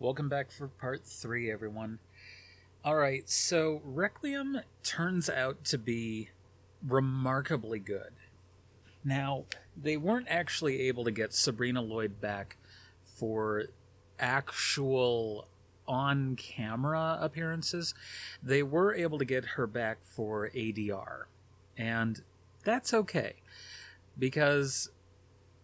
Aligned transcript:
Welcome 0.00 0.28
back 0.28 0.52
for 0.52 0.68
part 0.68 1.04
three, 1.04 1.50
everyone. 1.50 1.98
Alright, 2.86 3.28
so 3.28 3.82
Requiem 3.84 4.60
turns 4.84 5.28
out 5.28 5.64
to 5.64 5.76
be 5.76 6.28
remarkably 6.86 7.80
good. 7.80 8.12
Now, 9.04 9.46
they 9.76 9.96
weren't 9.96 10.28
actually 10.30 10.82
able 10.82 11.02
to 11.02 11.10
get 11.10 11.34
Sabrina 11.34 11.82
Lloyd 11.82 12.20
back 12.20 12.58
for 13.16 13.64
actual 14.20 15.48
on 15.88 16.36
camera 16.36 17.18
appearances. 17.20 17.92
They 18.40 18.62
were 18.62 18.94
able 18.94 19.18
to 19.18 19.24
get 19.24 19.44
her 19.56 19.66
back 19.66 19.98
for 20.04 20.48
ADR. 20.54 21.24
And 21.76 22.22
that's 22.62 22.94
okay. 22.94 23.34
Because 24.16 24.92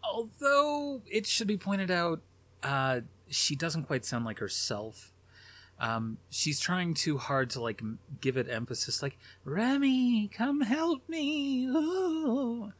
although 0.03 1.03
it 1.09 1.25
should 1.25 1.46
be 1.46 1.57
pointed 1.57 1.93
out, 1.93 2.21
uh, 2.64 3.03
she 3.29 3.56
doesn't 3.56 3.84
quite 3.84 4.04
sound 4.04 4.25
like 4.25 4.38
herself. 4.38 5.12
Um, 5.80 6.19
she's 6.30 6.60
trying 6.60 6.95
too 6.95 7.19
hard 7.19 7.50
to 7.50 7.60
like 7.60 7.83
give 8.20 8.37
it 8.37 8.48
emphasis, 8.48 9.02
like 9.02 9.19
Remy, 9.45 10.28
come 10.28 10.60
help 10.60 11.09
me. 11.09 11.66
Ooh. 11.66 12.73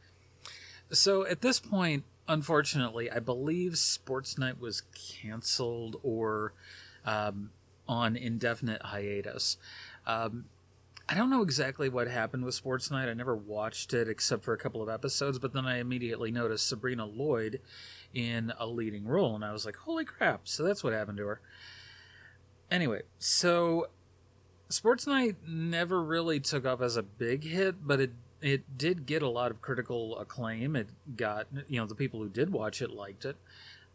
So 0.91 1.25
at 1.25 1.41
this 1.41 1.59
point, 1.59 2.03
unfortunately, 2.27 3.11
I 3.11 3.19
believe 3.19 3.77
Sports 3.77 4.37
Night 4.37 4.59
was 4.59 4.83
canceled 5.21 5.99
or 6.03 6.53
um, 7.05 7.51
on 7.87 8.15
indefinite 8.15 8.81
hiatus. 8.81 9.57
Um, 10.07 10.45
I 11.07 11.13
don't 11.13 11.29
know 11.29 11.43
exactly 11.43 11.87
what 11.87 12.07
happened 12.07 12.45
with 12.45 12.55
Sports 12.55 12.89
Night. 12.89 13.09
I 13.09 13.13
never 13.13 13.35
watched 13.35 13.93
it 13.93 14.09
except 14.09 14.43
for 14.43 14.53
a 14.53 14.57
couple 14.57 14.81
of 14.81 14.89
episodes, 14.89 15.37
but 15.37 15.53
then 15.53 15.65
I 15.65 15.77
immediately 15.77 16.31
noticed 16.31 16.67
Sabrina 16.67 17.05
Lloyd 17.05 17.61
in 18.15 18.53
a 18.57 18.65
leading 18.65 19.05
role, 19.05 19.35
and 19.35 19.45
I 19.45 19.51
was 19.51 19.65
like, 19.65 19.75
holy 19.75 20.05
crap, 20.05 20.47
so 20.47 20.63
that's 20.63 20.83
what 20.83 20.93
happened 20.93 21.17
to 21.17 21.27
her. 21.27 21.41
Anyway, 22.71 23.01
so 23.19 23.89
Sports 24.69 25.05
Night 25.05 25.35
never 25.47 26.01
really 26.01 26.39
took 26.39 26.65
off 26.65 26.81
as 26.81 26.97
a 26.97 27.03
big 27.03 27.43
hit, 27.43 27.85
but 27.85 27.99
it 27.99 28.13
it 28.41 28.77
did 28.77 29.05
get 29.05 29.21
a 29.21 29.29
lot 29.29 29.51
of 29.51 29.61
critical 29.61 30.17
acclaim. 30.17 30.75
It 30.75 30.89
got 31.15 31.47
you 31.67 31.79
know 31.79 31.85
the 31.85 31.95
people 31.95 32.21
who 32.21 32.29
did 32.29 32.51
watch 32.51 32.81
it 32.81 32.89
liked 32.89 33.25
it, 33.25 33.35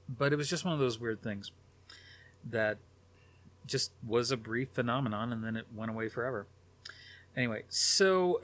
but 0.08 0.32
it 0.32 0.36
was 0.36 0.48
just 0.48 0.64
one 0.64 0.74
of 0.74 0.78
those 0.78 1.00
weird 1.00 1.22
things 1.22 1.50
that 2.48 2.78
just 3.66 3.92
was 4.06 4.30
a 4.30 4.36
brief 4.36 4.68
phenomenon 4.72 5.32
and 5.32 5.44
then 5.44 5.56
it 5.56 5.66
went 5.74 5.90
away 5.90 6.08
forever. 6.08 6.46
Anyway, 7.36 7.62
so 7.68 8.40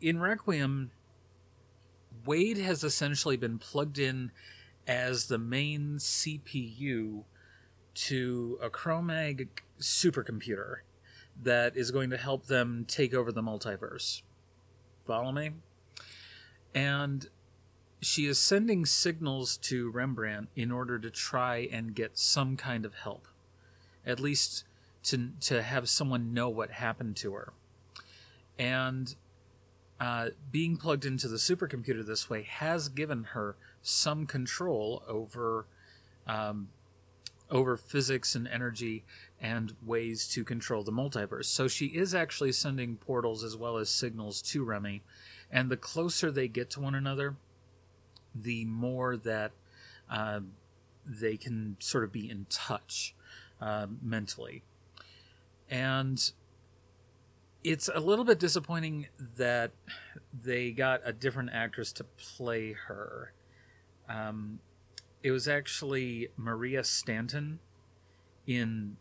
in 0.00 0.20
Requiem, 0.20 0.90
Wade 2.26 2.58
has 2.58 2.84
essentially 2.84 3.36
been 3.36 3.58
plugged 3.58 3.98
in 3.98 4.30
as 4.90 5.26
the 5.26 5.38
main 5.38 5.98
CPU 5.98 7.22
to 7.94 8.58
a 8.60 8.68
Cro-Mag 8.68 9.62
supercomputer 9.78 10.78
that 11.40 11.76
is 11.76 11.92
going 11.92 12.10
to 12.10 12.16
help 12.16 12.46
them 12.46 12.84
take 12.88 13.14
over 13.14 13.30
the 13.30 13.40
multiverse. 13.40 14.22
Follow 15.06 15.30
me? 15.30 15.52
And 16.74 17.28
she 18.00 18.26
is 18.26 18.40
sending 18.40 18.84
signals 18.84 19.56
to 19.58 19.92
Rembrandt 19.92 20.48
in 20.56 20.72
order 20.72 20.98
to 20.98 21.08
try 21.08 21.68
and 21.70 21.94
get 21.94 22.18
some 22.18 22.56
kind 22.56 22.84
of 22.84 22.94
help. 22.94 23.28
At 24.04 24.18
least 24.18 24.64
to 25.04 25.30
to 25.42 25.62
have 25.62 25.88
someone 25.88 26.34
know 26.34 26.48
what 26.48 26.72
happened 26.72 27.16
to 27.18 27.34
her. 27.34 27.52
And 28.58 29.14
uh, 30.00 30.30
being 30.50 30.76
plugged 30.76 31.04
into 31.04 31.28
the 31.28 31.36
supercomputer 31.36 32.04
this 32.04 32.28
way 32.28 32.42
has 32.42 32.88
given 32.88 33.24
her 33.24 33.54
some 33.82 34.26
control 34.26 35.02
over 35.08 35.66
um, 36.26 36.68
over 37.50 37.76
physics 37.76 38.34
and 38.36 38.46
energy 38.46 39.02
and 39.40 39.74
ways 39.84 40.28
to 40.28 40.44
control 40.44 40.84
the 40.84 40.92
multiverse. 40.92 41.46
So 41.46 41.66
she 41.66 41.86
is 41.86 42.14
actually 42.14 42.52
sending 42.52 42.96
portals 42.96 43.42
as 43.42 43.56
well 43.56 43.76
as 43.76 43.88
signals 43.88 44.40
to 44.42 44.62
Remy, 44.62 45.02
and 45.50 45.68
the 45.68 45.76
closer 45.76 46.30
they 46.30 46.46
get 46.46 46.70
to 46.70 46.80
one 46.80 46.94
another, 46.94 47.34
the 48.34 48.64
more 48.66 49.16
that 49.16 49.50
uh, 50.08 50.40
they 51.04 51.36
can 51.36 51.76
sort 51.80 52.04
of 52.04 52.12
be 52.12 52.30
in 52.30 52.46
touch 52.48 53.14
uh, 53.60 53.86
mentally. 54.00 54.62
And 55.68 56.30
it's 57.62 57.88
a 57.92 58.00
little 58.00 58.24
bit 58.24 58.38
disappointing 58.38 59.06
that 59.36 59.72
they 60.42 60.70
got 60.70 61.00
a 61.04 61.12
different 61.12 61.50
actress 61.52 61.92
to 61.92 62.04
play 62.04 62.72
her. 62.72 63.32
Um, 64.10 64.58
it 65.22 65.30
was 65.30 65.46
actually 65.46 66.28
Maria 66.36 66.82
Stanton 66.82 67.60
in 68.46 68.96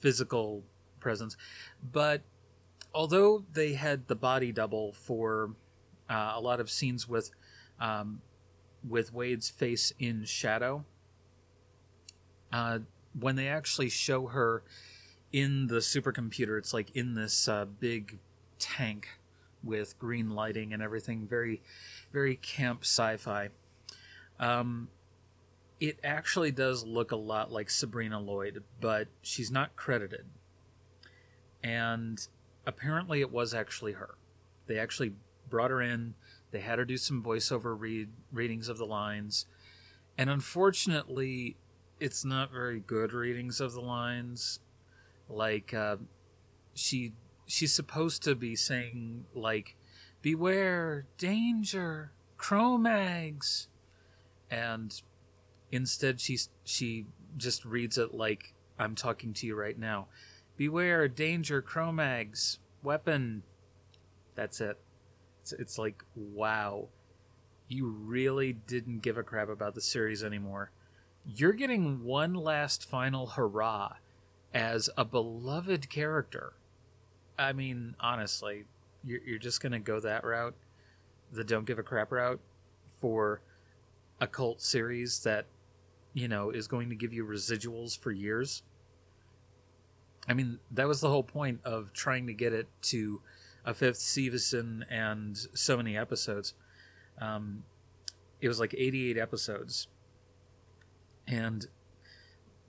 physical 0.00 0.64
presence, 1.00 1.36
but 1.92 2.22
although 2.94 3.44
they 3.52 3.74
had 3.74 4.08
the 4.08 4.16
body 4.16 4.50
double 4.50 4.92
for 4.92 5.50
uh, 6.10 6.32
a 6.34 6.40
lot 6.40 6.60
of 6.60 6.70
scenes 6.70 7.08
with 7.08 7.30
um, 7.80 8.22
with 8.88 9.12
Wade's 9.12 9.50
face 9.50 9.92
in 9.98 10.24
shadow, 10.24 10.84
uh, 12.52 12.80
when 13.18 13.36
they 13.36 13.48
actually 13.48 13.88
show 13.88 14.26
her 14.28 14.62
in 15.32 15.66
the 15.66 15.76
supercomputer, 15.76 16.58
it's 16.58 16.72
like 16.72 16.90
in 16.96 17.14
this 17.14 17.48
uh, 17.48 17.66
big 17.66 18.18
tank 18.58 19.08
with 19.62 19.98
green 19.98 20.30
lighting 20.30 20.72
and 20.72 20.82
everything, 20.82 21.26
very, 21.26 21.60
very 22.12 22.36
camp 22.36 22.80
sci-fi. 22.82 23.50
Um, 24.38 24.88
it 25.80 25.98
actually 26.02 26.50
does 26.50 26.84
look 26.84 27.12
a 27.12 27.16
lot 27.16 27.52
like 27.52 27.70
Sabrina 27.70 28.20
Lloyd, 28.20 28.64
but 28.80 29.08
she's 29.22 29.50
not 29.50 29.76
credited. 29.76 30.26
And 31.62 32.26
apparently, 32.66 33.20
it 33.20 33.30
was 33.30 33.54
actually 33.54 33.92
her. 33.92 34.14
They 34.66 34.78
actually 34.78 35.12
brought 35.48 35.70
her 35.70 35.80
in. 35.80 36.14
They 36.50 36.60
had 36.60 36.78
her 36.78 36.84
do 36.84 36.96
some 36.96 37.22
voiceover 37.22 37.78
read 37.78 38.08
readings 38.32 38.68
of 38.68 38.78
the 38.78 38.86
lines, 38.86 39.46
and 40.16 40.30
unfortunately, 40.30 41.56
it's 42.00 42.24
not 42.24 42.52
very 42.52 42.80
good 42.80 43.12
readings 43.12 43.60
of 43.60 43.72
the 43.72 43.80
lines. 43.80 44.60
Like 45.28 45.74
uh, 45.74 45.96
she 46.74 47.12
she's 47.46 47.72
supposed 47.72 48.22
to 48.24 48.34
be 48.34 48.56
saying 48.56 49.26
like, 49.34 49.76
"Beware, 50.22 51.06
danger, 51.18 52.12
Cro-Mags," 52.36 53.68
and 54.50 55.00
instead 55.70 56.20
she 56.20 56.38
she 56.64 57.06
just 57.36 57.64
reads 57.64 57.98
it 57.98 58.14
like 58.14 58.54
I'm 58.78 58.94
talking 58.94 59.32
to 59.34 59.46
you 59.46 59.54
right 59.54 59.78
now. 59.78 60.06
Beware, 60.56 61.08
danger, 61.08 61.62
Cro-Mags, 61.62 62.58
weapon. 62.82 63.42
That's 64.34 64.60
it. 64.60 64.78
It's, 65.42 65.52
it's 65.52 65.78
like 65.78 66.02
wow, 66.14 66.88
you 67.68 67.88
really 67.88 68.52
didn't 68.52 69.02
give 69.02 69.18
a 69.18 69.22
crap 69.22 69.48
about 69.48 69.74
the 69.74 69.80
series 69.80 70.24
anymore. 70.24 70.70
You're 71.24 71.52
getting 71.52 72.04
one 72.04 72.34
last 72.34 72.88
final 72.88 73.26
hurrah 73.26 73.96
as 74.54 74.88
a 74.96 75.04
beloved 75.04 75.90
character. 75.90 76.54
I 77.38 77.52
mean, 77.52 77.94
honestly, 78.00 78.64
you're, 79.04 79.20
you're 79.22 79.38
just 79.38 79.60
to 79.72 79.78
go 79.78 80.00
that 80.00 80.24
route, 80.24 80.54
the 81.32 81.44
don't 81.44 81.66
give 81.66 81.78
a 81.78 81.82
crap 81.82 82.10
route, 82.10 82.40
for 83.00 83.40
a 84.20 84.26
cult 84.26 84.60
series 84.60 85.20
that, 85.20 85.46
you 86.12 86.28
know, 86.28 86.50
is 86.50 86.66
going 86.66 86.88
to 86.90 86.94
give 86.94 87.12
you 87.12 87.24
residuals 87.24 87.98
for 87.98 88.10
years. 88.10 88.62
I 90.28 90.34
mean, 90.34 90.58
that 90.72 90.86
was 90.86 91.00
the 91.00 91.08
whole 91.08 91.22
point 91.22 91.60
of 91.64 91.92
trying 91.92 92.26
to 92.26 92.34
get 92.34 92.52
it 92.52 92.68
to 92.82 93.20
a 93.64 93.74
fifth 93.74 93.98
season 93.98 94.84
and 94.90 95.36
so 95.54 95.76
many 95.76 95.96
episodes. 95.96 96.54
Um, 97.20 97.64
it 98.40 98.48
was 98.48 98.60
like 98.60 98.74
88 98.76 99.18
episodes. 99.18 99.88
And 101.26 101.66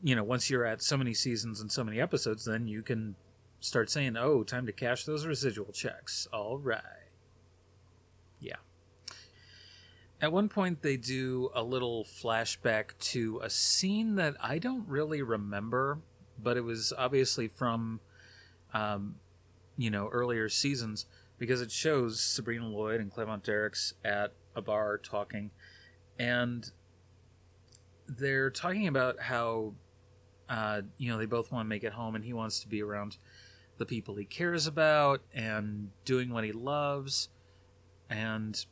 you 0.01 0.15
know, 0.15 0.23
once 0.23 0.49
you're 0.49 0.65
at 0.65 0.81
so 0.81 0.97
many 0.97 1.13
seasons 1.13 1.59
and 1.59 1.71
so 1.71 1.83
many 1.83 1.99
episodes, 1.99 2.45
then 2.45 2.67
you 2.67 2.81
can 2.81 3.15
start 3.59 3.89
saying, 3.89 4.15
"Oh, 4.15 4.43
time 4.43 4.65
to 4.65 4.71
cash 4.71 5.03
those 5.03 5.25
residual 5.25 5.71
checks." 5.73 6.27
All 6.31 6.57
right. 6.57 6.81
Yeah. 8.39 8.55
At 10.21 10.31
one 10.31 10.49
point, 10.49 10.81
they 10.81 10.97
do 10.97 11.49
a 11.55 11.63
little 11.63 12.03
flashback 12.03 12.97
to 12.99 13.39
a 13.41 13.49
scene 13.49 14.15
that 14.15 14.35
I 14.41 14.57
don't 14.57 14.87
really 14.87 15.21
remember, 15.21 15.99
but 16.41 16.57
it 16.57 16.63
was 16.63 16.91
obviously 16.97 17.47
from, 17.47 18.01
um, 18.73 19.15
you 19.77 19.89
know, 19.89 20.09
earlier 20.09 20.49
seasons 20.49 21.05
because 21.37 21.61
it 21.61 21.71
shows 21.71 22.19
Sabrina 22.19 22.67
Lloyd 22.67 22.99
and 22.99 23.13
Cleavant 23.13 23.43
Derricks 23.43 23.93
at 24.03 24.33
a 24.55 24.61
bar 24.61 24.97
talking, 24.97 25.51
and 26.17 26.69
they're 28.07 28.49
talking 28.49 28.87
about 28.87 29.21
how 29.21 29.73
uh, 30.49 30.81
you 30.97 31.11
know, 31.11 31.17
they 31.17 31.27
both 31.27 31.51
want 31.51 31.65
to 31.65 31.69
make 31.69 31.83
it 31.83 31.93
home, 31.93 32.15
and 32.15 32.25
he 32.25 32.33
wants 32.33 32.59
to 32.61 32.67
be 32.67 32.81
around 32.81 33.17
the 33.77 33.85
people 33.85 34.15
he 34.15 34.25
cares 34.25 34.67
about 34.67 35.21
and 35.33 35.89
doing 36.05 36.31
what 36.33 36.43
he 36.43 36.51
loves. 36.51 37.29
And 38.09 38.65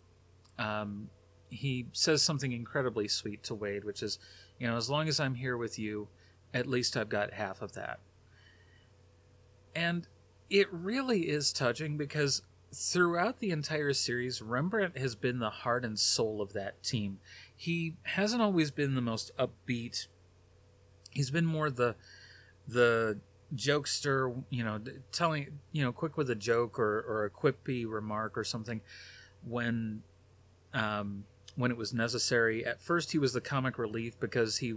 um, 0.57 1.09
he 1.49 1.87
says 1.93 2.21
something 2.21 2.51
incredibly 2.51 3.07
sweet 3.07 3.43
to 3.43 3.55
Wade, 3.55 3.83
which 3.83 4.03
is, 4.03 4.19
you 4.59 4.67
know, 4.67 4.77
as 4.77 4.89
long 4.89 5.07
as 5.07 5.19
I'm 5.19 5.35
here 5.35 5.57
with 5.57 5.79
you, 5.79 6.07
At 6.53 6.67
least 6.67 6.95
I've 6.95 7.09
got 7.09 7.33
half 7.33 7.61
of 7.61 7.73
that. 7.73 7.99
And 9.75 10.07
it 10.49 10.67
really 10.71 11.29
is 11.29 11.51
touching 11.53 11.97
because 11.97 12.41
throughout 12.73 13.39
the 13.39 13.51
entire 13.51 13.93
series, 13.93 14.41
Rembrandt 14.41 14.97
has 14.97 15.15
been 15.15 15.39
the 15.39 15.49
heart 15.49 15.83
and 15.85 15.99
soul 15.99 16.41
of 16.41 16.53
that 16.53 16.83
team. 16.83 17.19
He 17.55 17.95
hasn't 18.03 18.41
always 18.41 18.71
been 18.71 18.95
the 18.95 19.01
most 19.01 19.31
upbeat. 19.37 20.07
He's 21.11 21.31
been 21.31 21.45
more 21.45 21.69
the 21.69 21.95
the 22.67 23.19
jokester, 23.55 24.43
you 24.49 24.63
know, 24.63 24.79
telling, 25.11 25.59
you 25.71 25.83
know, 25.83 25.91
quick 25.91 26.17
with 26.17 26.29
a 26.29 26.35
joke 26.35 26.77
or, 26.79 26.99
or 27.07 27.25
a 27.25 27.29
quippy 27.29 27.85
remark 27.87 28.37
or 28.37 28.43
something 28.43 28.81
when 29.47 30.01
um, 30.73 31.23
when 31.57 31.71
it 31.71 31.77
was 31.77 31.93
necessary. 31.93 32.65
At 32.65 32.81
first, 32.81 33.11
he 33.11 33.17
was 33.17 33.33
the 33.33 33.41
comic 33.41 33.77
relief 33.77 34.17
because 34.19 34.59
he 34.59 34.75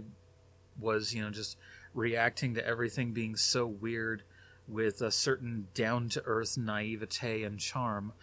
was, 0.77 1.13
you 1.13 1.21
know, 1.21 1.29
just 1.29 1.57
reacting 1.93 2.55
to 2.55 2.67
everything 2.67 3.13
being 3.13 3.35
so 3.35 3.65
weird 3.65 4.23
with 4.67 5.01
a 5.01 5.11
certain 5.11 5.67
down 5.73 6.09
to 6.09 6.23
earth 6.25 6.57
naivete 6.57 7.43
and 7.43 7.59
charm. 7.59 8.13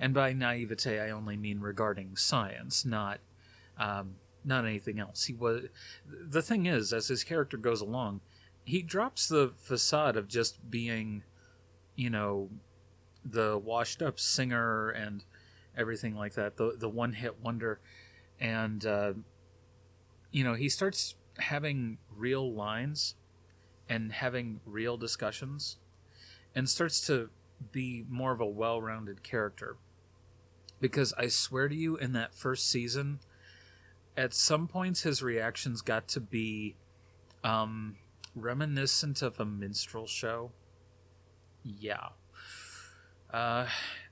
And 0.00 0.14
by 0.14 0.32
naivete, 0.32 0.98
I 0.98 1.10
only 1.10 1.36
mean 1.36 1.60
regarding 1.60 2.16
science, 2.16 2.84
not 2.84 3.20
um, 3.78 4.16
not 4.44 4.64
anything 4.64 4.98
else. 4.98 5.24
He 5.24 5.34
was 5.34 5.66
the 6.06 6.42
thing 6.42 6.66
is, 6.66 6.92
as 6.92 7.08
his 7.08 7.24
character 7.24 7.56
goes 7.56 7.80
along, 7.80 8.20
he 8.64 8.80
drops 8.82 9.28
the 9.28 9.52
facade 9.56 10.16
of 10.16 10.28
just 10.28 10.70
being, 10.70 11.24
you 11.94 12.10
know, 12.10 12.48
the 13.24 13.58
washed 13.58 14.00
up 14.00 14.18
singer 14.18 14.90
and 14.90 15.24
everything 15.78 16.16
like 16.16 16.34
that, 16.34 16.56
the 16.56 16.74
the 16.76 16.88
one 16.88 17.12
hit 17.12 17.40
wonder, 17.42 17.80
and 18.40 18.84
uh, 18.84 19.12
you 20.30 20.44
know 20.44 20.54
he 20.54 20.68
starts 20.68 21.14
having 21.38 21.98
real 22.14 22.52
lines 22.52 23.14
and 23.88 24.12
having 24.12 24.60
real 24.66 24.96
discussions 24.96 25.78
and 26.54 26.68
starts 26.68 27.00
to 27.06 27.30
be 27.72 28.04
more 28.08 28.32
of 28.32 28.40
a 28.40 28.46
well-rounded 28.46 29.22
character. 29.22 29.76
Because 30.80 31.12
i 31.18 31.26
swear 31.26 31.68
to 31.68 31.74
you 31.74 31.96
in 31.96 32.12
that 32.12 32.34
first 32.34 32.68
season 32.70 33.18
at 34.16 34.34
some 34.34 34.68
points 34.68 35.02
his 35.02 35.22
reactions 35.22 35.80
got 35.80 36.06
to 36.08 36.20
be 36.20 36.76
um, 37.42 37.96
reminiscent 38.34 39.22
of 39.22 39.38
a 39.40 39.44
minstrel 39.44 40.06
show. 40.06 40.50
Yeah. 41.64 42.08
Uh, 43.32 43.66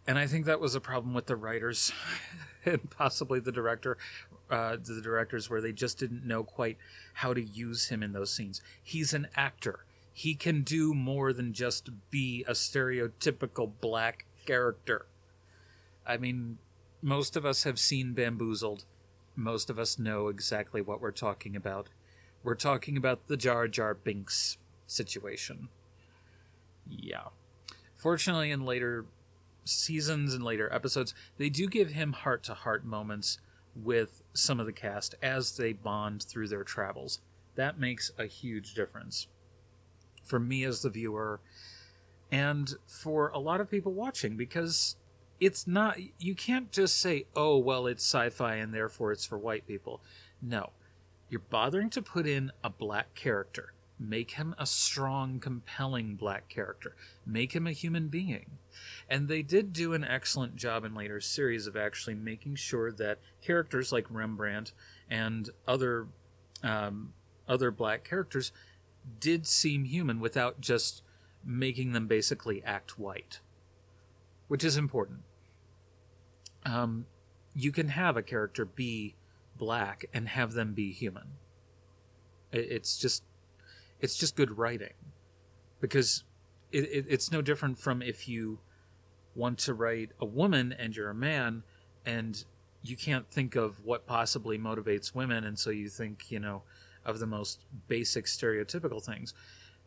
and 0.06 0.18
i 0.18 0.26
think 0.26 0.46
that 0.46 0.60
was 0.60 0.74
a 0.74 0.80
problem 0.80 1.14
with 1.14 1.26
the 1.26 1.36
writers 1.36 1.92
and 2.64 2.90
possibly 2.90 3.40
the 3.40 3.52
director 3.52 3.96
uh, 4.48 4.76
the 4.76 5.00
directors 5.00 5.50
where 5.50 5.60
they 5.60 5.72
just 5.72 5.98
didn't 5.98 6.24
know 6.24 6.44
quite 6.44 6.78
how 7.14 7.34
to 7.34 7.42
use 7.42 7.88
him 7.88 8.02
in 8.02 8.12
those 8.12 8.32
scenes 8.32 8.60
he's 8.82 9.12
an 9.12 9.26
actor 9.34 9.86
he 10.16 10.34
can 10.34 10.62
do 10.62 10.94
more 10.94 11.34
than 11.34 11.52
just 11.52 11.90
be 12.10 12.42
a 12.48 12.52
stereotypical 12.52 13.70
black 13.82 14.24
character. 14.46 15.04
I 16.06 16.16
mean, 16.16 16.56
most 17.02 17.36
of 17.36 17.44
us 17.44 17.64
have 17.64 17.78
seen 17.78 18.14
Bamboozled. 18.14 18.86
Most 19.34 19.68
of 19.68 19.78
us 19.78 19.98
know 19.98 20.28
exactly 20.28 20.80
what 20.80 21.02
we're 21.02 21.10
talking 21.10 21.54
about. 21.54 21.90
We're 22.42 22.54
talking 22.54 22.96
about 22.96 23.26
the 23.26 23.36
Jar 23.36 23.68
Jar 23.68 23.92
Binks 23.92 24.56
situation. 24.86 25.68
Yeah. 26.88 27.28
Fortunately, 27.94 28.50
in 28.50 28.64
later 28.64 29.04
seasons 29.68 30.34
and 30.34 30.42
later 30.42 30.72
episodes, 30.72 31.14
they 31.38 31.48
do 31.48 31.66
give 31.66 31.90
him 31.90 32.12
heart 32.12 32.42
to 32.44 32.54
heart 32.54 32.84
moments 32.84 33.38
with 33.74 34.22
some 34.32 34.58
of 34.58 34.66
the 34.66 34.72
cast 34.72 35.14
as 35.22 35.56
they 35.56 35.72
bond 35.72 36.22
through 36.22 36.48
their 36.48 36.64
travels. 36.64 37.20
That 37.56 37.78
makes 37.78 38.10
a 38.18 38.26
huge 38.26 38.74
difference 38.74 39.28
for 40.24 40.38
me 40.38 40.64
as 40.64 40.82
the 40.82 40.90
viewer 40.90 41.40
and 42.30 42.74
for 42.86 43.28
a 43.28 43.38
lot 43.38 43.60
of 43.60 43.70
people 43.70 43.92
watching 43.92 44.36
because 44.36 44.96
it's 45.38 45.66
not 45.66 45.98
you 46.18 46.34
can't 46.34 46.72
just 46.72 46.98
say 46.98 47.26
oh 47.36 47.56
well 47.56 47.86
it's 47.86 48.02
sci-fi 48.02 48.56
and 48.56 48.74
therefore 48.74 49.12
it's 49.12 49.26
for 49.26 49.38
white 49.38 49.66
people. 49.66 50.00
No. 50.42 50.70
You're 51.28 51.40
bothering 51.40 51.90
to 51.90 52.02
put 52.02 52.26
in 52.26 52.52
a 52.62 52.70
black 52.70 53.14
character 53.14 53.72
make 53.98 54.32
him 54.32 54.54
a 54.58 54.66
strong 54.66 55.40
compelling 55.40 56.14
black 56.14 56.48
character 56.48 56.94
make 57.24 57.54
him 57.54 57.66
a 57.66 57.72
human 57.72 58.08
being 58.08 58.58
and 59.08 59.28
they 59.28 59.42
did 59.42 59.72
do 59.72 59.94
an 59.94 60.04
excellent 60.04 60.54
job 60.54 60.84
in 60.84 60.94
later 60.94 61.20
series 61.20 61.66
of 61.66 61.76
actually 61.76 62.14
making 62.14 62.54
sure 62.54 62.92
that 62.92 63.18
characters 63.40 63.92
like 63.92 64.06
rembrandt 64.10 64.72
and 65.08 65.48
other 65.66 66.06
um, 66.62 67.12
other 67.48 67.70
black 67.70 68.04
characters 68.04 68.52
did 69.20 69.46
seem 69.46 69.84
human 69.84 70.20
without 70.20 70.60
just 70.60 71.02
making 71.44 71.92
them 71.92 72.06
basically 72.06 72.62
act 72.64 72.98
white, 72.98 73.40
which 74.48 74.64
is 74.64 74.76
important. 74.76 75.20
Um, 76.64 77.06
you 77.54 77.70
can 77.70 77.88
have 77.88 78.16
a 78.16 78.22
character 78.22 78.64
be 78.64 79.14
black 79.56 80.06
and 80.12 80.28
have 80.28 80.52
them 80.52 80.74
be 80.74 80.92
human. 80.92 81.34
It's 82.52 82.98
just, 82.98 83.22
it's 84.00 84.16
just 84.16 84.36
good 84.36 84.58
writing, 84.58 84.94
because 85.80 86.24
it, 86.72 86.84
it, 86.84 87.06
it's 87.08 87.30
no 87.30 87.42
different 87.42 87.78
from 87.78 88.02
if 88.02 88.28
you 88.28 88.58
want 89.34 89.58
to 89.58 89.74
write 89.74 90.10
a 90.20 90.24
woman 90.24 90.74
and 90.78 90.96
you're 90.96 91.10
a 91.10 91.14
man 91.14 91.62
and 92.04 92.44
you 92.82 92.96
can't 92.96 93.30
think 93.30 93.56
of 93.56 93.84
what 93.84 94.06
possibly 94.06 94.58
motivates 94.58 95.14
women, 95.14 95.44
and 95.44 95.58
so 95.58 95.70
you 95.70 95.88
think, 95.88 96.30
you 96.30 96.38
know, 96.38 96.62
of 97.04 97.18
the 97.18 97.26
most 97.26 97.64
basic 97.88 98.26
stereotypical 98.26 99.02
things, 99.02 99.34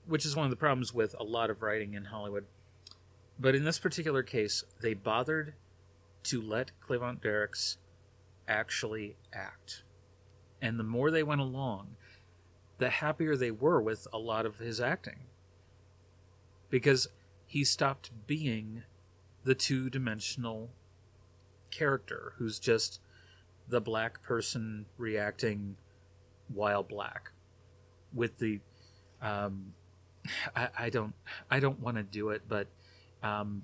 which 0.06 0.26
is 0.26 0.36
one 0.36 0.46
of 0.46 0.50
the 0.50 0.56
problems 0.58 0.94
with 0.94 1.16
a 1.20 1.24
lot 1.24 1.50
of 1.50 1.62
writing 1.62 1.94
in 1.94 2.06
Hollywood. 2.06 2.46
But 3.40 3.56
in 3.56 3.64
this 3.64 3.80
particular 3.80 4.24
case, 4.24 4.64
they 4.82 4.94
bothered 4.94 5.54
to 6.24 6.42
let 6.42 6.72
Cleavant 6.86 7.22
Derricks 7.22 7.78
actually 8.48 9.16
act. 9.32 9.84
And 10.62 10.78
the 10.78 10.84
more 10.84 11.10
they 11.10 11.24
went 11.24 11.40
along, 11.40 11.96
the 12.80 12.90
happier 12.90 13.36
they 13.36 13.52
were 13.52 13.82
with 13.82 14.08
a 14.12 14.18
lot 14.18 14.46
of 14.46 14.58
his 14.58 14.82
acting. 14.82 15.20
Because 16.70 17.08
he 17.46 17.64
stopped 17.64 18.12
being 18.28 18.84
the 19.44 19.56
two 19.56 19.90
dimensional 19.90 20.70
character 21.72 22.34
who's 22.38 22.60
just 22.60 23.00
the 23.68 23.82
black 23.82 24.24
person 24.24 24.86
reacting 24.98 25.76
while 26.48 26.84
black 26.84 27.32
with 28.14 28.40
the 28.40 28.60
um, 29.22 29.74
I, 30.56 30.70
I 30.78 30.90
don't 30.90 31.14
I 31.50 31.60
don't 31.60 31.80
want 31.80 31.98
to 31.98 32.04
do 32.04 32.30
it, 32.30 32.44
but 32.48 32.68
um, 33.24 33.64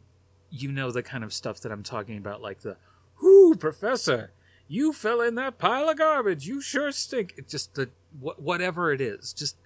you 0.49 0.71
know 0.71 0.91
the 0.91 1.03
kind 1.03 1.23
of 1.23 1.33
stuff 1.33 1.59
that 1.61 1.71
I'm 1.71 1.83
talking 1.83 2.17
about, 2.17 2.41
like 2.41 2.61
the 2.61 2.77
"Whoo, 3.21 3.55
Professor, 3.55 4.31
you 4.67 4.93
fell 4.93 5.21
in 5.21 5.35
that 5.35 5.57
pile 5.57 5.89
of 5.89 5.97
garbage. 5.97 6.47
You 6.47 6.61
sure 6.61 6.91
stink." 6.91 7.33
It 7.37 7.47
just 7.47 7.75
the 7.75 7.89
wh- 8.21 8.39
whatever 8.39 8.91
it 8.91 9.01
is, 9.01 9.33
just 9.33 9.57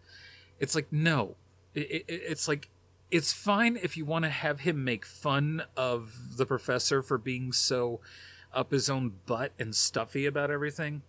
it's 0.59 0.75
like 0.75 0.91
no, 0.91 1.35
it, 1.73 1.91
it, 1.91 2.05
it's 2.07 2.47
like 2.47 2.69
it's 3.11 3.33
fine 3.33 3.77
if 3.81 3.97
you 3.97 4.05
want 4.05 4.23
to 4.23 4.29
have 4.29 4.61
him 4.61 4.83
make 4.83 5.05
fun 5.05 5.63
of 5.75 6.37
the 6.37 6.45
professor 6.45 7.01
for 7.01 7.17
being 7.17 7.51
so 7.51 7.99
up 8.53 8.71
his 8.71 8.89
own 8.89 9.13
butt 9.25 9.51
and 9.59 9.75
stuffy 9.75 10.25
about 10.25 10.51
everything 10.51 11.01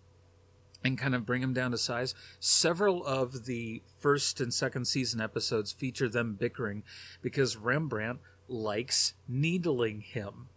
and 0.83 0.97
kind 0.97 1.13
of 1.13 1.25
bring 1.25 1.43
him 1.43 1.53
down 1.53 1.71
to 1.71 1.77
size. 1.77 2.15
Several 2.39 3.05
of 3.05 3.45
the 3.45 3.83
first 3.99 4.41
and 4.41 4.53
second 4.53 4.85
season 4.85 5.21
episodes 5.21 5.71
feature 5.71 6.09
them 6.09 6.35
bickering 6.39 6.83
because 7.21 7.57
Rembrandt 7.57 8.19
likes 8.47 9.13
needling 9.27 10.01
him. 10.01 10.49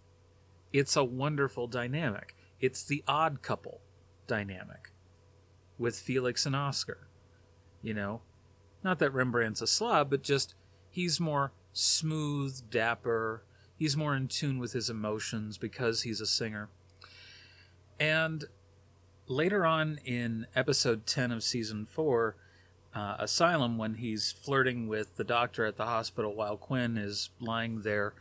It's 0.72 0.96
a 0.96 1.04
wonderful 1.04 1.66
dynamic. 1.66 2.34
It's 2.58 2.82
the 2.82 3.04
odd 3.06 3.42
couple 3.42 3.80
dynamic 4.26 4.93
with 5.78 5.98
Felix 5.98 6.46
and 6.46 6.56
Oscar. 6.56 7.08
You 7.82 7.94
know, 7.94 8.22
not 8.82 8.98
that 8.98 9.12
Rembrandt's 9.12 9.62
a 9.62 9.66
slob, 9.66 10.10
but 10.10 10.22
just 10.22 10.54
he's 10.90 11.20
more 11.20 11.52
smooth, 11.72 12.70
dapper. 12.70 13.42
He's 13.76 13.96
more 13.96 14.14
in 14.14 14.28
tune 14.28 14.58
with 14.58 14.72
his 14.72 14.88
emotions 14.88 15.58
because 15.58 16.02
he's 16.02 16.20
a 16.20 16.26
singer. 16.26 16.68
And 17.98 18.44
later 19.26 19.64
on 19.66 19.98
in 20.04 20.46
episode 20.54 21.06
10 21.06 21.32
of 21.32 21.42
season 21.42 21.86
4, 21.86 22.36
uh, 22.94 23.16
Asylum, 23.18 23.76
when 23.76 23.94
he's 23.94 24.32
flirting 24.32 24.86
with 24.86 25.16
the 25.16 25.24
doctor 25.24 25.64
at 25.64 25.76
the 25.76 25.86
hospital 25.86 26.34
while 26.34 26.56
Quinn 26.56 26.96
is 26.96 27.30
lying 27.40 27.82
there 27.82 28.14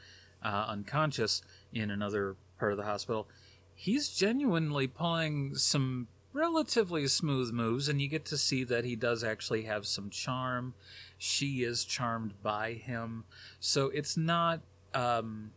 uh, 0.43 0.65
unconscious 0.67 1.41
in 1.71 1.91
another 1.91 2.35
part 2.57 2.71
of 2.71 2.77
the 2.77 2.85
hospital, 2.85 3.27
he's 3.75 4.09
genuinely 4.09 4.87
pulling 4.87 5.55
some 5.55 6.07
relatively 6.33 7.07
smooth 7.07 7.53
moves, 7.53 7.87
and 7.87 8.01
you 8.01 8.07
get 8.07 8.25
to 8.25 8.37
see 8.37 8.63
that 8.63 8.83
he 8.83 8.95
does 8.95 9.23
actually 9.23 9.63
have 9.63 9.85
some 9.85 10.09
charm. 10.09 10.73
She 11.17 11.63
is 11.63 11.85
charmed 11.85 12.33
by 12.41 12.73
him, 12.73 13.25
so 13.59 13.87
it's 13.89 14.17
not. 14.17 14.61
Um, 14.93 15.51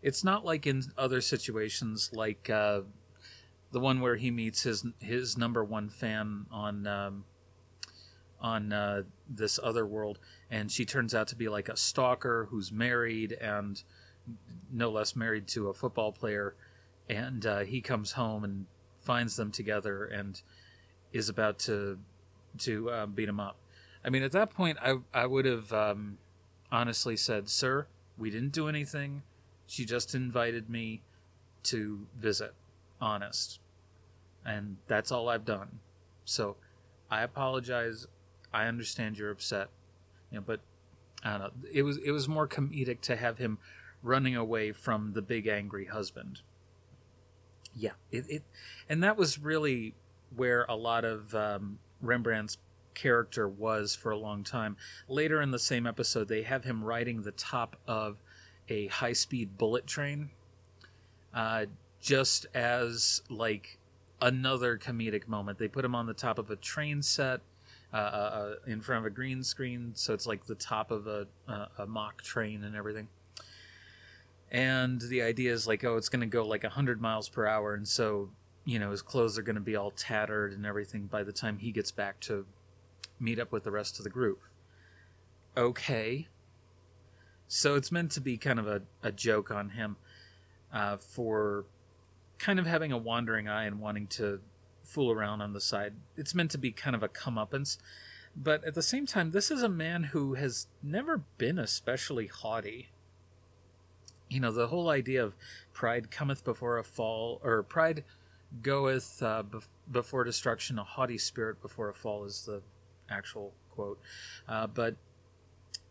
it's 0.00 0.24
not 0.24 0.44
like 0.44 0.66
in 0.66 0.82
other 0.98 1.20
situations, 1.20 2.10
like 2.12 2.50
uh, 2.50 2.80
the 3.70 3.80
one 3.80 4.00
where 4.00 4.16
he 4.16 4.30
meets 4.30 4.62
his 4.62 4.84
his 5.00 5.36
number 5.36 5.64
one 5.64 5.88
fan 5.88 6.46
on 6.50 6.86
um, 6.86 7.24
on 8.40 8.72
uh, 8.72 9.02
this 9.28 9.58
other 9.62 9.86
world, 9.86 10.18
and 10.50 10.70
she 10.70 10.84
turns 10.84 11.14
out 11.14 11.28
to 11.28 11.36
be 11.36 11.48
like 11.48 11.68
a 11.68 11.76
stalker 11.76 12.48
who's 12.50 12.72
married 12.72 13.32
and 13.32 13.82
no 14.72 14.90
less 14.90 15.14
married 15.14 15.46
to 15.48 15.68
a 15.68 15.74
football 15.74 16.12
player, 16.12 16.54
and 17.08 17.44
uh, 17.46 17.60
he 17.60 17.80
comes 17.80 18.12
home 18.12 18.44
and 18.44 18.66
finds 19.02 19.36
them 19.36 19.50
together 19.50 20.04
and 20.04 20.40
is 21.12 21.28
about 21.28 21.58
to 21.60 21.98
to 22.58 22.90
uh, 22.90 23.06
beat 23.06 23.28
him 23.28 23.40
up. 23.40 23.56
I 24.04 24.10
mean, 24.10 24.22
at 24.22 24.32
that 24.32 24.50
point, 24.50 24.78
I 24.80 24.96
I 25.12 25.26
would 25.26 25.44
have 25.44 25.72
um, 25.72 26.18
honestly 26.70 27.16
said, 27.16 27.48
"Sir, 27.48 27.86
we 28.18 28.30
didn't 28.30 28.52
do 28.52 28.68
anything. 28.68 29.22
She 29.66 29.84
just 29.84 30.14
invited 30.14 30.68
me 30.68 31.02
to 31.64 32.06
visit. 32.18 32.54
Honest, 33.00 33.58
and 34.44 34.76
that's 34.86 35.10
all 35.10 35.28
I've 35.28 35.44
done. 35.44 35.80
So, 36.24 36.56
I 37.10 37.22
apologize. 37.22 38.06
I 38.52 38.66
understand 38.66 39.18
you're 39.18 39.30
upset, 39.30 39.68
you 40.30 40.38
know, 40.38 40.44
but 40.46 40.60
I 41.24 41.30
don't 41.32 41.40
know. 41.40 41.68
It 41.72 41.82
was 41.82 41.98
it 41.98 42.12
was 42.12 42.28
more 42.28 42.46
comedic 42.46 43.00
to 43.02 43.16
have 43.16 43.38
him 43.38 43.58
running 44.02 44.36
away 44.36 44.72
from 44.72 45.12
the 45.14 45.22
big 45.22 45.46
angry 45.46 45.86
husband. 45.86 46.42
Yeah, 47.74 47.92
it, 48.10 48.24
it 48.28 48.42
and 48.88 49.02
that 49.02 49.16
was 49.16 49.38
really 49.38 49.94
where 50.34 50.64
a 50.68 50.74
lot 50.74 51.04
of 51.04 51.34
um, 51.34 51.78
Rembrandt's 52.00 52.58
character 52.94 53.48
was 53.48 53.94
for 53.94 54.10
a 54.10 54.18
long 54.18 54.44
time. 54.44 54.76
Later 55.08 55.40
in 55.40 55.50
the 55.50 55.58
same 55.58 55.86
episode, 55.86 56.28
they 56.28 56.42
have 56.42 56.64
him 56.64 56.84
riding 56.84 57.22
the 57.22 57.32
top 57.32 57.76
of 57.86 58.18
a 58.68 58.86
high 58.88 59.12
speed 59.12 59.56
bullet 59.58 59.86
train, 59.86 60.30
uh, 61.34 61.66
just 62.00 62.46
as 62.54 63.22
like 63.28 63.78
another 64.20 64.78
comedic 64.78 65.26
moment. 65.26 65.58
They 65.58 65.68
put 65.68 65.84
him 65.84 65.94
on 65.94 66.06
the 66.06 66.14
top 66.14 66.38
of 66.38 66.50
a 66.50 66.56
train 66.56 67.02
set. 67.02 67.40
Uh, 67.94 67.96
uh, 67.96 68.00
uh 68.00 68.54
in 68.70 68.80
front 68.80 69.00
of 69.00 69.04
a 69.04 69.14
green 69.14 69.42
screen, 69.42 69.92
so 69.94 70.14
it's 70.14 70.26
like 70.26 70.46
the 70.46 70.54
top 70.54 70.90
of 70.90 71.06
a, 71.06 71.26
a 71.76 71.86
mock 71.86 72.22
train 72.22 72.64
and 72.64 72.74
everything. 72.74 73.06
And 74.52 75.00
the 75.00 75.22
idea 75.22 75.52
is 75.52 75.66
like, 75.66 75.82
oh, 75.82 75.96
it's 75.96 76.10
going 76.10 76.20
to 76.20 76.26
go 76.26 76.46
like 76.46 76.62
100 76.62 77.00
miles 77.00 77.28
per 77.28 77.46
hour, 77.46 77.74
and 77.74 77.88
so 77.88 78.30
you 78.64 78.78
know 78.78 78.92
his 78.92 79.02
clothes 79.02 79.38
are 79.38 79.42
going 79.42 79.56
to 79.56 79.62
be 79.62 79.74
all 79.74 79.90
tattered 79.90 80.52
and 80.52 80.64
everything 80.64 81.06
by 81.06 81.24
the 81.24 81.32
time 81.32 81.58
he 81.58 81.72
gets 81.72 81.90
back 81.90 82.20
to 82.20 82.46
meet 83.18 83.40
up 83.40 83.50
with 83.50 83.64
the 83.64 83.70
rest 83.70 83.98
of 83.98 84.04
the 84.04 84.10
group. 84.10 84.40
Okay. 85.56 86.28
So 87.48 87.74
it's 87.74 87.90
meant 87.90 88.10
to 88.12 88.20
be 88.20 88.38
kind 88.38 88.58
of 88.58 88.66
a, 88.66 88.82
a 89.02 89.12
joke 89.12 89.50
on 89.50 89.70
him 89.70 89.96
uh, 90.72 90.96
for 90.96 91.66
kind 92.38 92.58
of 92.58 92.66
having 92.66 92.92
a 92.92 92.98
wandering 92.98 93.48
eye 93.48 93.64
and 93.64 93.80
wanting 93.80 94.06
to 94.06 94.40
fool 94.82 95.12
around 95.12 95.40
on 95.40 95.52
the 95.52 95.60
side. 95.60 95.94
It's 96.16 96.34
meant 96.34 96.50
to 96.52 96.58
be 96.58 96.72
kind 96.72 96.96
of 96.96 97.02
a 97.02 97.08
comeuppance. 97.08 97.78
But 98.34 98.64
at 98.64 98.74
the 98.74 98.82
same 98.82 99.06
time, 99.06 99.30
this 99.30 99.50
is 99.50 99.62
a 99.62 99.68
man 99.68 100.04
who 100.04 100.34
has 100.34 100.66
never 100.82 101.24
been 101.36 101.58
especially 101.58 102.26
haughty. 102.26 102.88
You 104.32 104.40
know, 104.40 104.50
the 104.50 104.68
whole 104.68 104.88
idea 104.88 105.22
of 105.22 105.36
pride 105.74 106.10
cometh 106.10 106.42
before 106.42 106.78
a 106.78 106.84
fall, 106.84 107.38
or 107.44 107.62
pride 107.62 108.04
goeth 108.62 109.22
uh, 109.22 109.42
bef- 109.42 109.68
before 109.90 110.24
destruction, 110.24 110.78
a 110.78 110.84
haughty 110.84 111.18
spirit 111.18 111.60
before 111.60 111.90
a 111.90 111.94
fall 111.94 112.24
is 112.24 112.46
the 112.46 112.62
actual 113.10 113.52
quote. 113.70 114.00
Uh, 114.48 114.66
but 114.66 114.96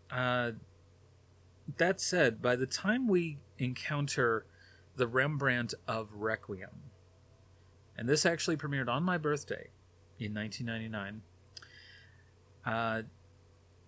uh, 0.10 0.52
that 1.78 2.02
said, 2.02 2.42
by 2.42 2.56
the 2.56 2.66
time 2.66 3.08
we 3.08 3.38
encounter 3.60 4.46
the 4.96 5.08
Rembrandt 5.08 5.76
of 5.88 6.10
Requiem, 6.16 6.92
and 7.96 8.10
this 8.10 8.26
actually 8.26 8.58
premiered 8.58 8.90
on 8.90 9.04
my 9.04 9.20
birthday 9.20 9.68
in 10.18 10.34
1999, 10.34 11.22
uh, 12.66 13.04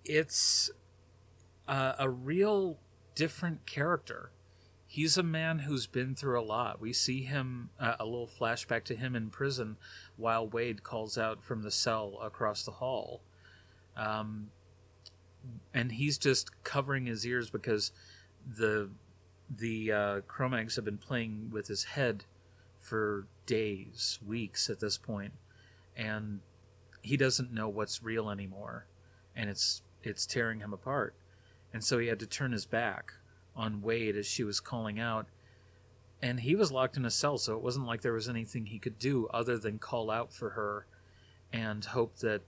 it's 0.05 0.69
uh, 1.67 1.93
a 1.97 2.07
real 2.07 2.77
different 3.15 3.65
character. 3.65 4.31
He's 4.93 5.17
a 5.17 5.23
man 5.23 5.57
who's 5.57 5.87
been 5.87 6.13
through 6.13 6.39
a 6.39 6.45
lot. 6.45 6.79
We 6.79 6.93
see 6.93 7.23
him, 7.23 7.71
uh, 7.79 7.95
a 7.99 8.05
little 8.05 8.27
flashback 8.27 8.83
to 8.83 8.95
him 8.95 9.15
in 9.15 9.31
prison 9.31 9.77
while 10.17 10.47
Wade 10.47 10.83
calls 10.83 11.17
out 11.17 11.43
from 11.43 11.63
the 11.63 11.71
cell 11.71 12.19
across 12.21 12.63
the 12.63 12.73
hall. 12.73 13.23
Um, 13.97 14.51
and 15.73 15.93
he's 15.93 16.19
just 16.19 16.63
covering 16.63 17.07
his 17.07 17.25
ears 17.25 17.49
because 17.49 17.91
the 18.47 18.91
the 19.49 19.91
uh, 19.91 20.21
Cro-Mags 20.27 20.75
have 20.75 20.85
been 20.85 20.99
playing 20.99 21.49
with 21.51 21.69
his 21.69 21.85
head 21.85 22.25
for 22.77 23.25
days, 23.47 24.19
weeks 24.23 24.69
at 24.69 24.79
this 24.79 24.99
point, 24.99 25.33
and 25.97 26.41
he 27.01 27.17
doesn't 27.17 27.51
know 27.51 27.67
what's 27.67 28.03
real 28.03 28.29
anymore, 28.29 28.85
and 29.35 29.49
it's 29.49 29.81
it's 30.03 30.27
tearing 30.27 30.59
him 30.59 30.71
apart, 30.71 31.15
and 31.73 31.83
so 31.83 31.97
he 31.97 32.09
had 32.09 32.19
to 32.19 32.27
turn 32.27 32.51
his 32.51 32.67
back 32.67 33.13
on 33.55 33.81
Wade 33.81 34.15
as 34.15 34.25
she 34.25 34.43
was 34.43 34.59
calling 34.59 34.99
out, 34.99 35.27
and 36.21 36.39
he 36.39 36.55
was 36.55 36.71
locked 36.71 36.95
in 36.95 37.05
a 37.05 37.11
cell, 37.11 37.37
so 37.37 37.55
it 37.55 37.61
wasn't 37.61 37.85
like 37.85 38.01
there 38.01 38.13
was 38.13 38.29
anything 38.29 38.65
he 38.65 38.79
could 38.79 38.97
do 38.97 39.27
other 39.33 39.57
than 39.57 39.77
call 39.77 40.09
out 40.09 40.31
for 40.31 40.51
her 40.51 40.85
and 41.51 41.83
hope 41.83 42.17
that, 42.19 42.41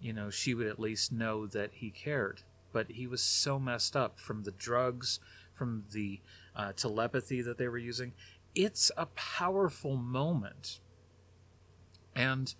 you 0.00 0.12
know, 0.12 0.30
she 0.30 0.54
would 0.54 0.66
at 0.66 0.80
least 0.80 1.12
know 1.12 1.46
that 1.46 1.70
he 1.74 1.90
cared. 1.90 2.42
But 2.72 2.92
he 2.92 3.06
was 3.06 3.22
so 3.22 3.58
messed 3.58 3.94
up 3.94 4.18
from 4.18 4.42
the 4.42 4.50
drugs, 4.50 5.20
from 5.52 5.84
the 5.92 6.20
uh, 6.56 6.72
telepathy 6.72 7.42
that 7.42 7.58
they 7.58 7.68
were 7.68 7.78
using. 7.78 8.12
It's 8.54 8.90
a 8.96 9.06
powerful 9.06 9.96
moment. 9.96 10.80
And 12.16 12.54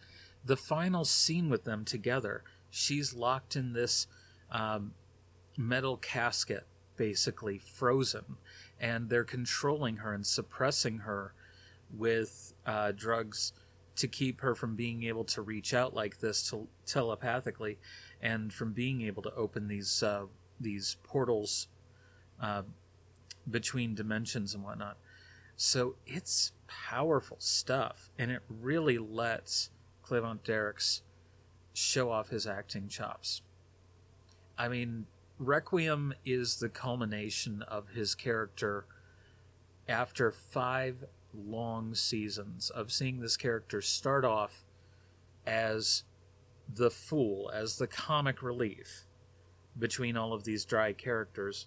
the 0.44 0.56
final 0.56 1.04
scene 1.04 1.48
with 1.48 1.64
them 1.64 1.84
together, 1.84 2.44
she's 2.70 3.14
locked 3.14 3.56
in 3.56 3.72
this 3.72 4.06
um, 4.50 4.92
metal 5.56 5.96
casket, 5.96 6.66
basically 6.96 7.58
frozen 7.58 8.36
and 8.80 9.08
they're 9.08 9.24
controlling 9.24 9.96
her 9.96 10.12
and 10.12 10.26
suppressing 10.26 10.98
her 10.98 11.34
with 11.96 12.54
uh, 12.66 12.92
drugs 12.92 13.52
to 13.96 14.08
keep 14.08 14.40
her 14.40 14.54
from 14.54 14.74
being 14.74 15.04
able 15.04 15.24
to 15.24 15.42
reach 15.42 15.72
out 15.72 15.94
like 15.94 16.18
this 16.18 16.50
to, 16.50 16.66
telepathically 16.86 17.78
and 18.20 18.52
from 18.52 18.72
being 18.72 19.02
able 19.02 19.22
to 19.22 19.32
open 19.34 19.68
these 19.68 20.02
uh, 20.02 20.24
these 20.60 20.96
portals 21.02 21.68
uh, 22.40 22.62
between 23.50 23.94
dimensions 23.94 24.54
and 24.54 24.64
whatnot. 24.64 24.96
So 25.56 25.96
it's 26.06 26.52
powerful 26.66 27.36
stuff, 27.38 28.10
and 28.18 28.30
it 28.30 28.42
really 28.48 28.98
lets 28.98 29.70
Cleavant 30.04 30.42
Derricks 30.42 31.02
show 31.72 32.10
off 32.10 32.30
his 32.30 32.46
acting 32.46 32.88
chops. 32.88 33.42
I 34.58 34.68
mean, 34.68 35.06
Requiem 35.46 36.14
is 36.24 36.56
the 36.56 36.68
culmination 36.68 37.62
of 37.62 37.88
his 37.90 38.14
character 38.14 38.86
after 39.88 40.30
five 40.30 41.04
long 41.34 41.94
seasons 41.94 42.70
of 42.70 42.92
seeing 42.92 43.20
this 43.20 43.36
character 43.36 43.82
start 43.82 44.24
off 44.24 44.64
as 45.46 46.04
the 46.72 46.90
fool, 46.90 47.50
as 47.52 47.76
the 47.76 47.86
comic 47.86 48.42
relief 48.42 49.04
between 49.78 50.16
all 50.16 50.32
of 50.32 50.44
these 50.44 50.64
dry 50.64 50.92
characters, 50.92 51.66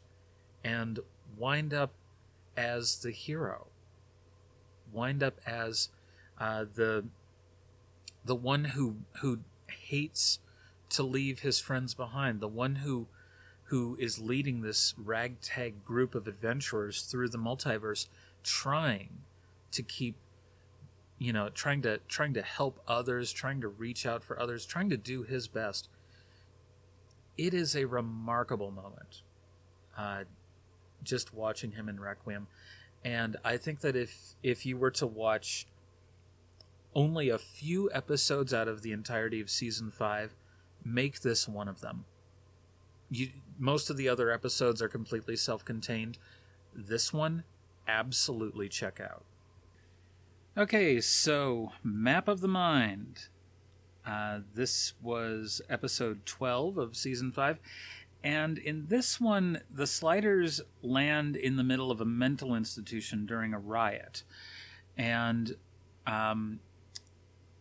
and 0.64 1.00
wind 1.38 1.74
up 1.74 1.94
as 2.56 3.02
the 3.02 3.12
hero, 3.12 3.68
wind 4.92 5.22
up 5.22 5.40
as 5.46 5.90
uh, 6.40 6.66
the 6.74 7.06
the 8.26 8.36
one 8.36 8.66
who 8.66 8.98
who 9.20 9.40
hates 9.70 10.40
to 10.90 11.04
leave 11.04 11.40
his 11.40 11.60
friends 11.60 11.94
behind, 11.94 12.40
the 12.40 12.48
one 12.48 12.78
who 12.78 13.08
who 13.68 13.98
is 14.00 14.20
leading 14.20 14.62
this 14.62 14.94
ragtag 14.98 15.84
group 15.84 16.16
of 16.16 16.28
adventurers 16.28 17.02
through 17.02 17.28
the 17.30 17.38
multiverse 17.38 18.08
trying 18.44 19.10
to 19.72 19.84
keep 19.84 20.16
you 21.20 21.34
know 21.34 21.50
trying 21.50 21.82
to 21.82 22.00
trying 22.08 22.34
to 22.34 22.42
help 22.42 22.82
others 22.88 23.32
trying 23.32 23.60
to 23.60 23.68
reach 23.68 24.06
out 24.06 24.24
for 24.24 24.40
others 24.40 24.66
trying 24.66 24.90
to 24.90 24.98
do 24.98 25.24
his 25.24 25.48
best. 25.48 25.90
It 27.38 27.54
is 27.54 27.76
a 27.76 27.86
remarkable 27.86 28.72
moment 28.72 29.22
uh, 29.98 30.24
just 31.04 31.34
watching 31.34 31.72
him 31.72 31.90
in 31.90 32.00
requiem. 32.00 32.48
And 33.04 33.38
i 33.44 33.58
think 33.58 33.82
that 33.82 33.96
if 33.96 34.36
if 34.42 34.66
you 34.66 34.78
were 34.78 34.92
to 34.92 35.06
watch 35.06 35.68
only 36.96 37.30
a 37.30 37.38
few 37.38 37.92
episodes 37.92 38.54
out 38.54 38.68
of 38.68 38.82
the 38.82 38.92
entirety 38.92 39.40
of 39.40 39.50
season 39.50 39.92
5 39.92 40.36
make 40.84 41.20
this 41.20 41.48
one 41.48 41.68
of 41.68 41.82
them 41.82 42.06
you 43.10 43.30
most 43.60 43.90
of 43.90 43.98
the 43.98 44.08
other 44.08 44.32
episodes 44.32 44.82
are 44.82 44.88
completely 44.88 45.36
self-contained. 45.36 46.18
This 46.74 47.12
one, 47.12 47.44
absolutely 47.88 48.70
check 48.70 49.00
out. 49.00 49.24
Okay, 50.58 51.02
so 51.02 51.72
Map 51.84 52.28
of 52.28 52.42
the 52.42 52.48
Mind. 52.48 53.28
Uh, 54.06 54.40
this 54.54 54.94
was 55.02 55.62
episode 55.70 56.26
12 56.26 56.78
of 56.78 56.96
season 56.96 57.32
5. 57.32 57.60
And 58.24 58.58
in 58.58 58.88
this 58.88 59.22
one, 59.22 59.62
the 59.72 59.88
sliders 59.88 60.62
land 60.82 61.36
in 61.36 61.56
the 61.56 61.64
middle 61.64 61.92
of 61.92 62.02
a 62.02 62.06
mental 62.06 62.56
institution 62.56 63.26
during 63.26 63.54
a 63.54 63.60
riot. 63.60 64.24
And 64.98 65.56
um, 66.06 66.60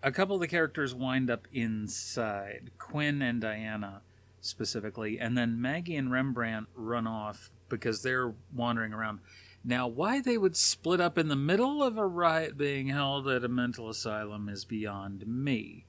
a 0.03 0.11
couple 0.11 0.35
of 0.35 0.41
the 0.41 0.49
characters 0.49 0.95
wind 0.95 1.31
up 1.31 1.47
inside 1.53 2.71
Quinn 2.79 3.23
and 3.23 3.41
Diana 3.41 4.03
specifically, 4.47 5.19
and 5.19 5.37
then 5.37 5.61
Maggie 5.61 5.97
and 5.97 6.11
Rembrandt 6.11 6.69
run 6.75 7.07
off 7.07 7.51
because 7.69 8.03
they're 8.03 8.35
wandering 8.55 8.93
around. 8.93 9.21
Now, 9.65 9.89
why 9.89 10.21
they 10.21 10.39
would 10.39 10.57
split 10.57 11.01
up 11.01 11.19
in 11.19 11.29
the 11.29 11.37
middle 11.37 11.83
of 11.83 11.99
a 11.99 12.07
riot 12.07 12.57
being 12.57 12.89
held 12.89 13.27
at 13.29 13.45
a 13.45 13.49
mental 13.49 13.89
asylum 13.89 14.49
is 14.49 14.65
beyond 14.65 15.27
me. 15.27 15.87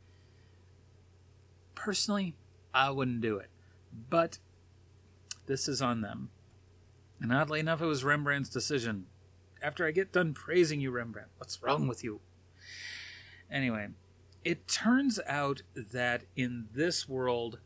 Personally, 1.76 2.36
I 2.74 2.90
wouldn't 2.90 3.22
do 3.22 3.38
it. 3.38 3.50
But 4.10 4.40
this 5.46 5.68
is 5.68 5.82
on 5.82 6.02
them. 6.02 6.30
And 7.22 7.32
oddly 7.32 7.60
enough, 7.60 7.82
it 7.82 7.86
was 7.86 8.04
Rembrandt's 8.04 8.50
decision. 8.50 9.06
After 9.62 9.86
I 9.86 9.92
get 9.92 10.12
done 10.12 10.34
praising 10.34 10.82
you, 10.82 10.92
Rembrandt, 10.92 11.30
what's 11.38 11.62
wrong 11.62 11.88
with 11.88 12.04
you? 12.04 12.20
Anyway, 13.52 13.90
it 14.44 14.68
turns 14.68 15.20
out 15.28 15.62
that 15.76 16.24
in 16.36 16.68
this 16.74 17.08
world, 17.08 17.60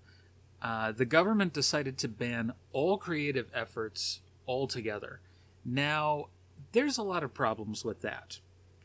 uh, 0.61 0.91
the 0.91 1.05
government 1.05 1.53
decided 1.53 1.97
to 1.97 2.07
ban 2.07 2.53
all 2.71 2.97
creative 2.97 3.49
efforts 3.53 4.21
altogether. 4.47 5.19
Now, 5.65 6.27
there's 6.71 6.97
a 6.97 7.03
lot 7.03 7.23
of 7.23 7.33
problems 7.33 7.83
with 7.83 8.01
that 8.01 8.39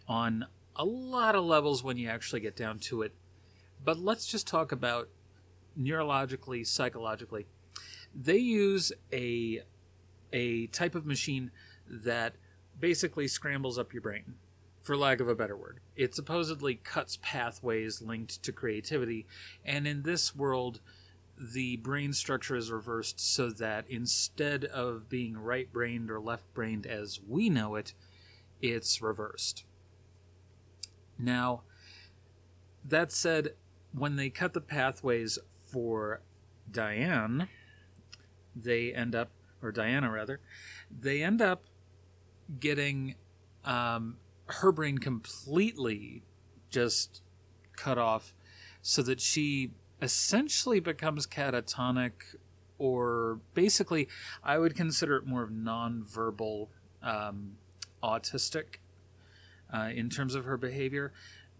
on 0.09 0.47
a 0.75 0.85
lot 0.85 1.35
of 1.35 1.45
levels 1.45 1.83
when 1.83 1.97
you 1.97 2.09
actually 2.09 2.41
get 2.41 2.57
down 2.57 2.79
to 2.79 3.03
it. 3.03 3.13
But 3.85 3.99
let's 3.99 4.27
just 4.27 4.47
talk 4.47 4.73
about 4.73 5.09
neurologically, 5.79 6.67
psychologically. 6.67 7.47
They 8.15 8.39
use 8.39 8.93
a 9.13 9.63
a 10.33 10.67
type 10.69 10.95
of 10.95 11.07
machine 11.07 11.51
that 11.89 12.35
basically 12.79 13.29
scrambles 13.29 13.79
up 13.79 13.93
your 13.93 14.03
brain, 14.03 14.35
for 14.83 14.97
lack 14.97 15.21
of 15.21 15.29
a 15.29 15.35
better 15.35 15.57
word. 15.57 15.81
It 15.95 16.15
supposedly 16.15 16.75
cuts 16.77 17.19
pathways 17.23 18.03
linked 18.03 18.43
to 18.43 18.53
creativity, 18.53 19.27
and 19.65 19.87
in 19.87 20.03
this 20.03 20.35
world, 20.35 20.81
the 21.39 21.77
brain 21.77 22.13
structure 22.13 22.57
is 22.57 22.71
reversed 22.71 23.21
so 23.21 23.51
that 23.51 23.85
instead 23.89 24.65
of 24.65 25.09
being 25.09 25.37
right 25.37 25.71
brained 25.73 26.11
or 26.11 26.21
left 26.21 26.53
brained 26.55 26.87
as 26.87 27.21
we 27.27 27.51
know 27.51 27.75
it, 27.75 27.93
it's 28.63 29.03
reversed. 29.03 29.65
Now, 31.19 31.63
that 32.85 33.13
said, 33.13 33.55
when 33.93 34.17
they 34.17 34.31
cut 34.31 34.53
the 34.53 34.61
pathways 34.61 35.39
for 35.71 36.21
Diane, 36.71 37.49
they 38.55 38.93
end 38.93 39.15
up, 39.15 39.31
or 39.63 39.73
Diana 39.73 40.11
rather, 40.11 40.41
they 40.91 41.23
end 41.23 41.43
up 41.43 41.65
getting 42.61 43.15
um, 43.65 44.17
her 44.47 44.73
brain 44.73 44.99
completely 44.99 46.23
just 46.71 47.23
cut 47.75 47.99
off 47.99 48.35
so 48.83 49.03
that 49.03 49.21
she 49.21 49.73
essentially 50.01 50.81
becomes 50.81 51.27
catatonic 51.27 52.13
or 52.79 53.41
basically 53.55 54.09
i 54.45 54.59
would 54.59 54.75
consider 54.75 55.17
it 55.17 55.27
more 55.27 55.43
of 55.43 55.51
nonverbal 55.51 56.69
um, 57.03 57.57
autistic 58.03 58.77
uh, 59.73 59.91
in 59.95 60.11
terms 60.11 60.35
of 60.35 60.45
her 60.45 60.57
behavior. 60.57 61.13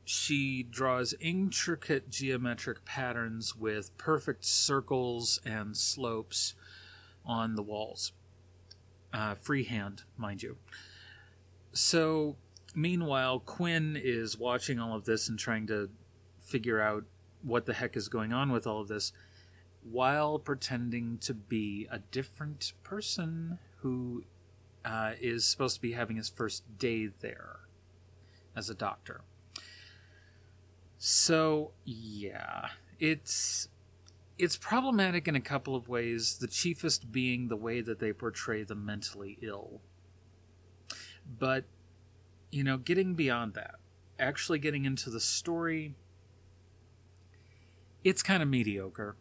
She 0.05 0.63
draws 0.63 1.15
intricate 1.21 2.11
geometric 2.11 2.85
patterns 2.85 3.57
with 3.57 3.97
perfect 3.99 4.45
circles 4.45 5.41
and 5.45 5.77
slopes 5.77 6.55
on 7.25 7.57
the 7.57 7.63
walls. 7.63 8.13
Uh, 9.13 9.35
freehand 9.35 10.03
mind 10.17 10.43
you. 10.43 10.57
So 11.73 12.37
meanwhile 12.75 13.41
quinn 13.41 13.99
is 14.01 14.39
watching 14.39 14.79
all 14.79 14.95
of 14.95 15.07
this 15.07 15.29
and 15.29 15.39
trying 15.39 15.67
to 15.67 15.89
figure 16.41 16.81
out 16.81 17.05
what 17.47 17.65
the 17.67 17.75
heck 17.75 17.97
is 17.97 18.09
going 18.09 18.33
on 18.33 18.51
with 18.51 18.67
all 18.67 18.81
of 18.81 18.89
this 18.89 19.13
while 19.91 20.39
pretending 20.39 21.17
to 21.19 21.33
be 21.33 21.87
a 21.91 21.99
different 21.99 22.73
person 22.83 23.59
who 23.79 24.25
uh, 24.85 25.13
is 25.21 25.45
supposed 25.45 25.77
to 25.77 25.81
be 25.81 25.93
having 25.93 26.17
his 26.17 26.29
first 26.29 26.65
day 26.79 27.09
there 27.21 27.61
as 28.57 28.69
a 28.69 28.75
doctor. 28.75 29.23
So, 30.99 31.73
yeah, 31.85 32.69
it's 32.99 33.69
it's 34.39 34.57
problematic 34.57 35.29
in 35.29 35.37
a 35.37 35.41
couple 35.41 35.75
of 35.75 35.89
ways, 35.89 36.39
the 36.39 36.49
chiefest 36.49 37.11
being 37.11 37.49
the 37.49 37.57
way 37.57 37.81
that 37.81 38.01
they 38.01 38.13
portray 38.13 38.65
the 38.65 38.75
mentally 38.75 39.39
ill. 39.41 39.81
But, 41.39 41.65
you 42.51 42.63
know, 42.63 42.77
getting 42.77 43.15
beyond 43.15 43.55
that, 43.55 43.77
actually 44.19 44.59
getting 44.59 44.85
into 44.85 45.11
the 45.11 45.21
story 45.21 45.95
it's 48.07 48.23
kind 48.23 48.41
of 48.41 48.49
mediocre. 48.49 49.17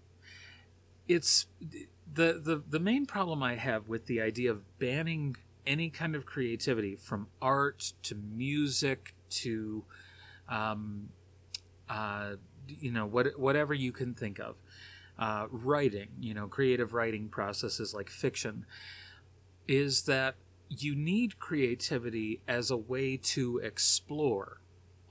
It's 1.08 1.48
the, 1.60 1.88
the 2.34 2.62
the 2.70 2.80
main 2.80 3.08
problem 3.08 3.42
I 3.42 3.56
have 3.56 3.90
with 3.90 4.06
the 4.06 4.22
idea 4.22 4.52
of 4.52 4.78
banning 4.78 5.36
any 5.66 5.90
kind 5.90 6.16
of 6.16 6.28
creativity 6.28 6.96
from 6.96 7.28
art 7.42 7.94
to 8.04 8.14
music 8.14 9.16
to 9.30 9.84
um, 10.48 11.10
uh, 11.90 12.36
you 12.68 12.92
know 12.92 13.08
what 13.08 13.40
whatever 13.40 13.74
you 13.74 13.92
can 13.92 14.14
think 14.14 14.40
of 14.40 14.56
uh, 15.18 15.48
writing 15.50 16.10
you 16.20 16.36
know 16.36 16.48
creative 16.48 16.94
writing 16.94 17.28
processes 17.28 17.92
like 17.92 18.10
fiction 18.10 18.68
is 19.68 20.04
that 20.04 20.36
you 20.70 20.96
need 20.96 21.40
creativity 21.40 22.42
as 22.48 22.70
a 22.70 22.78
way 22.78 23.18
to 23.18 23.58
explore 23.60 24.62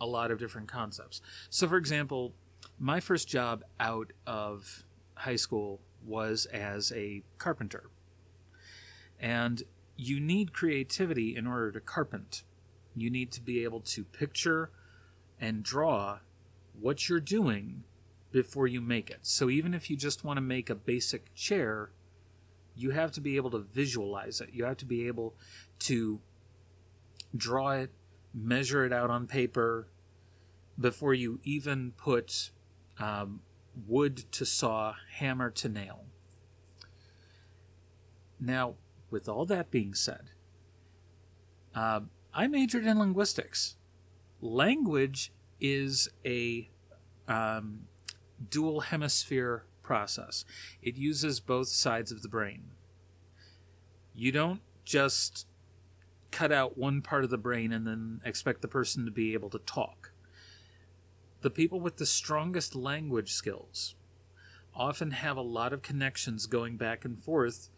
a 0.01 0.07
lot 0.07 0.31
of 0.31 0.39
different 0.39 0.69
concepts 0.69 1.21
so 1.51 1.67
for 1.67 1.77
example 1.77 2.35
my 2.79 3.01
first 3.01 3.29
job 3.29 3.65
out 3.79 4.13
of 4.27 4.85
high 5.15 5.37
school 5.37 5.81
was 6.05 6.47
as 6.47 6.93
a 6.93 7.23
carpenter. 7.39 7.85
And 9.21 9.63
you 9.97 10.21
need 10.21 10.53
creativity 10.53 11.37
in 11.37 11.47
order 11.47 11.71
to 11.73 11.81
carpent. 11.81 12.43
You 12.97 13.11
need 13.11 13.33
to 13.33 13.41
be 13.41 13.65
able 13.65 13.81
to 13.81 14.05
picture 14.05 14.71
and 15.41 15.63
draw 15.63 16.19
what 16.79 17.09
you're 17.09 17.21
doing 17.21 17.85
before 18.33 18.67
you 18.67 18.81
make 18.81 19.11
it. 19.11 19.21
So 19.23 19.49
even 19.49 19.75
if 19.75 19.89
you 19.89 19.97
just 19.97 20.25
want 20.25 20.37
to 20.39 20.41
make 20.41 20.69
a 20.69 20.75
basic 20.75 21.33
chair, 21.35 21.91
you 22.75 22.91
have 22.91 23.13
to 23.13 23.21
be 23.21 23.37
able 23.37 23.51
to 23.53 23.61
visualize 23.61 24.41
it. 24.41 24.51
You 24.53 24.65
have 24.65 24.77
to 24.79 24.85
be 24.85 25.07
able 25.07 25.35
to 25.81 26.21
draw 27.37 27.71
it, 27.71 27.91
measure 28.35 28.85
it 28.85 28.93
out 28.93 29.11
on 29.11 29.27
paper 29.27 29.87
before 30.79 31.15
you 31.15 31.39
even 31.45 31.93
put 31.93 32.51
um, 32.99 33.41
wood 33.87 34.31
to 34.33 34.47
saw, 34.47 34.95
hammer 35.17 35.51
to 35.51 35.69
nail. 35.69 36.05
Now, 38.41 38.75
with 39.11 39.29
all 39.29 39.47
that 39.47 39.71
being 39.71 39.95
said, 39.95 40.31
uh, 41.75 42.01
I 42.33 42.47
majored 42.47 42.87
in 42.87 42.99
linguistics. 42.99 43.77
Language 44.41 45.33
is 45.61 46.09
a 46.25 46.71
um, 47.29 47.87
dual 48.51 48.81
hemisphere 48.81 49.65
process, 49.83 50.45
it 50.83 50.97
uses 50.97 51.41
both 51.41 51.69
sides 51.69 52.11
of 52.11 52.23
the 52.23 52.29
brain. 52.29 52.71
You 54.15 54.33
don't 54.33 54.61
just 54.85 55.47
cut 56.31 56.51
out 56.51 56.77
one 56.77 57.03
part 57.03 57.25
of 57.25 57.31
the 57.31 57.39
brain 57.39 57.73
and 57.73 57.87
then 57.87 58.21
expect 58.25 58.63
the 58.63 58.69
person 58.69 59.05
to 59.05 59.11
be 59.11 59.35
able 59.35 59.51
to 59.51 59.59
talk. 59.61 60.04
The 61.45 61.51
people 61.51 61.79
with 61.79 61.99
the 61.99 62.07
strongest 62.07 62.75
language 62.75 63.31
skills 63.31 63.97
often 64.75 65.11
have 65.11 65.37
a 65.37 65.43
lot 65.43 65.75
of 65.75 65.83
connections 65.83 66.47
going 66.47 66.79
back 66.79 67.05
and 67.05 67.23
forth 67.23 67.69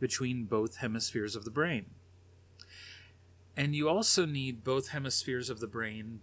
between 0.00 0.46
both 0.46 0.78
hemispheres 0.78 1.36
of 1.36 1.44
the 1.44 1.50
brain. 1.52 1.86
And 3.56 3.76
you 3.76 3.88
also 3.88 4.26
need 4.26 4.64
both 4.64 4.88
hemispheres 4.88 5.50
of 5.50 5.60
the 5.60 5.68
brain 5.68 6.18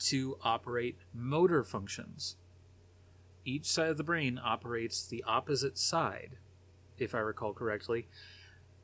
to 0.00 0.36
operate 0.42 0.96
motor 1.14 1.62
functions. 1.62 2.34
Each 3.44 3.66
side 3.66 3.90
of 3.90 3.96
the 3.96 4.02
brain 4.02 4.40
operates 4.42 5.06
the 5.06 5.22
opposite 5.22 5.78
side, 5.78 6.38
if 6.98 7.14
I 7.14 7.20
recall 7.20 7.52
correctly. 7.52 8.08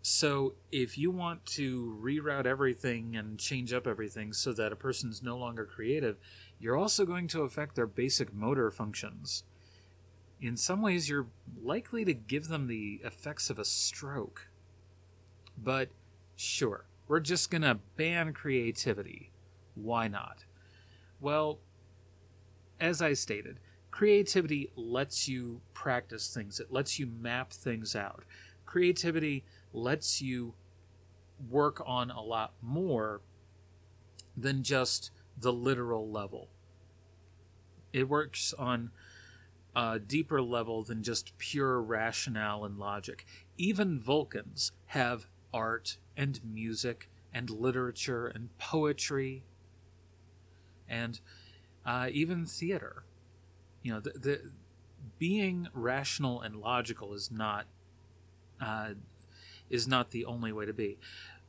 So, 0.00 0.54
if 0.70 0.96
you 0.96 1.10
want 1.10 1.44
to 1.46 1.98
reroute 2.00 2.46
everything 2.46 3.16
and 3.16 3.36
change 3.36 3.72
up 3.72 3.88
everything 3.88 4.32
so 4.32 4.52
that 4.52 4.72
a 4.72 4.76
person's 4.76 5.24
no 5.24 5.36
longer 5.36 5.64
creative, 5.64 6.18
you're 6.60 6.76
also 6.76 7.04
going 7.04 7.28
to 7.28 7.42
affect 7.42 7.74
their 7.76 7.86
basic 7.86 8.34
motor 8.34 8.70
functions. 8.70 9.44
In 10.40 10.56
some 10.56 10.82
ways, 10.82 11.08
you're 11.08 11.26
likely 11.62 12.04
to 12.04 12.14
give 12.14 12.48
them 12.48 12.66
the 12.66 13.00
effects 13.04 13.50
of 13.50 13.58
a 13.58 13.64
stroke. 13.64 14.48
But 15.56 15.90
sure, 16.36 16.84
we're 17.06 17.20
just 17.20 17.50
going 17.50 17.62
to 17.62 17.78
ban 17.96 18.32
creativity. 18.32 19.32
Why 19.74 20.08
not? 20.08 20.44
Well, 21.20 21.58
as 22.80 23.02
I 23.02 23.14
stated, 23.14 23.58
creativity 23.90 24.70
lets 24.76 25.28
you 25.28 25.60
practice 25.74 26.32
things, 26.32 26.60
it 26.60 26.72
lets 26.72 26.98
you 26.98 27.06
map 27.06 27.52
things 27.52 27.96
out. 27.96 28.24
Creativity 28.66 29.44
lets 29.72 30.20
you 30.20 30.54
work 31.48 31.82
on 31.86 32.10
a 32.10 32.20
lot 32.20 32.52
more 32.62 33.20
than 34.36 34.62
just 34.62 35.10
the 35.40 35.52
literal 35.52 36.10
level. 36.10 36.48
It 37.92 38.08
works 38.08 38.52
on 38.58 38.90
a 39.74 39.98
deeper 39.98 40.42
level 40.42 40.82
than 40.82 41.02
just 41.02 41.36
pure 41.38 41.80
rationale 41.80 42.64
and 42.64 42.78
logic. 42.78 43.24
Even 43.56 44.00
Vulcans 44.00 44.72
have 44.86 45.26
art 45.52 45.98
and 46.16 46.40
music 46.44 47.08
and 47.32 47.48
literature 47.50 48.26
and 48.26 48.56
poetry 48.58 49.44
and 50.88 51.20
uh, 51.86 52.08
even 52.10 52.46
theater. 52.46 53.04
You 53.82 53.92
know, 53.92 54.00
the, 54.00 54.10
the 54.10 54.52
being 55.18 55.68
rational 55.72 56.40
and 56.40 56.56
logical 56.56 57.14
is 57.14 57.30
not 57.30 57.66
uh, 58.60 58.90
is 59.70 59.86
not 59.86 60.10
the 60.10 60.24
only 60.24 60.52
way 60.52 60.66
to 60.66 60.72
be, 60.72 60.98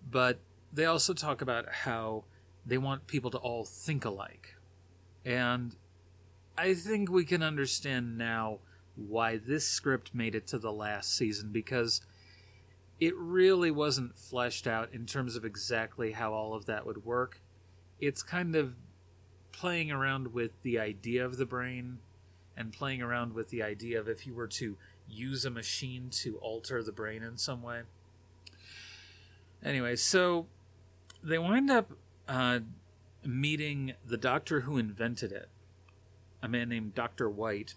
but 0.10 0.40
they 0.72 0.86
also 0.86 1.14
talk 1.14 1.42
about 1.42 1.70
how 1.70 2.26
they 2.70 2.78
want 2.78 3.08
people 3.08 3.32
to 3.32 3.38
all 3.38 3.66
think 3.66 4.06
alike, 4.06 4.56
and 5.26 5.76
I 6.58 6.74
think 6.74 7.10
we 7.10 7.26
can 7.26 7.42
understand 7.42 8.18
now 8.18 8.60
why 8.96 9.38
this 9.38 9.66
script 9.66 10.14
made 10.14 10.36
it 10.36 10.48
to 10.48 10.60
the 10.60 10.72
last 10.72 11.16
season 11.16 11.52
because 11.52 12.02
it 13.00 13.16
really 13.16 13.72
wasn't 13.72 14.18
fleshed 14.18 14.68
out 14.68 14.94
in 14.94 15.06
terms 15.06 15.36
of 15.36 15.46
exactly 15.46 16.12
how 16.12 16.34
all 16.34 16.54
of 16.54 16.66
that 16.66 16.86
would 16.86 17.06
work. 17.06 17.42
It's 18.02 18.22
kind 18.22 18.56
of 18.56 18.76
playing 19.52 19.92
around 19.92 20.34
with 20.34 20.52
the 20.64 20.80
idea 20.80 21.26
of 21.26 21.38
the 21.38 21.46
brain 21.46 22.00
and 22.58 22.74
playing 22.74 23.02
around 23.02 23.34
with 23.34 23.50
the 23.50 23.64
idea 23.64 24.00
of 24.00 24.10
if 24.10 24.28
you 24.28 24.34
were 24.34 24.48
to 24.48 24.76
use 25.08 25.46
a 25.46 25.50
machine 25.50 26.10
to 26.12 26.38
alter 26.38 26.84
the 26.84 26.92
brain 26.92 27.24
in 27.24 27.38
some 27.38 27.62
way. 27.62 27.82
Anyway, 29.64 29.96
so 29.96 30.48
they 31.24 31.38
wind 31.38 31.72
up 31.72 31.92
uh, 32.30 32.60
meeting 33.26 33.94
the 34.06 34.18
doctor 34.18 34.62
who 34.62 34.78
invented 34.78 35.32
it, 35.32 35.50
a 36.42 36.48
man 36.48 36.70
named 36.70 36.96
Dr. 36.96 37.30
White. 37.30 37.74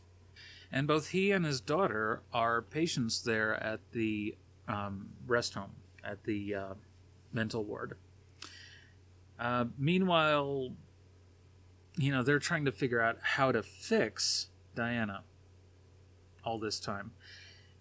And 0.71 0.87
both 0.87 1.09
he 1.09 1.33
and 1.33 1.45
his 1.45 1.61
daughter 1.61 2.23
are 2.33 2.63
patients 2.63 3.23
there 3.23 3.55
at 3.63 3.81
the 3.93 4.37
um, 4.69 5.09
rest 5.27 5.55
home, 5.55 5.73
at 6.05 6.25
the 6.25 6.55
uh, 6.55 6.75
mental 7.33 7.65
ward. 7.65 7.97
Uh, 9.39 9.67
meanwhile, 9.77 10.71
you 11.97 12.13
know, 12.13 12.23
they're 12.23 12.39
trying 12.39 12.65
to 12.65 12.73
figure 12.73 13.01
out 13.01 13.19
how 13.23 13.53
to 13.53 13.63
fix 13.63 14.49
Diana 14.75 15.25
all 16.45 16.59
this 16.59 16.79
time 16.79 17.13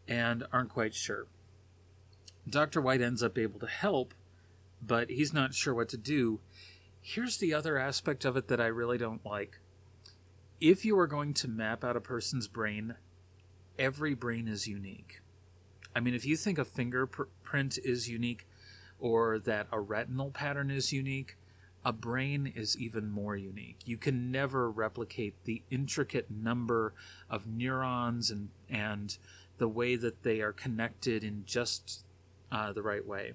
and 0.08 0.46
aren't 0.52 0.70
quite 0.70 0.94
sure. 0.94 1.28
Dr. 2.50 2.82
White 2.82 3.02
ends 3.02 3.22
up 3.22 3.38
able 3.38 3.60
to 3.60 3.68
help, 3.68 4.14
but 4.82 5.10
he's 5.10 5.34
not 5.34 5.54
sure 5.54 5.74
what 5.74 5.90
to 5.90 5.98
do. 5.98 6.40
Here's 7.02 7.38
the 7.38 7.54
other 7.54 7.78
aspect 7.80 8.26
of 8.26 8.38
it 8.38 8.48
that 8.48 8.62
I 8.62 8.68
really 8.68 9.00
don't 9.00 9.26
like. 9.26 9.60
If 10.60 10.86
you 10.86 10.98
are 11.00 11.08
going 11.08 11.34
to 11.36 11.48
map 11.48 11.84
out 11.84 11.98
a 11.98 12.02
person's 12.02 12.48
brain, 12.48 12.96
every 13.80 14.14
brain 14.14 14.48
is 14.48 14.68
unique. 14.68 15.22
I 15.96 16.00
mean, 16.00 16.14
if 16.14 16.26
you 16.26 16.38
think 16.38 16.60
a 16.60 16.66
fingerprint 16.66 17.80
is 17.84 18.08
unique 18.08 18.48
or 19.00 19.40
that 19.40 19.68
a 19.72 19.80
retinal 19.80 20.30
pattern 20.30 20.70
is 20.70 20.94
unique, 20.94 21.38
a 21.84 21.92
brain 21.92 22.46
is 22.56 22.78
even 22.78 23.10
more 23.10 23.36
unique. 23.36 23.80
You 23.84 23.98
can 23.98 24.32
never 24.32 24.70
replicate 24.70 25.44
the 25.44 25.64
intricate 25.72 26.30
number 26.30 26.94
of 27.28 27.48
neurons 27.48 28.30
and, 28.30 28.50
and 28.70 29.18
the 29.58 29.68
way 29.68 29.96
that 29.96 30.22
they 30.22 30.42
are 30.42 30.54
connected 30.54 31.24
in 31.24 31.44
just 31.48 32.06
uh, 32.52 32.72
the 32.72 32.84
right 32.84 33.06
way. 33.06 33.34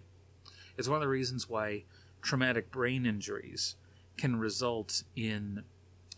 It's 0.79 0.89
one 0.89 0.97
of 0.97 1.03
the 1.03 1.09
reasons 1.09 1.49
why 1.49 1.85
traumatic 2.27 2.71
brain 2.71 3.07
injuries 3.07 3.77
can 4.17 4.37
result 4.37 5.05
in 5.15 5.63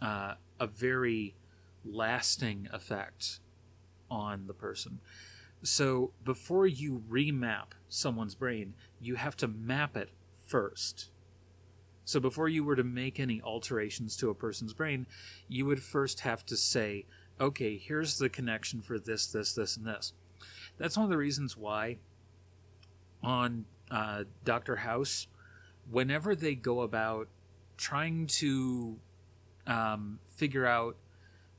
uh, 0.01 0.35
a 0.59 0.66
very 0.66 1.35
lasting 1.85 2.68
effect 2.73 3.40
on 4.11 4.47
the 4.47 4.55
person. 4.55 5.01
So 5.62 6.12
before 6.25 6.66
you 6.66 7.03
remap 7.11 7.73
someone's 7.88 8.35
brain, 8.35 8.75
you 9.01 9.16
have 9.16 9.37
to 9.38 9.49
map 9.49 9.97
it 9.97 10.11
first 10.47 11.11
so 12.09 12.21
before 12.21 12.49
you 12.49 12.64
were 12.64 12.75
to 12.75 12.85
make 12.85 13.21
any 13.21 13.42
alterations 13.42 14.16
to 14.16 14.31
a 14.31 14.35
person's 14.35 14.73
brain, 14.73 15.07
you 15.47 15.66
would 15.66 15.83
first 15.83 16.21
have 16.21 16.47
to 16.47 16.57
say, 16.57 17.05
okay, 17.38 17.77
here's 17.77 18.16
the 18.16 18.31
connection 18.31 18.81
for 18.81 18.99
this, 18.99 19.27
this, 19.27 19.53
this, 19.53 19.77
and 19.77 19.87
this. 19.87 20.14
That's 20.79 20.97
one 20.97 21.05
of 21.05 21.11
the 21.11 21.18
reasons 21.18 21.55
why 21.55 21.99
on 23.23 23.66
uh, 23.90 24.25
Dr. 24.42 24.77
House, 24.77 25.27
whenever 25.90 26.35
they 26.35 26.55
go 26.55 26.81
about 26.81 27.29
trying 27.77 28.27
to 28.27 28.98
um, 29.66 30.18
figure 30.27 30.66
out 30.66 30.96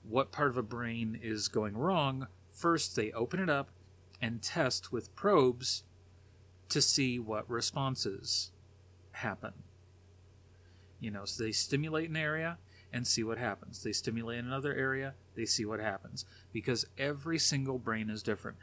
what 0.04 0.32
part 0.32 0.50
of 0.50 0.58
a 0.58 0.64
brain 0.64 1.20
is 1.22 1.48
going 1.48 1.78
wrong, 1.78 2.28
first 2.50 2.96
they 2.96 3.12
open 3.12 3.40
it 3.40 3.50
up 3.50 3.70
and 4.22 4.42
test 4.42 4.92
with 4.92 5.16
probes 5.16 5.84
to 6.70 6.82
see 6.82 7.20
what 7.20 7.50
responses 7.50 8.52
happen. 9.12 9.54
You 11.00 11.12
know, 11.12 11.26
so 11.26 11.44
they 11.44 11.52
stimulate 11.52 12.10
an 12.10 12.18
area 12.18 12.58
and 12.92 13.08
see 13.08 13.24
what 13.24 13.38
happens. 13.38 13.84
They 13.84 13.94
stimulate 13.94 14.40
another 14.40 14.74
area, 14.74 15.14
they 15.36 15.46
see 15.46 15.66
what 15.66 15.80
happens. 15.80 16.26
Because 16.52 16.86
every 16.98 17.40
single 17.40 17.80
brain 17.80 18.10
is 18.10 18.24
different. 18.24 18.58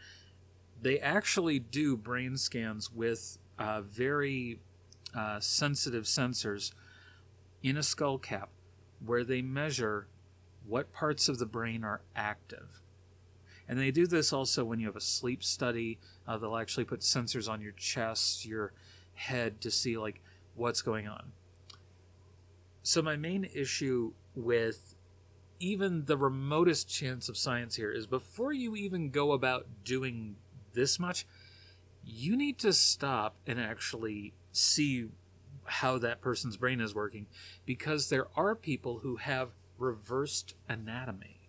They 0.80 0.98
actually 0.98 1.58
do 1.58 1.96
brain 1.96 2.36
scans 2.36 2.92
with 2.92 3.38
uh, 3.58 3.80
very 3.80 4.60
uh, 5.16 5.40
sensitive 5.40 6.04
sensors 6.04 6.72
in 7.62 7.76
a 7.76 7.82
skull 7.82 8.18
cap 8.18 8.50
where 9.04 9.24
they 9.24 9.42
measure 9.42 10.08
what 10.66 10.92
parts 10.92 11.28
of 11.28 11.38
the 11.38 11.46
brain 11.46 11.84
are 11.84 12.02
active. 12.14 12.82
And 13.68 13.78
they 13.78 13.90
do 13.90 14.06
this 14.06 14.32
also 14.32 14.64
when 14.64 14.78
you 14.78 14.86
have 14.86 14.96
a 14.96 15.00
sleep 15.00 15.42
study. 15.42 15.98
Uh, 16.26 16.38
they'll 16.38 16.56
actually 16.56 16.84
put 16.84 17.00
sensors 17.00 17.48
on 17.48 17.60
your 17.60 17.72
chest, 17.72 18.44
your 18.44 18.72
head 19.14 19.60
to 19.62 19.70
see 19.70 19.96
like 19.96 20.20
what's 20.54 20.82
going 20.82 21.08
on. 21.08 21.32
So 22.82 23.02
my 23.02 23.16
main 23.16 23.48
issue 23.52 24.12
with 24.34 24.94
even 25.58 26.04
the 26.04 26.16
remotest 26.16 26.88
chance 26.88 27.28
of 27.28 27.36
science 27.36 27.74
here 27.76 27.90
is 27.90 28.06
before 28.06 28.52
you 28.52 28.76
even 28.76 29.10
go 29.10 29.32
about 29.32 29.66
doing 29.84 30.36
this 30.74 31.00
much, 31.00 31.26
you 32.04 32.36
need 32.36 32.58
to 32.58 32.72
stop 32.72 33.34
and 33.46 33.58
actually 33.58 34.34
see 34.56 35.08
how 35.64 35.98
that 35.98 36.20
person's 36.20 36.56
brain 36.56 36.80
is 36.80 36.94
working 36.94 37.26
because 37.64 38.08
there 38.08 38.28
are 38.36 38.54
people 38.54 39.00
who 39.00 39.16
have 39.16 39.50
reversed 39.78 40.54
anatomy 40.68 41.48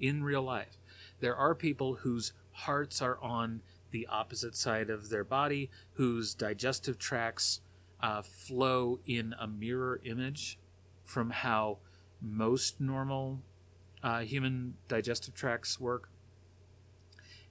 in 0.00 0.22
real 0.22 0.42
life. 0.42 0.78
There 1.20 1.36
are 1.36 1.54
people 1.54 1.96
whose 1.96 2.32
hearts 2.52 3.02
are 3.02 3.18
on 3.20 3.62
the 3.90 4.06
opposite 4.06 4.54
side 4.54 4.90
of 4.90 5.10
their 5.10 5.24
body, 5.24 5.70
whose 5.94 6.34
digestive 6.34 6.98
tracts 6.98 7.60
uh, 8.00 8.22
flow 8.22 9.00
in 9.06 9.34
a 9.40 9.46
mirror 9.46 10.00
image 10.04 10.58
from 11.04 11.30
how 11.30 11.78
most 12.20 12.80
normal 12.80 13.40
uh, 14.02 14.20
human 14.20 14.74
digestive 14.86 15.34
tracts 15.34 15.80
work. 15.80 16.08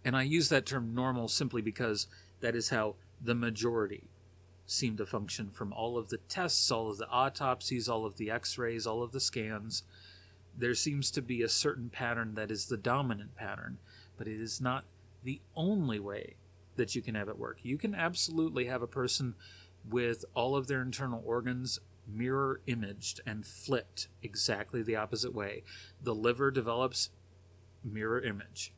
And 0.05 0.15
I 0.15 0.23
use 0.23 0.49
that 0.49 0.65
term 0.65 0.93
normal 0.93 1.27
simply 1.27 1.61
because 1.61 2.07
that 2.39 2.55
is 2.55 2.69
how 2.69 2.95
the 3.21 3.35
majority 3.35 4.03
seem 4.65 4.97
to 4.97 5.05
function 5.05 5.49
from 5.49 5.71
all 5.71 5.97
of 5.97 6.09
the 6.09 6.17
tests, 6.29 6.69
all 6.71 6.89
of 6.89 6.97
the 6.97 7.09
autopsies, 7.09 7.87
all 7.87 8.05
of 8.05 8.17
the 8.17 8.29
x 8.29 8.57
rays, 8.57 8.85
all 8.85 9.01
of 9.01 9.11
the 9.11 9.19
scans. 9.19 9.83
There 10.57 10.75
seems 10.75 11.09
to 11.11 11.21
be 11.21 11.41
a 11.41 11.49
certain 11.49 11.89
pattern 11.89 12.35
that 12.35 12.51
is 12.51 12.65
the 12.65 12.77
dominant 12.77 13.35
pattern, 13.35 13.77
but 14.17 14.27
it 14.27 14.41
is 14.41 14.59
not 14.59 14.83
the 15.23 15.39
only 15.55 15.99
way 15.99 16.35
that 16.75 16.95
you 16.95 17.01
can 17.01 17.15
have 17.15 17.29
it 17.29 17.39
work. 17.39 17.59
You 17.63 17.77
can 17.77 17.95
absolutely 17.95 18.65
have 18.65 18.81
a 18.81 18.87
person 18.87 19.35
with 19.89 20.25
all 20.33 20.55
of 20.55 20.67
their 20.67 20.81
internal 20.81 21.23
organs 21.25 21.79
mirror 22.07 22.61
imaged 22.67 23.21
and 23.25 23.45
flipped 23.45 24.07
exactly 24.23 24.81
the 24.81 24.95
opposite 24.95 25.33
way. 25.33 25.63
The 26.01 26.15
liver 26.15 26.51
develops 26.51 27.09
mirror 27.83 28.21
image. 28.21 28.73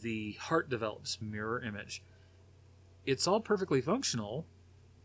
The 0.00 0.32
heart 0.32 0.68
develops 0.68 1.20
mirror 1.20 1.60
image. 1.60 2.02
It's 3.06 3.26
all 3.26 3.40
perfectly 3.40 3.80
functional, 3.80 4.46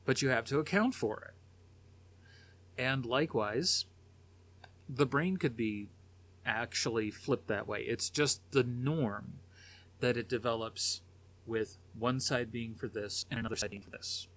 but 0.05 0.21
you 0.21 0.29
have 0.29 0.45
to 0.45 0.59
account 0.59 0.95
for 0.95 1.21
it. 1.21 2.81
And 2.81 3.05
likewise, 3.05 3.85
the 4.87 5.05
brain 5.05 5.37
could 5.37 5.57
be 5.57 5.89
actually 6.45 7.11
flipped 7.11 7.47
that 7.47 7.67
way. 7.67 7.81
It's 7.81 8.09
just 8.09 8.41
the 8.51 8.63
norm 8.63 9.39
that 9.99 10.17
it 10.17 10.29
develops 10.29 11.01
with 11.45 11.77
one 11.97 12.19
side 12.19 12.51
being 12.51 12.75
for 12.75 12.87
this 12.87 13.25
and 13.29 13.39
another 13.39 13.55
side 13.55 13.71
being 13.71 13.81
for 13.81 13.89
this. 13.89 14.27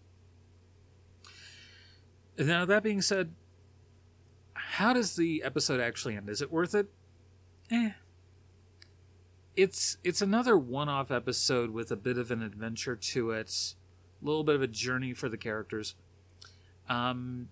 Now, 2.38 2.64
that 2.64 2.82
being 2.82 3.02
said, 3.02 3.34
how 4.54 4.92
does 4.92 5.16
the 5.16 5.42
episode 5.44 5.80
actually 5.80 6.16
end? 6.16 6.28
Is 6.28 6.42
it 6.42 6.50
worth 6.50 6.74
it? 6.74 6.88
Eh. 7.70 7.90
It's 9.54 9.98
it's 10.02 10.22
another 10.22 10.56
one-off 10.56 11.10
episode 11.10 11.70
with 11.70 11.90
a 11.90 11.96
bit 11.96 12.16
of 12.16 12.30
an 12.30 12.42
adventure 12.42 12.96
to 12.96 13.32
it, 13.32 13.74
a 14.22 14.24
little 14.24 14.44
bit 14.44 14.54
of 14.54 14.62
a 14.62 14.66
journey 14.66 15.12
for 15.12 15.28
the 15.28 15.36
characters. 15.36 15.94
Um, 16.88 17.48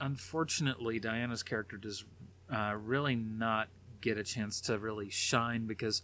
unfortunately, 0.00 1.00
Diana's 1.00 1.42
character 1.42 1.76
does 1.78 2.04
uh, 2.48 2.76
really 2.80 3.16
not 3.16 3.68
get 4.00 4.18
a 4.18 4.22
chance 4.22 4.60
to 4.62 4.78
really 4.78 5.10
shine 5.10 5.66
because 5.66 6.02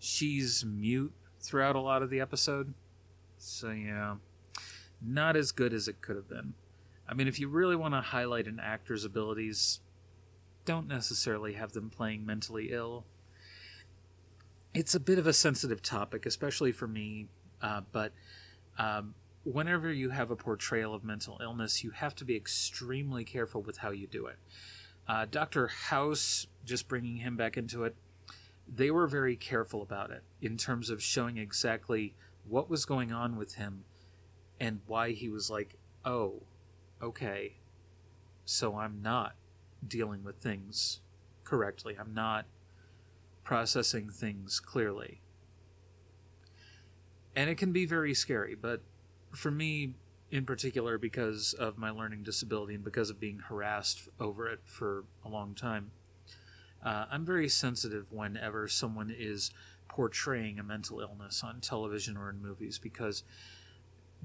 she's 0.00 0.64
mute 0.64 1.12
throughout 1.40 1.76
a 1.76 1.80
lot 1.80 2.02
of 2.02 2.10
the 2.10 2.20
episode. 2.20 2.74
So 3.38 3.70
yeah, 3.70 4.16
not 5.00 5.36
as 5.36 5.52
good 5.52 5.72
as 5.72 5.86
it 5.86 6.00
could 6.00 6.16
have 6.16 6.28
been. 6.28 6.54
I 7.08 7.14
mean, 7.14 7.28
if 7.28 7.38
you 7.38 7.46
really 7.46 7.76
want 7.76 7.94
to 7.94 8.00
highlight 8.00 8.48
an 8.48 8.58
actor's 8.60 9.04
abilities, 9.04 9.80
don't 10.64 10.88
necessarily 10.88 11.52
have 11.52 11.72
them 11.72 11.90
playing 11.90 12.26
mentally 12.26 12.70
ill. 12.72 13.04
It's 14.74 14.92
a 14.92 15.00
bit 15.00 15.20
of 15.20 15.26
a 15.28 15.32
sensitive 15.32 15.82
topic, 15.82 16.26
especially 16.26 16.72
for 16.72 16.88
me, 16.88 17.28
uh, 17.62 17.82
but 17.92 18.12
um, 18.76 19.14
whenever 19.44 19.92
you 19.92 20.10
have 20.10 20.32
a 20.32 20.36
portrayal 20.36 20.92
of 20.92 21.04
mental 21.04 21.38
illness, 21.40 21.84
you 21.84 21.90
have 21.90 22.16
to 22.16 22.24
be 22.24 22.34
extremely 22.34 23.22
careful 23.22 23.62
with 23.62 23.78
how 23.78 23.92
you 23.92 24.08
do 24.08 24.26
it. 24.26 24.36
Uh, 25.06 25.26
Dr. 25.30 25.68
House, 25.68 26.48
just 26.64 26.88
bringing 26.88 27.18
him 27.18 27.36
back 27.36 27.56
into 27.56 27.84
it, 27.84 27.94
they 28.66 28.90
were 28.90 29.06
very 29.06 29.36
careful 29.36 29.80
about 29.80 30.10
it 30.10 30.24
in 30.42 30.56
terms 30.56 30.90
of 30.90 31.00
showing 31.00 31.38
exactly 31.38 32.16
what 32.48 32.68
was 32.68 32.84
going 32.84 33.12
on 33.12 33.36
with 33.36 33.54
him 33.54 33.84
and 34.58 34.80
why 34.88 35.12
he 35.12 35.28
was 35.28 35.48
like, 35.50 35.76
oh, 36.04 36.42
okay, 37.00 37.58
so 38.44 38.76
I'm 38.76 39.02
not 39.02 39.36
dealing 39.86 40.24
with 40.24 40.38
things 40.38 41.00
correctly. 41.44 41.96
I'm 41.96 42.12
not 42.12 42.46
processing 43.44 44.10
things 44.10 44.58
clearly. 44.58 45.20
And 47.36 47.50
it 47.50 47.56
can 47.56 47.72
be 47.72 47.84
very 47.84 48.14
scary, 48.14 48.54
but 48.54 48.80
for 49.32 49.50
me 49.50 49.94
in 50.30 50.44
particular, 50.44 50.98
because 50.98 51.52
of 51.54 51.78
my 51.78 51.90
learning 51.90 52.24
disability 52.24 52.74
and 52.74 52.82
because 52.82 53.08
of 53.08 53.20
being 53.20 53.38
harassed 53.38 54.08
over 54.18 54.48
it 54.48 54.58
for 54.64 55.04
a 55.24 55.28
long 55.28 55.54
time, 55.54 55.92
uh, 56.84 57.04
I'm 57.08 57.24
very 57.24 57.48
sensitive 57.48 58.06
whenever 58.10 58.66
someone 58.66 59.14
is 59.16 59.52
portraying 59.88 60.58
a 60.58 60.64
mental 60.64 61.00
illness 61.00 61.44
on 61.44 61.60
television 61.60 62.16
or 62.16 62.30
in 62.30 62.42
movies 62.42 62.78
because 62.78 63.22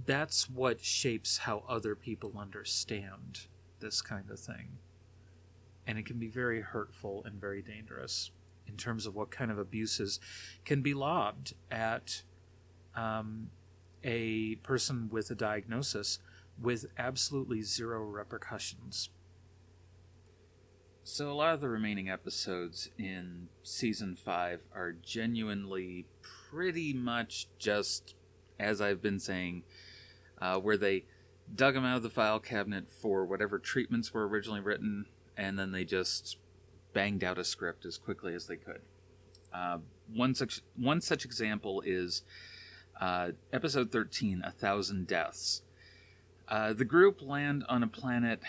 that's 0.05 0.49
what 0.49 0.83
shapes 0.83 1.39
how 1.39 1.63
other 1.69 1.93
people 1.93 2.33
understand 2.37 3.41
this 3.79 4.01
kind 4.01 4.31
of 4.31 4.39
thing. 4.39 4.79
And 5.85 5.99
it 5.99 6.05
can 6.05 6.17
be 6.17 6.27
very 6.27 6.61
hurtful 6.61 7.23
and 7.23 7.39
very 7.39 7.61
dangerous 7.61 8.31
in 8.69 8.77
terms 8.77 9.05
of 9.05 9.15
what 9.15 9.31
kind 9.31 9.51
of 9.51 9.57
abuses 9.57 10.19
can 10.65 10.81
be 10.81 10.93
lobbed 10.93 11.53
at 11.71 12.23
um, 12.95 13.49
a 14.03 14.55
person 14.55 15.09
with 15.11 15.29
a 15.31 15.35
diagnosis 15.35 16.19
with 16.61 16.85
absolutely 16.97 17.61
zero 17.61 18.01
repercussions. 18.01 19.09
So, 21.03 21.31
a 21.31 21.33
lot 21.33 21.55
of 21.55 21.61
the 21.61 21.69
remaining 21.69 22.09
episodes 22.09 22.89
in 22.97 23.47
season 23.63 24.15
5 24.15 24.59
are 24.75 24.91
genuinely 24.91 26.05
pretty 26.21 26.93
much 26.93 27.47
just, 27.57 28.13
as 28.59 28.79
I've 28.79 29.01
been 29.01 29.19
saying, 29.19 29.63
uh, 30.39 30.59
where 30.59 30.77
they 30.77 31.05
dug 31.55 31.73
them 31.73 31.85
out 31.85 31.97
of 31.97 32.03
the 32.03 32.09
file 32.09 32.39
cabinet 32.39 32.91
for 32.91 33.25
whatever 33.25 33.57
treatments 33.57 34.13
were 34.13 34.27
originally 34.27 34.59
written, 34.59 35.05
and 35.35 35.57
then 35.57 35.71
they 35.71 35.83
just 35.83 36.37
banged 36.99 37.23
out 37.23 37.37
a 37.37 37.45
script 37.45 37.85
as 37.85 37.97
quickly 37.97 38.35
as 38.35 38.47
they 38.47 38.57
could. 38.57 38.81
Uh, 39.53 39.77
one 40.13 40.35
such 40.35 40.61
one 40.75 40.99
such 40.99 41.23
example 41.23 41.81
is 41.85 42.23
uh, 42.99 43.29
episode 43.53 43.89
13, 43.89 44.41
A 44.45 44.51
Thousand 44.51 45.07
Deaths. 45.07 45.61
Uh, 46.49 46.73
the 46.73 46.83
group 46.83 47.21
land 47.21 47.63
on 47.69 47.83
a 47.83 47.87
planet 47.87 48.41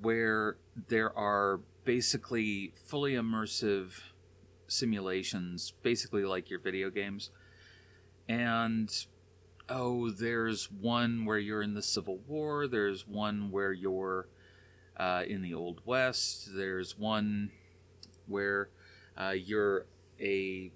where 0.00 0.58
there 0.86 1.12
are 1.18 1.58
basically 1.84 2.72
fully 2.86 3.14
immersive 3.14 4.00
simulations, 4.68 5.72
basically 5.82 6.22
like 6.22 6.48
your 6.48 6.60
video 6.60 6.90
games. 6.90 7.30
And 8.28 8.94
oh, 9.68 10.08
there's 10.10 10.70
one 10.70 11.24
where 11.24 11.38
you're 11.38 11.62
in 11.62 11.74
the 11.74 11.82
Civil 11.82 12.18
War, 12.28 12.68
there's 12.68 13.08
one 13.08 13.50
where 13.50 13.72
you're 13.72 14.28
uh, 14.96 15.24
in 15.26 15.42
the 15.42 15.54
Old 15.54 15.80
West, 15.84 16.50
there's 16.54 16.96
one 16.96 17.50
where 18.28 18.68
uh, 19.16 19.30
you're 19.30 19.86
a 20.20 20.70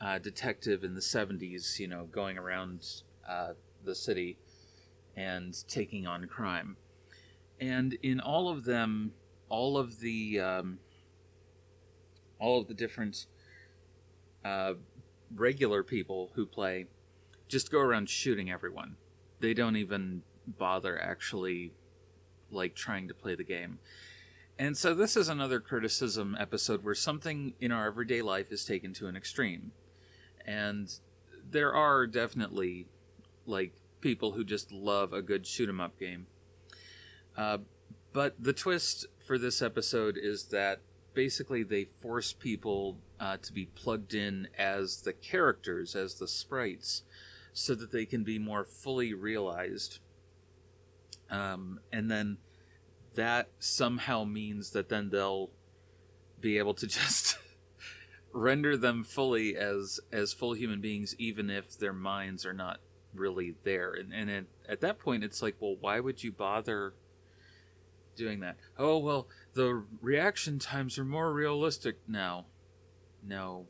uh, 0.00 0.18
detective 0.18 0.84
in 0.84 0.94
the 0.94 1.00
70s, 1.00 1.78
you 1.78 1.88
know, 1.88 2.04
going 2.10 2.38
around 2.38 2.86
uh, 3.28 3.52
the 3.84 3.94
city 3.94 4.38
and 5.16 5.56
taking 5.68 6.06
on 6.06 6.26
crime. 6.26 6.76
And 7.60 7.94
in 8.02 8.20
all 8.20 8.48
of 8.48 8.64
them, 8.64 9.12
all 9.48 9.76
of 9.76 10.00
the 10.00 10.40
um, 10.40 10.78
all 12.38 12.60
of 12.60 12.68
the 12.68 12.74
different 12.74 13.26
uh, 14.44 14.74
regular 15.34 15.82
people 15.82 16.30
who 16.34 16.46
play 16.46 16.86
just 17.48 17.70
go 17.70 17.80
around 17.80 18.08
shooting 18.08 18.50
everyone. 18.50 18.96
They 19.40 19.52
don't 19.52 19.76
even 19.76 20.22
bother 20.46 21.00
actually 21.00 21.72
like 22.50 22.74
trying 22.74 23.08
to 23.08 23.14
play 23.14 23.34
the 23.34 23.44
game. 23.44 23.78
And 24.60 24.76
so 24.76 24.92
this 24.92 25.16
is 25.16 25.30
another 25.30 25.58
criticism 25.58 26.36
episode 26.38 26.84
where 26.84 26.94
something 26.94 27.54
in 27.62 27.72
our 27.72 27.86
everyday 27.86 28.20
life 28.20 28.52
is 28.52 28.62
taken 28.62 28.92
to 28.92 29.06
an 29.06 29.16
extreme 29.16 29.72
and 30.44 30.92
there 31.50 31.72
are 31.72 32.06
definitely 32.06 32.86
like 33.46 33.72
people 34.02 34.32
who 34.32 34.44
just 34.44 34.70
love 34.70 35.14
a 35.14 35.22
good 35.22 35.46
shoot 35.46 35.70
'em 35.70 35.80
up 35.80 35.98
game. 35.98 36.26
Uh, 37.38 37.58
but 38.12 38.34
the 38.38 38.52
twist 38.52 39.06
for 39.26 39.38
this 39.38 39.62
episode 39.62 40.18
is 40.18 40.48
that 40.48 40.80
basically 41.14 41.62
they 41.62 41.84
force 41.84 42.34
people 42.34 42.98
uh, 43.18 43.38
to 43.38 43.54
be 43.54 43.64
plugged 43.64 44.12
in 44.12 44.46
as 44.58 45.00
the 45.00 45.14
characters, 45.14 45.96
as 45.96 46.16
the 46.16 46.28
sprites, 46.28 47.02
so 47.54 47.74
that 47.74 47.92
they 47.92 48.04
can 48.04 48.24
be 48.24 48.38
more 48.38 48.66
fully 48.66 49.14
realized. 49.14 50.00
Um, 51.30 51.80
and 51.90 52.10
then 52.10 52.36
that 53.14 53.48
somehow 53.58 54.24
means 54.24 54.70
that 54.70 54.88
then 54.88 55.10
they'll 55.10 55.50
be 56.40 56.58
able 56.58 56.74
to 56.74 56.86
just 56.86 57.38
render 58.32 58.76
them 58.76 59.04
fully 59.04 59.56
as 59.56 60.00
as 60.12 60.32
full 60.32 60.52
human 60.52 60.80
beings, 60.80 61.14
even 61.18 61.50
if 61.50 61.78
their 61.78 61.92
minds 61.92 62.46
are 62.46 62.54
not 62.54 62.80
really 63.14 63.54
there. 63.64 63.92
And 63.92 64.12
and 64.12 64.30
it, 64.30 64.46
at 64.68 64.80
that 64.80 64.98
point, 64.98 65.24
it's 65.24 65.42
like, 65.42 65.56
well, 65.60 65.76
why 65.80 66.00
would 66.00 66.22
you 66.22 66.32
bother 66.32 66.94
doing 68.16 68.40
that? 68.40 68.56
Oh 68.78 68.98
well, 68.98 69.28
the 69.54 69.84
reaction 70.00 70.58
times 70.58 70.98
are 70.98 71.04
more 71.04 71.32
realistic 71.32 71.96
now. 72.06 72.46
No. 73.22 73.66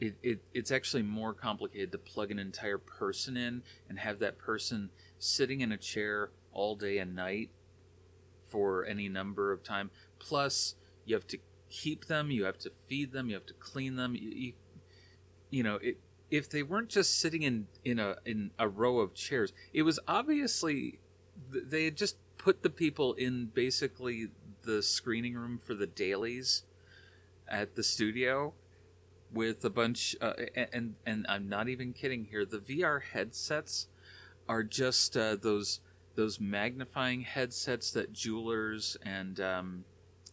It, 0.00 0.16
it, 0.22 0.40
it's 0.54 0.70
actually 0.70 1.02
more 1.02 1.34
complicated 1.34 1.92
to 1.92 1.98
plug 1.98 2.30
an 2.30 2.38
entire 2.38 2.78
person 2.78 3.36
in 3.36 3.62
and 3.86 3.98
have 3.98 4.18
that 4.20 4.38
person 4.38 4.88
sitting 5.18 5.60
in 5.60 5.72
a 5.72 5.76
chair 5.76 6.30
all 6.52 6.74
day 6.74 6.96
and 6.96 7.14
night 7.14 7.50
for 8.50 8.84
any 8.84 9.08
number 9.08 9.52
of 9.52 9.62
time. 9.62 9.90
Plus, 10.18 10.74
you 11.04 11.14
have 11.14 11.26
to 11.28 11.38
keep 11.70 12.06
them, 12.06 12.30
you 12.30 12.44
have 12.44 12.58
to 12.58 12.72
feed 12.88 13.12
them, 13.12 13.28
you 13.28 13.34
have 13.34 13.46
to 13.46 13.54
clean 13.54 13.96
them. 13.96 14.14
You, 14.14 14.30
you, 14.30 14.52
you 15.50 15.62
know, 15.62 15.76
it, 15.76 15.98
if 16.30 16.48
they 16.48 16.62
weren't 16.62 16.88
just 16.88 17.18
sitting 17.18 17.42
in 17.42 17.66
in 17.84 17.98
a 17.98 18.16
in 18.24 18.50
a 18.58 18.68
row 18.68 18.98
of 18.98 19.14
chairs, 19.14 19.52
it 19.72 19.82
was 19.82 19.98
obviously 20.06 21.00
they 21.50 21.84
had 21.84 21.96
just 21.96 22.16
put 22.38 22.62
the 22.62 22.70
people 22.70 23.14
in 23.14 23.46
basically 23.46 24.28
the 24.62 24.82
screening 24.82 25.34
room 25.34 25.58
for 25.58 25.74
the 25.74 25.86
dailies 25.86 26.64
at 27.48 27.74
the 27.74 27.82
studio 27.82 28.54
with 29.32 29.64
a 29.64 29.70
bunch 29.70 30.16
uh, 30.20 30.32
and 30.72 30.94
and 31.06 31.26
I'm 31.28 31.48
not 31.48 31.68
even 31.68 31.92
kidding 31.92 32.24
here 32.24 32.44
the 32.44 32.58
VR 32.58 33.00
headsets 33.02 33.88
are 34.48 34.62
just 34.62 35.16
uh, 35.16 35.36
those 35.36 35.80
those 36.20 36.38
magnifying 36.38 37.22
headsets 37.22 37.92
that 37.92 38.12
jewelers 38.12 38.94
and 39.06 39.40
um, 39.40 39.84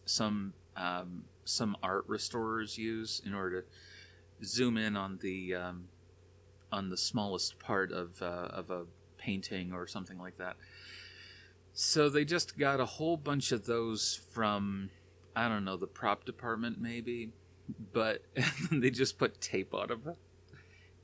some 0.04 0.52
um, 0.76 1.24
some 1.46 1.74
art 1.82 2.04
restorers 2.06 2.76
use 2.76 3.22
in 3.24 3.32
order 3.32 3.62
to 3.62 4.44
zoom 4.44 4.76
in 4.76 4.98
on 4.98 5.18
the 5.22 5.54
um, 5.54 5.88
on 6.70 6.90
the 6.90 6.96
smallest 6.98 7.58
part 7.58 7.90
of 7.90 8.20
uh, 8.20 8.48
of 8.50 8.70
a 8.70 8.84
painting 9.16 9.72
or 9.72 9.86
something 9.86 10.18
like 10.18 10.36
that. 10.36 10.56
So 11.72 12.10
they 12.10 12.26
just 12.26 12.58
got 12.58 12.80
a 12.80 12.84
whole 12.84 13.16
bunch 13.16 13.50
of 13.50 13.64
those 13.64 14.20
from 14.30 14.90
I 15.34 15.48
don't 15.48 15.64
know 15.64 15.78
the 15.78 15.86
prop 15.86 16.26
department 16.26 16.78
maybe, 16.78 17.32
but 17.94 18.20
they 18.70 18.90
just 18.90 19.16
put 19.16 19.40
tape 19.40 19.72
on 19.72 19.88
them. 19.88 20.16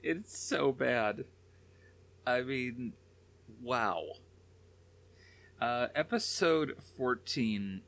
It's 0.03 0.39
so 0.39 0.73
bad. 0.73 1.25
I 2.27 2.43
mean, 2.43 2.93
wow. 3.63 4.05
Uh, 5.61 5.89
episode 5.95 6.77
14 6.97 7.83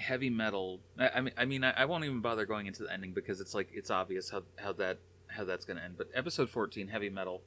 heavy 0.00 0.30
metal. 0.30 0.80
I, 0.98 1.08
I 1.08 1.20
mean, 1.20 1.34
I 1.36 1.44
mean, 1.44 1.64
I, 1.64 1.84
won't 1.84 2.04
even 2.04 2.20
bother 2.20 2.46
going 2.46 2.66
into 2.66 2.82
the 2.82 2.92
ending 2.92 3.12
because 3.12 3.40
it's 3.40 3.54
like 3.54 3.68
it's 3.72 3.90
obvious 3.90 4.30
how 4.30 4.42
how 4.56 4.72
that 4.74 4.98
how 5.28 5.44
that's 5.44 5.64
going 5.64 5.76
to 5.76 5.84
end. 5.84 5.94
But 5.96 6.08
episode 6.14 6.50
fourteen, 6.50 6.88
heavy 6.88 7.10
metal. 7.10 7.42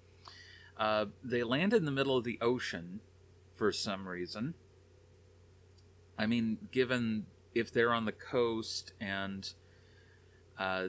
Uh, 0.77 1.05
they 1.23 1.43
land 1.43 1.73
in 1.73 1.85
the 1.85 1.91
middle 1.91 2.17
of 2.17 2.23
the 2.23 2.39
ocean 2.41 3.01
for 3.55 3.71
some 3.71 4.07
reason. 4.07 4.53
I 6.17 6.25
mean, 6.25 6.57
given 6.71 7.25
if 7.53 7.71
they're 7.71 7.93
on 7.93 8.05
the 8.05 8.11
coast 8.11 8.93
and 9.01 9.51
uh, 10.57 10.87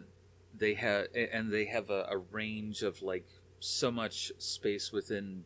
they 0.56 0.74
have 0.74 1.06
and 1.14 1.50
they 1.50 1.64
have 1.66 1.90
a, 1.90 2.06
a, 2.10 2.18
range 2.18 2.82
of 2.82 3.02
like 3.02 3.26
so 3.60 3.90
much 3.90 4.32
space 4.38 4.92
within 4.92 5.44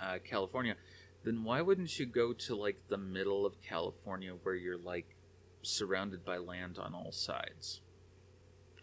uh, 0.00 0.18
California, 0.24 0.76
then 1.24 1.44
why 1.44 1.60
wouldn't 1.60 1.98
you 1.98 2.06
go 2.06 2.32
to 2.32 2.54
like 2.54 2.88
the 2.88 2.98
middle 2.98 3.44
of 3.44 3.60
California 3.62 4.32
where 4.42 4.54
you're 4.54 4.78
like 4.78 5.16
surrounded 5.62 6.24
by 6.24 6.38
land 6.38 6.78
on 6.78 6.94
all 6.94 7.12
sides? 7.12 7.80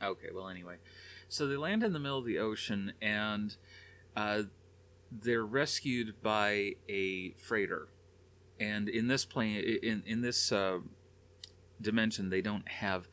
Okay, 0.01 0.29
well 0.33 0.47
anyway, 0.47 0.75
so 1.27 1.47
they 1.47 1.57
land 1.57 1.83
in 1.83 1.93
the 1.93 1.99
middle 1.99 2.19
of 2.19 2.25
the 2.25 2.37
ocean 2.37 2.93
and 3.01 3.55
uh, 4.15 4.43
they're 5.11 5.45
rescued 5.45 6.21
by 6.21 6.73
a 6.87 7.31
freighter, 7.37 7.87
and 8.59 8.89
in 8.89 9.07
this 9.07 9.25
plane 9.25 9.79
in 9.81 10.03
in 10.05 10.21
this 10.21 10.51
uh, 10.51 10.79
dimension 11.81 12.29
they 12.29 12.41
don't 12.41 12.67
have 12.67 13.07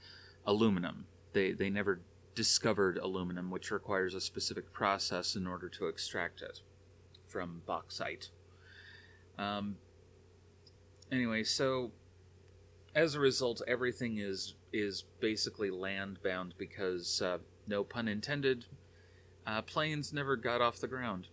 aluminum. 0.46 1.06
They 1.32 1.52
they 1.52 1.70
never 1.70 2.00
discovered 2.34 2.98
aluminum, 2.98 3.50
which 3.50 3.70
requires 3.70 4.14
a 4.14 4.20
specific 4.20 4.72
process 4.72 5.36
in 5.36 5.46
order 5.46 5.68
to 5.68 5.86
extract 5.86 6.42
it 6.42 6.60
from 7.26 7.62
bauxite. 7.66 8.30
Um, 9.38 9.76
anyway, 11.10 11.42
so 11.44 11.92
as 12.94 13.14
a 13.14 13.20
result, 13.20 13.62
everything 13.66 14.18
is 14.18 14.54
is 14.72 15.04
basically 15.20 15.70
land 15.70 16.18
bound 16.22 16.54
because, 16.58 17.22
uh, 17.22 17.38
no 17.66 17.84
pun 17.84 18.08
intended, 18.08 18.66
uh, 19.46 19.62
planes 19.62 20.12
never 20.12 20.36
got 20.36 20.60
off 20.60 20.80
the 20.80 20.88
ground, 20.88 21.28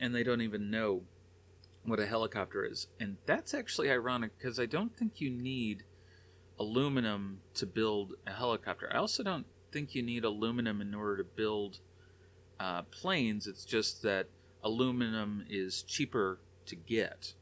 and 0.00 0.14
they 0.14 0.22
don't 0.22 0.40
even 0.40 0.70
know 0.70 1.02
what 1.84 1.98
a 1.98 2.06
helicopter 2.06 2.64
is. 2.64 2.86
And 3.00 3.16
that's 3.26 3.54
actually 3.54 3.90
ironic 3.90 4.38
because 4.38 4.60
I 4.60 4.66
don't 4.66 4.96
think 4.96 5.20
you 5.20 5.30
need 5.30 5.84
aluminum 6.58 7.40
to 7.54 7.66
build 7.66 8.14
a 8.26 8.32
helicopter. 8.32 8.90
I 8.92 8.98
also 8.98 9.22
don't 9.22 9.46
think 9.72 9.94
you 9.94 10.02
need 10.02 10.24
aluminum 10.24 10.80
in 10.80 10.94
order 10.94 11.16
to 11.16 11.24
build 11.24 11.80
uh, 12.58 12.82
planes. 12.82 13.46
It's 13.46 13.64
just 13.64 14.02
that 14.02 14.26
aluminum 14.62 15.44
is 15.48 15.82
cheaper 15.82 16.38
to 16.66 16.76
get 16.76 17.34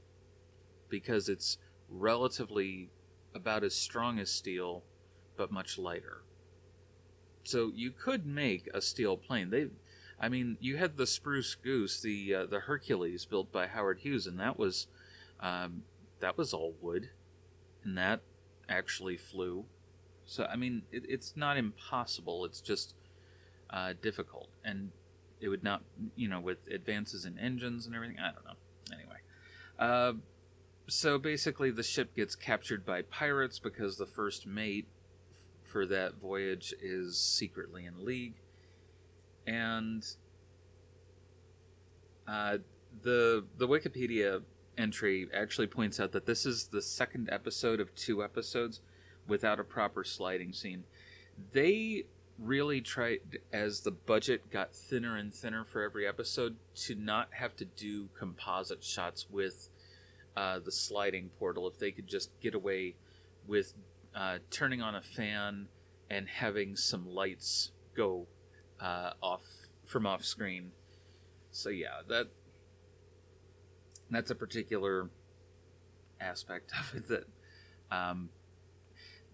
because 0.89 1.29
it's 1.29 1.59
relatively 1.89 2.91
about 3.35 3.65
as 3.65 3.75
strong 3.75 4.19
as 4.19 4.31
steel 4.31 4.83
but 5.37 5.53
much 5.53 5.79
lighter. 5.79 6.23
So 7.45 7.73
you 7.75 7.91
could 7.91 8.27
make 8.27 8.69
a 8.75 8.81
steel 8.81 9.17
plane. 9.17 9.51
They 9.51 9.69
I 10.21 10.29
mean, 10.29 10.57
you 10.61 10.77
had 10.77 10.97
the 10.97 11.07
Spruce 11.07 11.55
Goose, 11.55 12.01
the 12.01 12.35
uh, 12.35 12.47
the 12.47 12.61
Hercules 12.61 13.25
built 13.25 13.53
by 13.53 13.67
Howard 13.67 14.01
Hughes 14.01 14.27
and 14.27 14.39
that 14.41 14.59
was 14.59 14.87
um, 15.41 15.83
that 16.21 16.37
was 16.37 16.53
all 16.53 16.75
wood 16.81 17.11
and 17.85 17.97
that 17.97 18.21
actually 18.69 19.17
flew. 19.17 19.65
So 20.27 20.45
I 20.45 20.57
mean, 20.57 20.83
it, 20.93 21.05
it's 21.09 21.35
not 21.37 21.57
impossible. 21.57 22.45
It's 22.45 22.61
just 22.61 22.95
uh, 23.71 23.95
difficult, 24.01 24.51
and 24.65 24.91
it 25.41 25.49
would 25.49 25.63
not, 25.63 25.83
you 26.17 26.29
know, 26.29 26.41
with 26.41 26.59
advances 26.71 27.25
in 27.25 27.39
engines 27.39 27.87
and 27.87 27.95
everything. 27.95 28.19
I 28.19 28.33
don't 28.33 28.45
know. 28.45 28.57
Anyway, 28.93 29.19
uh, 29.79 30.13
so 30.89 31.19
basically, 31.19 31.71
the 31.71 31.83
ship 31.83 32.15
gets 32.15 32.35
captured 32.35 32.85
by 32.85 33.03
pirates 33.03 33.59
because 33.59 33.97
the 33.97 34.07
first 34.07 34.47
mate 34.47 34.89
for 35.63 35.85
that 35.87 36.15
voyage 36.21 36.75
is 36.81 37.19
secretly 37.19 37.85
in 37.85 38.05
league, 38.05 38.35
and 39.47 40.05
uh, 42.27 42.59
the 43.03 43.45
the 43.57 43.69
Wikipedia 43.69 44.43
entry 44.77 45.29
actually 45.35 45.67
points 45.67 45.99
out 46.01 46.13
that 46.13 46.27
this 46.27 46.47
is 46.47 46.69
the 46.69 46.81
second 46.81 47.29
episode 47.31 47.81
of 47.81 47.95
two 47.95 48.23
episodes 48.23 48.81
without 49.27 49.61
a 49.61 49.65
proper 49.65 50.05
sliding 50.05 50.53
scene. 50.53 50.85
They 51.53 52.05
really 52.39 52.81
tried, 52.81 53.21
as 53.53 53.81
the 53.81 53.91
budget 53.91 54.51
got 54.51 54.75
thinner 54.75 55.17
and 55.17 55.33
thinner 55.33 55.65
for 55.65 55.83
every 55.83 56.07
episode, 56.07 56.57
to 56.75 56.95
not 56.95 57.29
have 57.33 57.57
to 57.57 57.65
do 57.65 58.09
composite 58.19 58.85
shots 58.85 59.27
with 59.31 59.69
uh, 60.37 60.59
the 60.59 60.73
sliding 60.73 61.31
portal. 61.39 61.67
If 61.67 61.79
they 61.79 61.91
could 61.91 62.07
just 62.07 62.31
get 62.41 62.55
away 62.55 62.95
with 63.47 63.75
uh, 64.15 64.39
turning 64.51 64.83
on 64.83 64.95
a 64.95 65.03
fan 65.03 65.69
and 66.11 66.29
having 66.29 66.77
some 66.77 67.09
lights 67.09 67.73
go 67.97 68.27
uh, 68.81 69.13
off 69.23 69.43
from 69.85 70.07
off 70.07 70.25
screen. 70.25 70.73
So 71.51 71.71
yeah, 71.71 72.03
that 72.09 72.29
that's 74.11 74.31
a 74.31 74.35
particular 74.35 75.11
aspect 76.21 76.73
of 76.79 76.95
it 76.95 77.09
that 77.09 77.25
um, 77.91 78.29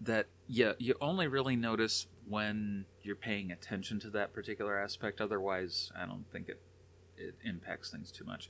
that 0.01 0.27
yeah 0.47 0.73
you 0.77 0.95
only 1.01 1.27
really 1.27 1.55
notice 1.55 2.07
when 2.27 2.85
you're 3.01 3.15
paying 3.15 3.51
attention 3.51 3.99
to 3.99 4.09
that 4.11 4.33
particular 4.33 4.79
aspect. 4.79 5.21
Otherwise, 5.21 5.91
I 5.95 6.05
don't 6.05 6.25
think 6.31 6.49
it 6.49 6.61
it 7.17 7.35
impacts 7.43 7.91
things 7.91 8.11
too 8.11 8.25
much. 8.25 8.49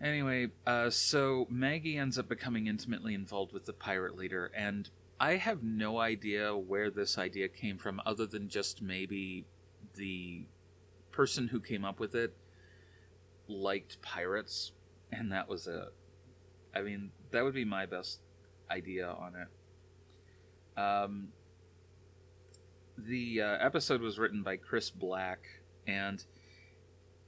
Anyway, 0.00 0.48
uh, 0.66 0.88
so 0.88 1.46
Maggie 1.50 1.98
ends 1.98 2.18
up 2.18 2.28
becoming 2.28 2.68
intimately 2.68 3.14
involved 3.14 3.52
with 3.52 3.66
the 3.66 3.72
pirate 3.72 4.16
leader, 4.16 4.50
and 4.56 4.88
I 5.18 5.36
have 5.36 5.64
no 5.64 5.98
idea 5.98 6.56
where 6.56 6.88
this 6.88 7.18
idea 7.18 7.48
came 7.48 7.78
from, 7.78 8.00
other 8.06 8.24
than 8.24 8.48
just 8.48 8.80
maybe 8.80 9.44
the 9.96 10.46
person 11.10 11.48
who 11.48 11.60
came 11.60 11.84
up 11.84 11.98
with 11.98 12.14
it 12.14 12.36
liked 13.48 14.00
pirates 14.02 14.72
and 15.12 15.32
that 15.32 15.48
was 15.48 15.66
a. 15.66 15.88
I 16.74 16.82
mean, 16.82 17.10
that 17.30 17.44
would 17.44 17.54
be 17.54 17.64
my 17.64 17.86
best 17.86 18.20
idea 18.70 19.08
on 19.08 19.34
it. 19.34 19.48
Um, 20.78 21.28
the 22.96 23.42
uh, 23.42 23.56
episode 23.60 24.00
was 24.00 24.18
written 24.18 24.42
by 24.42 24.56
Chris 24.56 24.90
Black, 24.90 25.40
and 25.86 26.24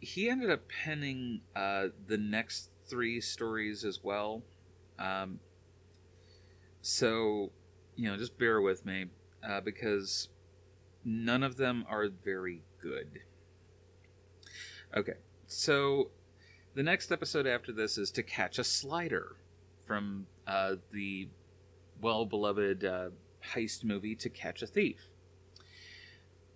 he 0.00 0.30
ended 0.30 0.50
up 0.50 0.68
penning 0.68 1.40
uh, 1.56 1.88
the 2.06 2.16
next 2.16 2.70
three 2.86 3.20
stories 3.20 3.84
as 3.84 4.00
well. 4.02 4.42
Um, 4.98 5.40
so, 6.80 7.50
you 7.96 8.08
know, 8.08 8.16
just 8.16 8.38
bear 8.38 8.60
with 8.60 8.86
me 8.86 9.06
uh, 9.46 9.60
because 9.60 10.28
none 11.04 11.42
of 11.42 11.56
them 11.56 11.84
are 11.88 12.08
very 12.08 12.62
good. 12.80 13.20
Okay, 14.96 15.14
so 15.46 16.10
the 16.74 16.82
next 16.82 17.10
episode 17.10 17.46
after 17.46 17.72
this 17.72 17.98
is 17.98 18.10
To 18.12 18.22
Catch 18.22 18.58
a 18.58 18.64
Slider 18.64 19.36
from 19.86 20.26
uh, 20.46 20.76
the 20.92 21.28
well 22.00 22.24
beloved 22.24 22.84
uh, 22.84 23.10
heist 23.54 23.84
movie 23.84 24.14
To 24.16 24.28
Catch 24.28 24.62
a 24.62 24.66
Thief. 24.66 25.08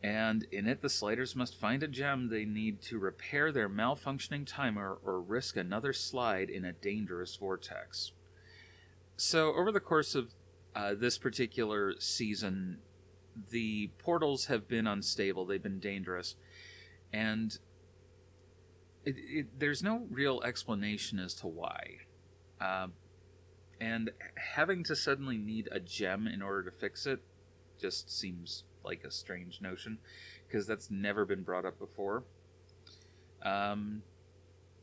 And 0.02 0.46
in 0.52 0.66
it, 0.66 0.82
the 0.82 0.90
sliders 0.90 1.34
must 1.34 1.58
find 1.58 1.82
a 1.82 1.88
gem 1.88 2.28
they 2.28 2.44
need 2.44 2.82
to 2.82 2.98
repair 2.98 3.50
their 3.50 3.70
malfunctioning 3.70 4.46
timer 4.46 4.98
or 5.02 5.18
risk 5.18 5.56
another 5.56 5.94
slide 5.94 6.50
in 6.50 6.64
a 6.64 6.72
dangerous 6.72 7.36
vortex. 7.36 8.12
So, 9.16 9.54
over 9.54 9.72
the 9.72 9.80
course 9.80 10.14
of 10.14 10.34
uh, 10.76 10.92
this 10.94 11.16
particular 11.16 11.94
season, 12.00 12.80
the 13.50 13.92
portals 13.98 14.46
have 14.46 14.68
been 14.68 14.86
unstable, 14.86 15.46
they've 15.46 15.62
been 15.62 15.80
dangerous. 15.80 16.36
And 17.10 17.56
it, 19.04 19.14
it, 19.16 19.58
there's 19.58 19.82
no 19.82 20.06
real 20.10 20.42
explanation 20.42 21.18
as 21.18 21.32
to 21.36 21.46
why. 21.46 21.98
Uh, 22.60 22.88
and 23.84 24.10
having 24.54 24.82
to 24.82 24.96
suddenly 24.96 25.36
need 25.36 25.68
a 25.70 25.78
gem 25.78 26.26
in 26.26 26.40
order 26.40 26.62
to 26.62 26.70
fix 26.70 27.06
it 27.06 27.20
just 27.78 28.10
seems 28.10 28.64
like 28.82 29.04
a 29.04 29.10
strange 29.10 29.60
notion 29.60 29.98
because 30.46 30.66
that's 30.66 30.90
never 30.90 31.26
been 31.26 31.42
brought 31.42 31.66
up 31.66 31.78
before. 31.78 32.22
Um, 33.42 34.02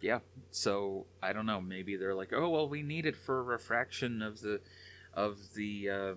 yeah, 0.01 0.19
so 0.51 1.07
I 1.21 1.33
don't 1.33 1.47
know. 1.47 1.59
Maybe 1.59 1.95
they're 1.95 2.13
like, 2.13 2.31
oh 2.31 2.49
well, 2.49 2.69
we 2.69 2.83
need 2.83 3.07
it 3.07 3.15
for 3.15 3.43
refraction 3.43 4.21
of 4.21 4.41
the 4.41 4.61
of 5.15 5.55
the 5.55 5.89
uh, 5.89 6.13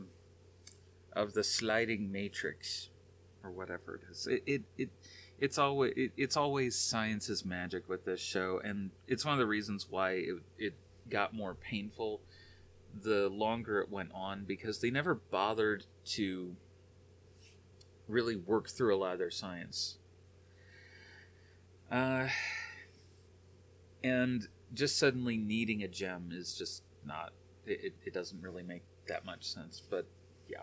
of 1.14 1.32
the 1.32 1.44
sliding 1.44 2.12
matrix 2.12 2.90
or 3.42 3.50
whatever 3.50 3.94
it 3.94 4.02
is. 4.10 4.26
It 4.26 4.42
it, 4.46 4.62
it 4.76 4.90
it's 5.38 5.56
always 5.56 5.94
it, 5.96 6.12
it's 6.18 6.36
always 6.36 6.76
science's 6.76 7.46
magic 7.46 7.88
with 7.88 8.04
this 8.04 8.20
show, 8.20 8.60
and 8.62 8.90
it's 9.08 9.24
one 9.24 9.32
of 9.32 9.38
the 9.38 9.46
reasons 9.46 9.86
why 9.88 10.12
it, 10.12 10.34
it 10.58 10.74
got 11.08 11.34
more 11.34 11.54
painful 11.54 12.20
the 13.02 13.28
longer 13.28 13.80
it 13.80 13.90
went 13.90 14.10
on 14.14 14.44
because 14.44 14.80
they 14.80 14.90
never 14.90 15.14
bothered 15.14 15.84
to 16.04 16.56
really 18.08 18.36
work 18.36 18.68
through 18.68 18.94
a 18.94 18.98
lot 18.98 19.12
of 19.12 19.18
their 19.18 19.30
science. 19.30 19.98
Uh, 21.90 22.28
and 24.02 24.48
just 24.72 24.98
suddenly 24.98 25.36
needing 25.36 25.82
a 25.82 25.88
gem 25.88 26.30
is 26.32 26.54
just 26.54 26.82
not 27.06 27.32
it, 27.66 27.94
it 28.04 28.12
doesn't 28.12 28.42
really 28.42 28.62
make 28.62 28.82
that 29.06 29.24
much 29.24 29.44
sense 29.44 29.80
but 29.88 30.06
yeah 30.48 30.62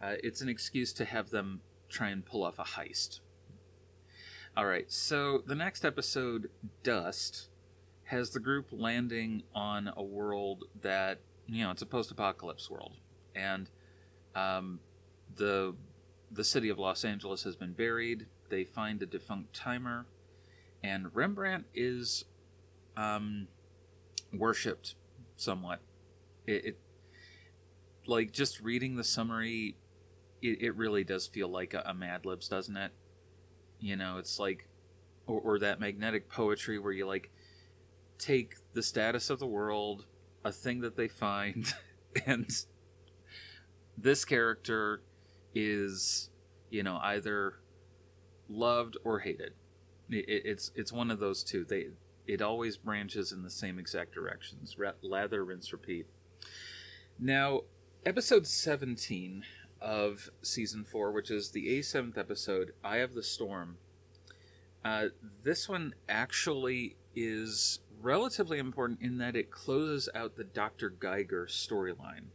uh, 0.00 0.14
it's 0.22 0.40
an 0.40 0.48
excuse 0.48 0.92
to 0.92 1.04
have 1.04 1.28
them 1.30 1.60
try 1.88 2.08
and 2.08 2.24
pull 2.24 2.44
off 2.44 2.58
a 2.58 2.64
heist 2.64 3.20
all 4.58 4.66
right, 4.66 4.90
so 4.90 5.44
the 5.46 5.54
next 5.54 5.84
episode, 5.84 6.50
Dust, 6.82 7.48
has 8.02 8.30
the 8.30 8.40
group 8.40 8.66
landing 8.72 9.44
on 9.54 9.88
a 9.96 10.02
world 10.02 10.64
that, 10.82 11.20
you 11.48 11.64
know, 11.64 11.70
it's 11.70 11.82
a 11.82 11.86
post 11.86 12.10
apocalypse 12.10 12.70
world. 12.70 12.92
and 13.34 13.70
um, 14.34 14.80
the 15.36 15.74
the 16.30 16.44
city 16.44 16.68
of 16.68 16.78
Los 16.78 17.04
Angeles 17.04 17.42
has 17.44 17.56
been 17.56 17.72
buried. 17.72 18.26
They 18.50 18.64
find 18.64 19.02
a 19.02 19.06
defunct 19.06 19.54
timer, 19.54 20.06
and 20.82 21.14
Rembrandt 21.14 21.64
is 21.74 22.24
um, 22.96 23.48
worshipped 24.32 24.94
somewhat. 25.36 25.80
It, 26.46 26.64
it 26.64 26.78
like 28.06 28.32
just 28.32 28.60
reading 28.60 28.96
the 28.96 29.04
summary, 29.04 29.76
it, 30.42 30.62
it 30.62 30.76
really 30.76 31.04
does 31.04 31.26
feel 31.26 31.48
like 31.48 31.74
a, 31.74 31.82
a 31.86 31.94
Mad 31.94 32.26
Libs, 32.26 32.48
doesn't 32.48 32.76
it? 32.76 32.92
You 33.80 33.96
know, 33.96 34.18
it's 34.18 34.38
like, 34.38 34.66
or, 35.26 35.40
or 35.40 35.58
that 35.60 35.80
magnetic 35.80 36.28
poetry 36.28 36.78
where 36.78 36.92
you 36.92 37.06
like 37.06 37.30
take 38.18 38.56
the 38.74 38.82
status 38.82 39.30
of 39.30 39.38
the 39.38 39.46
world, 39.46 40.06
a 40.44 40.52
thing 40.52 40.80
that 40.80 40.96
they 40.96 41.08
find, 41.08 41.72
and 42.26 42.50
this 43.96 44.24
character 44.24 45.02
is, 45.54 46.30
you 46.70 46.82
know, 46.82 46.98
either 47.02 47.54
loved 48.48 48.96
or 49.04 49.20
hated. 49.20 49.52
It, 50.10 50.24
it's 50.28 50.70
it's 50.74 50.92
one 50.92 51.10
of 51.10 51.18
those 51.18 51.42
two. 51.42 51.64
They 51.64 51.88
it 52.26 52.42
always 52.42 52.76
branches 52.76 53.32
in 53.32 53.42
the 53.42 53.50
same 53.50 53.78
exact 53.78 54.12
directions. 54.12 54.76
Lather, 55.02 55.44
rinse, 55.44 55.72
repeat. 55.72 56.06
Now, 57.18 57.62
episode 58.04 58.46
17 58.46 59.44
of 59.80 60.30
season 60.42 60.84
4, 60.84 61.10
which 61.10 61.30
is 61.30 61.50
the 61.50 61.78
A7th 61.78 62.18
episode, 62.18 62.72
Eye 62.84 62.98
of 62.98 63.14
the 63.14 63.22
Storm. 63.22 63.78
Uh, 64.84 65.06
this 65.42 65.68
one 65.68 65.94
actually 66.08 66.96
is 67.16 67.80
relatively 68.00 68.58
important 68.58 69.00
in 69.02 69.18
that 69.18 69.36
it 69.36 69.50
closes 69.50 70.08
out 70.14 70.36
the 70.36 70.44
Dr. 70.44 70.90
Geiger 70.90 71.46
storyline. 71.46 72.26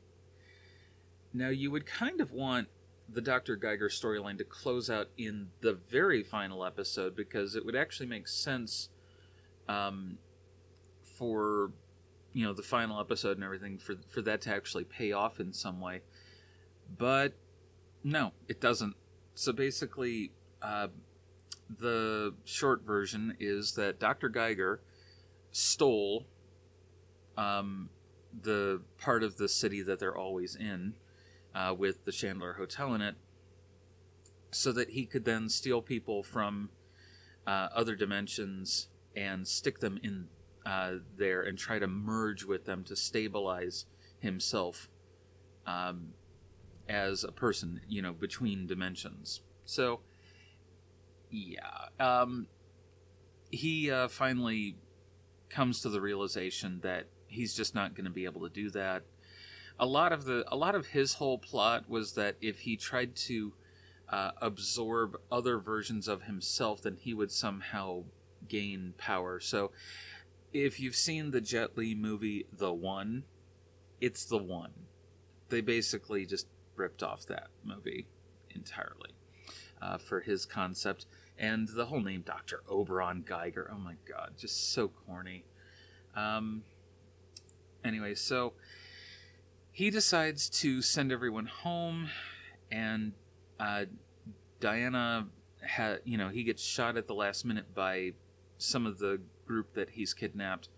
Now, 1.33 1.49
you 1.49 1.71
would 1.71 1.85
kind 1.85 2.21
of 2.21 2.31
want 2.31 2.67
the 3.09 3.21
Dr. 3.21 3.55
Geiger 3.55 3.89
storyline 3.89 4.37
to 4.37 4.43
close 4.43 4.89
out 4.89 5.09
in 5.17 5.49
the 5.61 5.73
very 5.73 6.23
final 6.23 6.65
episode 6.65 7.15
because 7.15 7.55
it 7.55 7.65
would 7.65 7.75
actually 7.75 8.07
make 8.07 8.27
sense 8.27 8.89
um, 9.67 10.17
for 11.03 11.71
you 12.33 12.45
know 12.45 12.53
the 12.53 12.63
final 12.63 12.99
episode 12.99 13.37
and 13.37 13.43
everything 13.43 13.77
for 13.77 13.95
for 14.09 14.21
that 14.21 14.41
to 14.41 14.49
actually 14.53 14.83
pay 14.83 15.11
off 15.11 15.39
in 15.39 15.53
some 15.53 15.79
way. 15.79 16.01
But 16.97 17.33
no, 18.03 18.33
it 18.47 18.59
doesn't. 18.59 18.95
So 19.35 19.51
basically, 19.51 20.31
uh, 20.61 20.87
the 21.79 22.33
short 22.43 22.83
version 22.85 23.35
is 23.39 23.73
that 23.73 23.99
Dr. 23.99 24.29
Geiger 24.29 24.81
stole 25.53 26.25
um, 27.37 27.89
the 28.41 28.81
part 28.97 29.23
of 29.23 29.37
the 29.37 29.47
city 29.47 29.81
that 29.83 29.99
they're 29.99 30.17
always 30.17 30.55
in 30.55 30.95
uh, 31.55 31.73
with 31.77 32.03
the 32.03 32.11
Chandler 32.11 32.53
Hotel 32.53 32.93
in 32.95 33.01
it, 33.01 33.15
so 34.51 34.71
that 34.73 34.89
he 34.89 35.05
could 35.05 35.23
then 35.23 35.47
steal 35.47 35.81
people 35.81 36.23
from 36.23 36.69
uh, 37.47 37.69
other 37.73 37.95
dimensions 37.95 38.89
and 39.15 39.47
stick 39.47 39.79
them 39.79 39.99
in 40.03 40.27
uh, 40.65 40.95
there 41.17 41.41
and 41.41 41.57
try 41.57 41.77
to 41.77 41.87
merge 41.87 42.43
with 42.43 42.65
them 42.65 42.83
to 42.83 42.95
stabilize 42.95 43.85
himself 44.19 44.89
um, 45.67 46.13
as 46.89 47.23
a 47.23 47.31
person, 47.31 47.81
you 47.87 48.01
know, 48.01 48.13
between 48.13 48.65
dimensions. 48.65 49.41
So, 49.65 49.99
yeah, 51.29 51.89
um, 51.99 52.47
he 53.51 53.91
uh, 53.91 54.07
finally 54.07 54.77
comes 55.53 55.81
to 55.81 55.89
the 55.89 56.01
realization 56.01 56.79
that 56.81 57.05
he's 57.27 57.53
just 57.53 57.73
not 57.75 57.95
going 57.95 58.05
to 58.05 58.11
be 58.11 58.25
able 58.25 58.41
to 58.41 58.49
do 58.49 58.69
that 58.69 59.03
a 59.79 59.85
lot 59.85 60.11
of 60.11 60.25
the 60.25 60.45
a 60.47 60.55
lot 60.55 60.75
of 60.75 60.87
his 60.87 61.13
whole 61.15 61.37
plot 61.37 61.89
was 61.89 62.13
that 62.13 62.35
if 62.41 62.59
he 62.59 62.77
tried 62.77 63.15
to 63.15 63.53
uh, 64.09 64.31
absorb 64.41 65.17
other 65.31 65.57
versions 65.57 66.07
of 66.07 66.23
himself, 66.23 66.81
then 66.81 66.97
he 66.99 67.13
would 67.13 67.31
somehow 67.31 68.03
gain 68.47 68.93
power. 68.97 69.39
So, 69.39 69.71
if 70.51 70.79
you've 70.79 70.95
seen 70.95 71.31
the 71.31 71.41
Jet 71.41 71.77
Li 71.77 71.95
movie 71.95 72.45
The 72.55 72.71
One, 72.71 73.23
it's 73.99 74.25
The 74.25 74.37
One. 74.37 74.71
They 75.49 75.61
basically 75.61 76.25
just 76.25 76.47
ripped 76.75 77.01
off 77.01 77.25
that 77.27 77.47
movie 77.63 78.07
entirely 78.51 79.11
uh, 79.81 79.97
for 79.97 80.19
his 80.19 80.45
concept. 80.45 81.05
And 81.43 81.67
the 81.67 81.87
whole 81.87 81.99
name, 81.99 82.21
Dr. 82.21 82.63
Oberon 82.69 83.25
Geiger, 83.27 83.69
oh 83.69 83.77
my 83.77 83.95
god, 84.07 84.35
just 84.37 84.71
so 84.71 84.87
corny. 84.87 85.43
Um, 86.15 86.63
anyway, 87.83 88.15
so 88.15 88.53
he 89.69 89.89
decides 89.89 90.47
to 90.61 90.81
send 90.81 91.11
everyone 91.11 91.47
home, 91.47 92.07
and 92.71 93.11
uh, 93.59 93.85
Diana, 94.61 95.27
ha- 95.67 95.97
you 96.05 96.17
know, 96.17 96.29
he 96.29 96.45
gets 96.45 96.63
shot 96.63 96.95
at 96.95 97.07
the 97.07 97.13
last 97.13 97.43
minute 97.43 97.75
by 97.75 98.13
some 98.57 98.85
of 98.85 98.99
the 98.99 99.19
group 99.45 99.73
that 99.73 99.89
he's 99.89 100.13
kidnapped, 100.13 100.69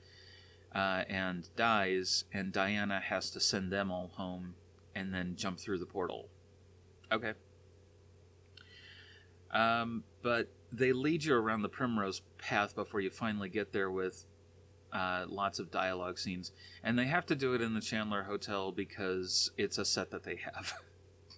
uh, 0.74 1.04
and 1.08 1.48
dies. 1.56 2.24
And 2.34 2.52
Diana 2.52 3.00
has 3.02 3.30
to 3.32 3.40
send 3.40 3.72
them 3.72 3.92
all 3.92 4.10
home, 4.16 4.56
and 4.96 5.14
then 5.14 5.36
jump 5.36 5.60
through 5.60 5.78
the 5.78 5.86
portal. 5.86 6.28
Okay. 7.12 7.34
Um, 9.56 10.04
but 10.22 10.50
they 10.72 10.92
lead 10.92 11.24
you 11.24 11.34
around 11.34 11.62
the 11.62 11.70
primrose 11.70 12.22
path 12.38 12.76
before 12.76 13.00
you 13.00 13.10
finally 13.10 13.48
get 13.48 13.72
there 13.72 13.90
with 13.90 14.26
uh, 14.92 15.26
lots 15.30 15.60
of 15.60 15.72
dialogue 15.72 16.20
scenes, 16.20 16.52
and 16.84 17.00
they 17.00 17.06
have 17.06 17.26
to 17.28 17.36
do 17.36 17.54
it 17.54 17.62
in 17.62 17.74
the 17.74 17.80
Chandler 17.80 18.24
Hotel 18.24 18.74
because 18.74 19.52
it's 19.58 19.78
a 19.78 19.86
set 19.86 20.12
that 20.12 20.24
they 20.24 20.36
have. 20.36 20.74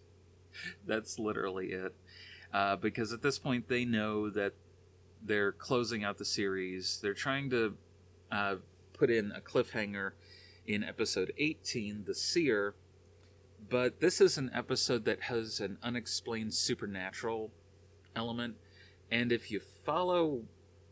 That's 0.88 1.20
literally 1.20 1.68
it. 1.68 1.96
Uh, 2.52 2.76
because 2.76 3.14
at 3.14 3.22
this 3.22 3.38
point, 3.38 3.68
they 3.68 3.86
know 3.86 4.32
that 4.32 4.54
they're 5.24 5.52
closing 5.52 6.04
out 6.04 6.18
the 6.18 6.26
series. 6.26 7.00
They're 7.02 7.14
trying 7.14 7.52
to 7.52 7.76
uh, 8.32 8.56
put 8.94 9.12
in 9.12 9.32
a 9.32 9.42
cliffhanger 9.42 10.14
in 10.66 10.84
episode 10.84 11.34
18, 11.38 12.06
The 12.06 12.16
Seer, 12.16 12.74
but 13.70 14.00
this 14.00 14.22
is 14.22 14.38
an 14.38 14.50
episode 14.54 15.06
that 15.06 15.24
has 15.24 15.60
an 15.60 15.78
unexplained 15.84 16.54
supernatural 16.54 17.52
element. 18.18 18.56
And 19.10 19.32
if 19.32 19.52
you 19.52 19.62
follow 19.86 20.42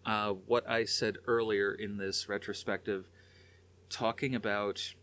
uh, 0.05 0.29
what 0.45 0.69
I 0.69 0.85
said 0.85 1.17
earlier 1.27 1.73
in 1.73 1.97
this 1.97 2.29
retrospective, 2.29 3.05
talking 3.89 4.35
about 4.35 4.93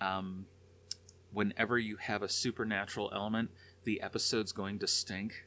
um, 0.00 0.46
whenever 1.32 1.78
you 1.78 1.96
have 1.98 2.22
a 2.22 2.28
supernatural 2.28 3.10
element, 3.14 3.50
the 3.84 4.00
episode's 4.00 4.52
going 4.52 4.78
to 4.80 4.86
stink. 4.86 5.44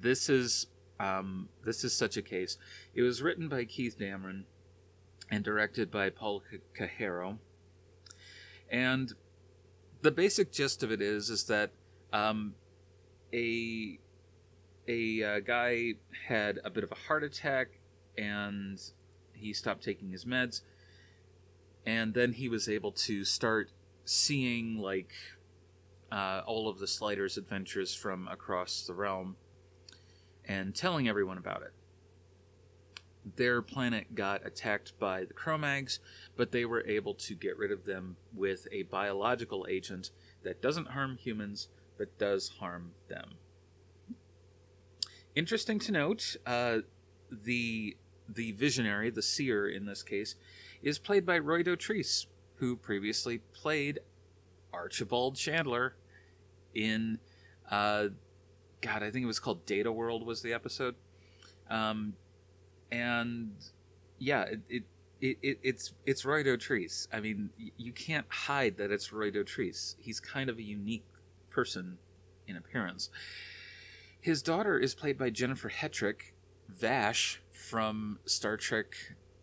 This 0.00 0.28
is 0.28 0.66
um, 1.00 1.48
this 1.64 1.84
is 1.84 1.96
such 1.96 2.16
a 2.16 2.22
case. 2.22 2.58
It 2.94 3.02
was 3.02 3.22
written 3.22 3.48
by 3.48 3.64
Keith 3.64 3.98
Damron 3.98 4.44
and 5.30 5.42
directed 5.42 5.90
by 5.90 6.10
Paul 6.10 6.42
Cajero. 6.78 7.38
And 8.70 9.12
the 10.02 10.10
basic 10.10 10.52
gist 10.52 10.82
of 10.82 10.92
it 10.92 11.00
is 11.00 11.30
is 11.30 11.44
that 11.44 11.70
um, 12.12 12.54
a 13.32 13.98
a 14.88 15.22
uh, 15.22 15.40
guy 15.40 15.94
had 16.28 16.58
a 16.64 16.70
bit 16.70 16.84
of 16.84 16.92
a 16.92 16.96
heart 17.06 17.22
attack 17.22 17.68
and 18.18 18.80
he 19.32 19.52
stopped 19.52 19.82
taking 19.82 20.10
his 20.10 20.24
meds 20.24 20.62
and 21.86 22.14
then 22.14 22.32
he 22.32 22.48
was 22.48 22.68
able 22.68 22.92
to 22.92 23.24
start 23.24 23.70
seeing 24.04 24.78
like 24.78 25.12
uh, 26.10 26.42
all 26.46 26.68
of 26.68 26.78
the 26.78 26.86
sliders 26.86 27.36
adventures 27.36 27.94
from 27.94 28.28
across 28.28 28.84
the 28.86 28.94
realm 28.94 29.36
and 30.44 30.74
telling 30.74 31.08
everyone 31.08 31.38
about 31.38 31.62
it 31.62 31.72
their 33.36 33.62
planet 33.62 34.14
got 34.14 34.44
attacked 34.44 34.98
by 34.98 35.24
the 35.24 35.34
Cro-Mags, 35.34 36.00
but 36.36 36.52
they 36.52 36.64
were 36.64 36.84
able 36.86 37.14
to 37.14 37.34
get 37.34 37.56
rid 37.56 37.70
of 37.70 37.84
them 37.84 38.16
with 38.34 38.66
a 38.72 38.82
biological 38.84 39.66
agent 39.68 40.10
that 40.42 40.60
doesn't 40.60 40.88
harm 40.88 41.16
humans 41.16 41.68
but 41.98 42.18
does 42.18 42.48
harm 42.58 42.92
them. 43.08 43.34
Interesting 45.34 45.78
to 45.80 45.92
note, 45.92 46.36
uh, 46.46 46.78
the 47.30 47.96
the 48.28 48.52
visionary, 48.52 49.10
the 49.10 49.22
seer 49.22 49.68
in 49.68 49.86
this 49.86 50.02
case, 50.02 50.36
is 50.82 50.98
played 50.98 51.26
by 51.26 51.38
Roy 51.38 51.62
Dotrice, 51.62 52.26
who 52.56 52.76
previously 52.76 53.38
played 53.52 54.00
Archibald 54.72 55.36
Chandler 55.36 55.94
in, 56.74 57.18
uh, 57.70 58.08
God, 58.80 59.02
I 59.02 59.10
think 59.10 59.24
it 59.24 59.26
was 59.26 59.38
called 59.38 59.66
Data 59.66 59.92
World 59.92 60.26
was 60.26 60.42
the 60.42 60.52
episode, 60.52 60.94
um, 61.68 62.14
and 62.90 63.52
yeah, 64.18 64.42
it, 64.42 64.60
it 64.68 64.82
it, 65.20 65.38
it, 65.40 65.58
it's 65.62 65.92
it's 66.04 66.24
Roy 66.24 66.42
Dotrice. 66.42 67.06
I 67.12 67.20
mean, 67.20 67.50
you 67.76 67.92
can't 67.92 68.26
hide 68.28 68.76
that 68.78 68.90
it's 68.90 69.12
Roy 69.12 69.30
Dotrice. 69.30 69.94
He's 69.98 70.18
kind 70.18 70.50
of 70.50 70.58
a 70.58 70.62
unique 70.62 71.06
person 71.48 71.98
in 72.48 72.56
appearance. 72.56 73.08
His 74.22 74.40
daughter 74.40 74.78
is 74.78 74.94
played 74.94 75.18
by 75.18 75.30
Jennifer 75.30 75.68
Hetrick, 75.68 76.34
Vash 76.68 77.42
from 77.50 78.20
Star 78.24 78.56
Trek 78.56 78.94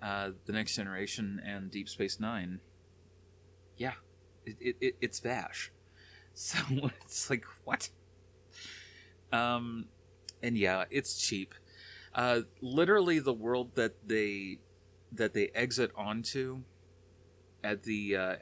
uh, 0.01 0.31
The 0.45 0.53
Next 0.53 0.77
Generation 0.77 1.41
and 1.45 1.69
Deep 1.69 1.89
Space 1.89 2.17
Nine. 2.17 2.61
Yeah, 3.75 3.95
It, 4.45 4.55
it, 4.61 4.75
it 4.79 4.95
it's 5.01 5.19
Vash. 5.19 5.71
So 6.33 6.57
it's 7.03 7.29
like 7.29 7.43
what? 7.65 7.89
Um, 9.33 9.87
and 10.41 10.57
yeah, 10.57 10.85
it's 10.89 11.19
cheap. 11.19 11.53
Uh, 12.15 12.41
literally, 12.61 13.19
the 13.19 13.33
world 13.33 13.75
that 13.75 14.07
they 14.07 14.59
that 15.11 15.33
they 15.33 15.49
exit 15.53 15.91
onto 15.97 16.61
at 17.61 17.83
the 17.83 18.15
uh, 18.15 18.35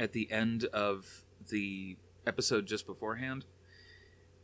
at 0.00 0.12
the 0.12 0.32
end 0.32 0.64
of 0.72 1.24
the 1.48 1.96
episode 2.26 2.66
just 2.66 2.88
beforehand 2.88 3.44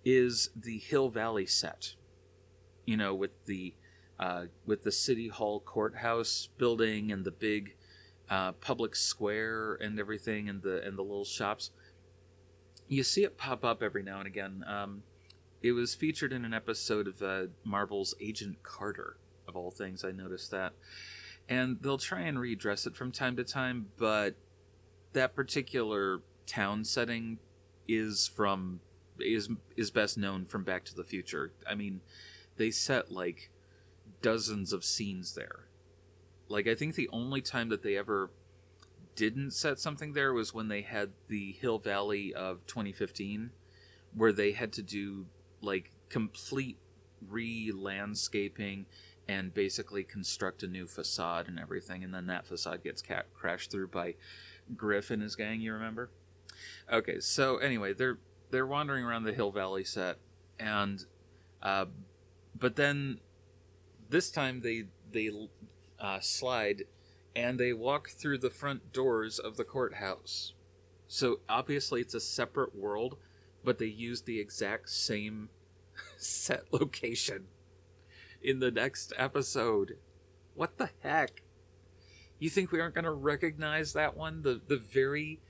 is 0.09 0.49
the 0.57 0.79
Hill 0.79 1.11
Valley 1.11 1.45
set. 1.45 1.95
You 2.87 2.97
know, 2.97 3.15
with 3.15 3.45
the 3.45 3.75
uh, 4.19 4.47
with 4.65 4.83
the 4.83 4.91
city 4.91 5.29
hall 5.29 5.61
courthouse 5.61 6.49
building 6.57 7.13
and 7.13 7.25
the 7.25 7.31
big 7.31 7.77
uh, 8.31 8.53
public 8.53 8.97
square 8.97 9.75
and 9.75 10.01
everything, 10.01 10.49
and 10.49 10.63
the 10.63 10.83
and 10.83 10.97
the 10.97 11.03
little 11.03 11.27
shops. 11.27 11.71
You 12.89 13.03
see 13.03 13.23
it 13.23 13.37
pop 13.37 13.67
up 13.67 13.83
every 13.83 14.03
now 14.03 14.19
and 14.19 14.27
again. 14.27 14.65
Um, 14.67 15.03
it 15.61 15.73
was 15.73 15.95
featured 15.95 16.33
in 16.33 16.47
an 16.47 16.55
episode 16.55 17.07
of 17.07 17.21
uh, 17.21 17.49
Marvel's 17.63 18.15
Agent 18.19 18.63
Carter, 18.63 19.19
of 19.47 19.57
all 19.57 19.71
things. 19.71 20.05
I 20.05 20.11
noticed 20.11 20.51
that, 20.53 20.73
and 21.51 21.77
they'll 21.83 21.99
try 21.99 22.23
and 22.23 22.41
redress 22.41 22.87
it 22.87 22.97
from 22.97 23.13
time 23.13 23.37
to 23.37 23.45
time, 23.45 23.89
but 23.99 24.37
that 25.13 25.35
particular 25.35 26.23
town 26.47 26.83
setting 26.85 27.41
is 27.87 28.27
from 28.27 28.81
is 29.21 29.49
is 29.77 29.91
best 29.91 30.19
known 30.19 30.45
from 30.45 30.64
Back 30.64 30.85
to 30.87 30.95
the 30.95 31.05
Future. 31.05 31.53
I 31.66 31.75
mean, 31.75 32.01
they 32.57 32.71
set 32.71 33.11
like 33.11 33.51
dozens 34.23 34.73
of 34.73 34.85
scenes 34.85 35.35
there. 35.35 35.69
Like 36.49 36.66
I 36.66 36.75
think 36.75 36.95
the 36.95 37.09
only 37.12 37.41
time 37.41 37.69
that 37.69 37.83
they 37.83 37.97
ever 37.97 38.31
didn't 39.14 39.53
set 39.53 39.81
something 39.81 40.12
there 40.12 40.33
was 40.33 40.55
when 40.55 40.69
they 40.69 40.83
had 40.83 41.11
the 41.29 41.53
Hill 41.53 41.79
Valley 41.79 42.33
of 42.33 42.64
2015 42.66 43.51
where 44.14 44.33
they 44.33 44.53
had 44.53 44.73
to 44.73 44.83
do 44.83 45.27
like 45.61 45.91
complete 46.09 46.79
re-landscaping 47.29 48.87
and 49.27 49.53
basically 49.53 50.05
construct 50.05 50.62
a 50.62 50.69
new 50.69 50.87
facade 50.87 51.49
and 51.49 51.59
everything 51.59 52.05
and 52.05 52.14
then 52.14 52.27
that 52.27 52.47
facade 52.47 52.83
gets 52.85 53.03
ca- 53.03 53.25
crashed 53.35 53.73
through 53.73 53.89
by 53.89 54.14
Griff 54.77 55.11
and 55.11 55.23
his 55.23 55.35
gang, 55.35 55.61
you 55.61 55.73
remember? 55.73 56.11
Okay, 56.93 57.21
so 57.21 57.59
anyway, 57.59 57.93
they're 57.93 58.19
they're 58.51 58.66
wandering 58.66 59.05
around 59.05 59.24
the 59.24 59.32
Hill 59.32 59.51
Valley 59.51 59.84
set, 59.84 60.18
and 60.59 61.05
uh, 61.62 61.86
but 62.59 62.76
then 62.76 63.20
this 64.09 64.30
time 64.30 64.61
they 64.61 64.84
they 65.11 65.30
uh, 66.01 66.20
slide 66.20 66.84
and 67.34 67.59
they 67.59 67.72
walk 67.72 68.09
through 68.09 68.38
the 68.38 68.51
front 68.51 68.92
doors 68.92 69.38
of 69.38 69.57
the 69.57 69.64
courthouse. 69.64 70.55
So 71.07 71.40
obviously 71.49 72.01
it's 72.01 72.14
a 72.14 72.20
separate 72.20 72.74
world, 72.74 73.16
but 73.64 73.78
they 73.78 73.86
use 73.86 74.22
the 74.22 74.40
exact 74.40 74.90
same 74.90 75.49
set 76.16 76.64
location 76.72 77.46
in 78.42 78.61
the 78.61 78.70
next 78.70 79.12
episode. 79.16 79.99
What 80.55 80.78
the 80.78 80.90
heck? 81.03 81.42
You 82.38 82.51
think 82.51 82.70
we 82.70 82.80
aren't 82.80 82.94
going 82.94 83.05
to 83.05 83.11
recognize 83.11 83.92
that 83.94 84.16
one? 84.16 84.42
The 84.42 84.61
the 84.66 84.76
very 84.76 85.40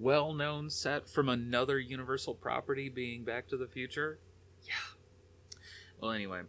well 0.00 0.32
known 0.32 0.70
set 0.70 1.08
from 1.08 1.28
another 1.28 1.78
Universal 1.78 2.34
property 2.36 2.88
being 2.88 3.22
Back 3.22 3.48
to 3.48 3.56
the 3.56 3.68
Future? 3.68 4.18
Yeah. 4.66 4.72
Well, 6.00 6.10
anyway. 6.12 6.40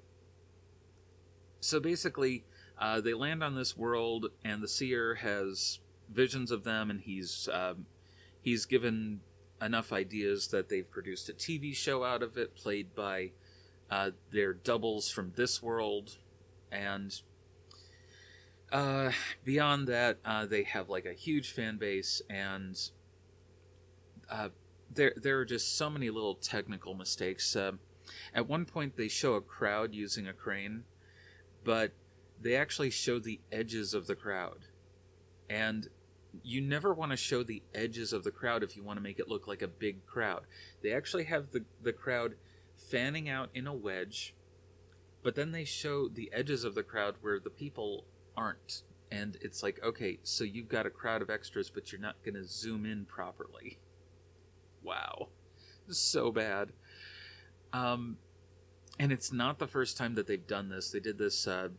So 1.59 1.79
basically, 1.79 2.45
uh, 2.79 3.01
they 3.01 3.13
land 3.13 3.43
on 3.43 3.55
this 3.55 3.77
world, 3.77 4.27
and 4.43 4.63
the 4.63 4.67
seer 4.67 5.15
has 5.15 5.79
visions 6.09 6.49
of 6.49 6.63
them, 6.63 6.89
and 6.89 7.01
he's 7.01 7.47
um, 7.51 7.85
he's 8.41 8.65
given 8.65 9.19
enough 9.61 9.93
ideas 9.93 10.47
that 10.47 10.69
they've 10.69 10.89
produced 10.89 11.29
a 11.29 11.33
TV 11.33 11.75
show 11.75 12.03
out 12.03 12.23
of 12.23 12.37
it, 12.37 12.55
played 12.55 12.95
by 12.95 13.31
uh, 13.91 14.11
their 14.31 14.53
doubles 14.53 15.11
from 15.11 15.33
this 15.35 15.61
world, 15.61 16.17
and 16.71 17.21
uh, 18.71 19.11
beyond 19.43 19.87
that, 19.87 20.17
uh, 20.23 20.45
they 20.45 20.63
have 20.63 20.89
like 20.89 21.05
a 21.05 21.13
huge 21.13 21.51
fan 21.51 21.77
base, 21.77 22.21
and 22.29 22.89
uh, 24.31 24.49
there 24.93 25.13
there 25.15 25.39
are 25.39 25.45
just 25.45 25.77
so 25.77 25.89
many 25.89 26.09
little 26.09 26.35
technical 26.35 26.93
mistakes. 26.93 27.55
Uh, 27.55 27.73
at 28.33 28.47
one 28.47 28.65
point, 28.65 28.97
they 28.97 29.07
show 29.07 29.35
a 29.35 29.41
crowd 29.41 29.93
using 29.93 30.27
a 30.27 30.33
crane, 30.33 30.83
but 31.63 31.91
they 32.41 32.55
actually 32.55 32.89
show 32.89 33.19
the 33.19 33.39
edges 33.51 33.93
of 33.93 34.07
the 34.07 34.15
crowd, 34.15 34.65
and 35.49 35.87
you 36.43 36.61
never 36.61 36.93
want 36.93 37.11
to 37.11 37.17
show 37.17 37.43
the 37.43 37.61
edges 37.75 38.13
of 38.13 38.23
the 38.23 38.31
crowd 38.31 38.63
if 38.63 38.75
you 38.75 38.83
want 38.83 38.97
to 38.97 39.03
make 39.03 39.19
it 39.19 39.27
look 39.27 39.47
like 39.47 39.61
a 39.61 39.67
big 39.67 40.05
crowd. 40.05 40.43
They 40.81 40.93
actually 40.93 41.25
have 41.25 41.51
the 41.51 41.65
the 41.83 41.93
crowd 41.93 42.35
fanning 42.77 43.29
out 43.29 43.49
in 43.53 43.67
a 43.67 43.73
wedge, 43.73 44.33
but 45.23 45.35
then 45.35 45.51
they 45.51 45.65
show 45.65 46.07
the 46.07 46.31
edges 46.33 46.63
of 46.63 46.73
the 46.75 46.83
crowd 46.83 47.15
where 47.21 47.39
the 47.39 47.49
people 47.49 48.05
aren't. 48.35 48.83
And 49.11 49.37
it's 49.41 49.61
like, 49.61 49.77
okay, 49.83 50.19
so 50.23 50.45
you've 50.45 50.69
got 50.69 50.85
a 50.85 50.89
crowd 50.89 51.21
of 51.21 51.29
extras, 51.29 51.69
but 51.69 51.91
you're 51.91 51.99
not 51.99 52.23
going 52.23 52.35
to 52.35 52.45
zoom 52.45 52.85
in 52.85 53.03
properly. 53.05 53.77
Wow. 54.83 55.29
So 55.89 56.31
bad. 56.31 56.71
Um, 57.73 58.17
and 58.99 59.11
it's 59.11 59.31
not 59.31 59.59
the 59.59 59.67
first 59.67 59.97
time 59.97 60.15
that 60.15 60.27
they've 60.27 60.45
done 60.45 60.69
this. 60.69 60.91
They 60.91 60.99
did 60.99 61.17
this 61.17 61.47
uh, 61.47 61.69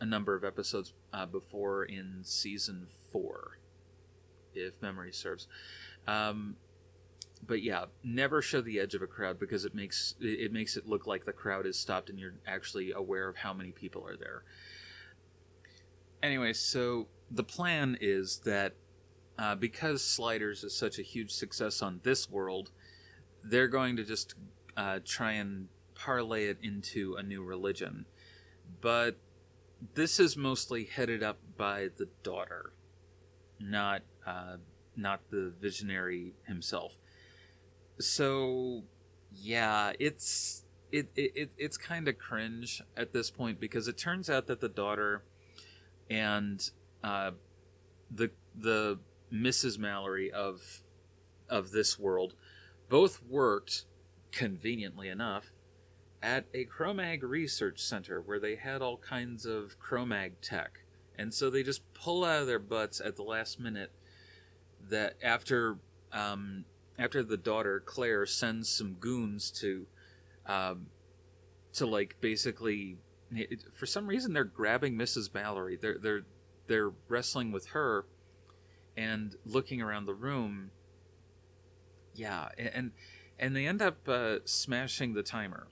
a 0.00 0.06
number 0.06 0.34
of 0.34 0.44
episodes 0.44 0.92
uh, 1.12 1.26
before 1.26 1.84
in 1.84 2.20
season 2.22 2.86
four, 3.10 3.58
if 4.54 4.80
memory 4.80 5.12
serves. 5.12 5.46
Um, 6.06 6.56
but 7.46 7.62
yeah, 7.62 7.86
never 8.04 8.42
show 8.42 8.60
the 8.60 8.78
edge 8.78 8.94
of 8.94 9.02
a 9.02 9.06
crowd 9.06 9.38
because 9.38 9.64
it 9.64 9.74
makes 9.74 10.14
it 10.20 10.52
makes 10.52 10.76
it 10.76 10.86
look 10.86 11.06
like 11.06 11.24
the 11.24 11.32
crowd 11.32 11.66
is 11.66 11.78
stopped 11.78 12.10
and 12.10 12.18
you're 12.18 12.34
actually 12.46 12.92
aware 12.92 13.28
of 13.28 13.36
how 13.36 13.52
many 13.54 13.72
people 13.72 14.06
are 14.06 14.16
there. 14.16 14.44
Anyway, 16.22 16.52
so 16.52 17.08
the 17.30 17.42
plan 17.42 17.96
is 18.00 18.40
that 18.44 18.74
uh, 19.40 19.54
because 19.54 20.04
Sliders 20.04 20.62
is 20.64 20.76
such 20.76 20.98
a 20.98 21.02
huge 21.02 21.30
success 21.30 21.80
on 21.80 22.00
this 22.02 22.28
world, 22.28 22.70
they're 23.42 23.68
going 23.68 23.96
to 23.96 24.04
just 24.04 24.34
uh, 24.76 25.00
try 25.02 25.32
and 25.32 25.68
parlay 25.94 26.44
it 26.44 26.58
into 26.62 27.16
a 27.18 27.22
new 27.22 27.42
religion. 27.42 28.04
But 28.82 29.16
this 29.94 30.20
is 30.20 30.36
mostly 30.36 30.84
headed 30.84 31.22
up 31.22 31.38
by 31.56 31.88
the 31.96 32.06
daughter, 32.22 32.74
not 33.58 34.02
uh, 34.26 34.56
not 34.94 35.20
the 35.30 35.54
visionary 35.58 36.34
himself. 36.46 36.98
So, 37.98 38.82
yeah, 39.32 39.92
it's 39.98 40.64
it, 40.92 41.08
it 41.16 41.50
it's 41.56 41.78
kind 41.78 42.08
of 42.08 42.18
cringe 42.18 42.82
at 42.94 43.14
this 43.14 43.30
point 43.30 43.58
because 43.58 43.88
it 43.88 43.96
turns 43.96 44.28
out 44.28 44.48
that 44.48 44.60
the 44.60 44.68
daughter 44.68 45.24
and 46.10 46.70
uh, 47.02 47.30
the 48.10 48.30
the 48.54 48.98
Mrs. 49.32 49.78
Mallory 49.78 50.30
of 50.30 50.82
of 51.48 51.72
this 51.72 51.98
world 51.98 52.34
both 52.88 53.22
worked 53.22 53.84
conveniently 54.32 55.08
enough 55.08 55.52
at 56.22 56.44
a 56.52 56.64
Cro-Mag 56.64 57.22
research 57.22 57.80
center 57.80 58.20
where 58.20 58.38
they 58.38 58.56
had 58.56 58.82
all 58.82 58.98
kinds 58.98 59.46
of 59.46 59.78
Cro-Mag 59.78 60.40
tech. 60.40 60.80
And 61.18 61.32
so 61.32 61.50
they 61.50 61.62
just 61.62 61.82
pull 61.94 62.24
out 62.24 62.42
of 62.42 62.46
their 62.46 62.58
butts 62.58 63.00
at 63.00 63.16
the 63.16 63.22
last 63.22 63.58
minute 63.58 63.90
that 64.88 65.16
after 65.22 65.78
um, 66.12 66.64
after 66.98 67.22
the 67.22 67.36
daughter 67.36 67.82
Claire 67.84 68.26
sends 68.26 68.68
some 68.68 68.94
goons 68.94 69.50
to 69.50 69.86
um, 70.46 70.86
to 71.74 71.86
like 71.86 72.16
basically 72.20 72.98
for 73.74 73.86
some 73.86 74.06
reason 74.06 74.32
they're 74.32 74.44
grabbing 74.44 74.96
Mrs. 74.96 75.32
Mallory. 75.32 75.76
They're 75.76 75.98
they're 75.98 76.22
they're 76.66 76.92
wrestling 77.08 77.52
with 77.52 77.68
her 77.68 78.06
and 78.96 79.36
looking 79.44 79.80
around 79.80 80.06
the 80.06 80.14
room. 80.14 80.70
Yeah, 82.14 82.48
and 82.58 82.92
and 83.38 83.56
they 83.56 83.66
end 83.66 83.80
up 83.80 84.08
uh, 84.08 84.38
smashing 84.44 85.14
the 85.14 85.22
timer. 85.22 85.68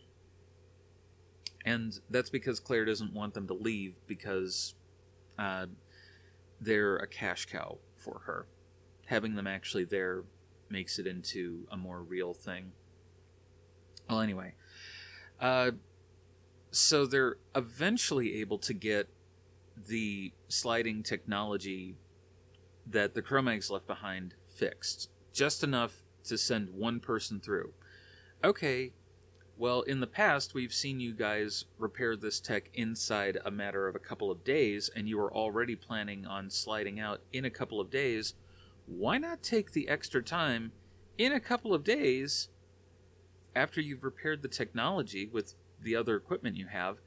And 1.65 1.99
that's 2.09 2.31
because 2.31 2.61
Claire 2.61 2.85
doesn't 2.85 3.13
want 3.13 3.35
them 3.35 3.47
to 3.49 3.55
leave 3.55 3.95
because 4.07 4.75
uh, 5.39 5.67
they're 6.61 6.97
a 6.97 7.07
cash 7.07 7.47
cow 7.47 7.79
for 7.97 8.23
her. 8.25 8.47
Having 9.07 9.35
them 9.35 9.47
actually 9.47 9.85
there 9.85 10.25
makes 10.71 10.99
it 10.99 11.07
into 11.07 11.67
a 11.71 11.77
more 11.77 12.03
real 12.03 12.33
thing. 12.33 12.73
Well, 14.09 14.21
anyway, 14.21 14.55
uh, 15.41 15.73
so 16.71 17.05
they're 17.05 17.37
eventually 17.55 18.41
able 18.41 18.59
to 18.59 18.73
get 18.73 19.09
the 19.87 20.33
sliding 20.49 21.03
technology 21.03 21.97
that 22.91 23.15
the 23.15 23.23
Cro-Mags 23.23 23.71
left 23.71 23.87
behind 23.87 24.35
fixed, 24.49 25.11
just 25.33 25.63
enough 25.63 26.03
to 26.25 26.39
send 26.39 26.71
one 26.71 27.01
person 27.01 27.41
through. 27.41 27.73
Okay, 28.43 28.93
well, 29.57 29.83
in 29.83 29.99
the 29.99 30.07
past, 30.07 30.55
we've 30.55 30.73
seen 30.73 31.01
you 31.01 31.13
guys 31.13 31.65
repair 31.79 32.17
this 32.17 32.39
tech 32.39 32.71
inside 32.75 33.39
a 33.45 33.51
matter 33.51 33.89
of 33.89 33.97
a 33.97 34.01
couple 34.01 34.31
of 34.31 34.45
days, 34.45 34.89
and 34.95 35.09
you 35.09 35.19
were 35.19 35.35
already 35.35 35.75
planning 35.75 36.27
on 36.27 36.49
sliding 36.49 37.01
out 37.01 37.23
in 37.33 37.45
a 37.45 37.51
couple 37.51 37.81
of 37.81 37.91
days. 37.91 38.35
why 38.89 39.19
not 39.19 39.43
take 39.43 39.73
the 39.73 39.89
extra 39.89 40.23
time 40.23 40.73
in 41.19 41.33
a 41.33 41.41
couple 41.41 41.75
of 41.75 41.85
days 41.85 42.49
after 43.55 43.81
you've 43.81 44.05
repaired 44.05 44.41
the 44.41 44.49
technology 44.49 45.27
with 45.27 45.55
the 45.83 45.95
other 45.95 46.17
equipment 46.17 46.57
you 46.57 46.67
have 46.67 46.99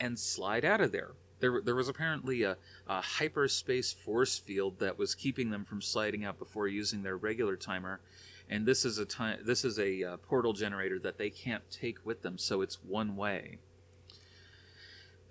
and 0.00 0.18
slide 0.18 0.64
out 0.64 0.80
of 0.80 0.90
there? 0.90 1.12
There, 1.40 1.60
there 1.62 1.74
was 1.74 1.88
apparently 1.88 2.42
a, 2.42 2.56
a 2.86 3.00
hyperspace 3.00 3.92
force 3.92 4.38
field 4.38 4.78
that 4.78 4.98
was 4.98 5.14
keeping 5.14 5.50
them 5.50 5.64
from 5.64 5.82
sliding 5.82 6.24
out 6.24 6.38
before 6.38 6.68
using 6.68 7.02
their 7.02 7.16
regular 7.16 7.56
timer, 7.56 8.00
and 8.48 8.66
this 8.66 8.84
is 8.84 8.98
a 8.98 9.04
time 9.04 9.38
this 9.44 9.64
is 9.64 9.78
a 9.78 10.04
uh, 10.04 10.16
portal 10.18 10.52
generator 10.52 10.98
that 11.00 11.18
they 11.18 11.30
can't 11.30 11.68
take 11.70 12.04
with 12.04 12.22
them, 12.22 12.38
so 12.38 12.60
it's 12.60 12.78
one 12.82 13.16
way. 13.16 13.58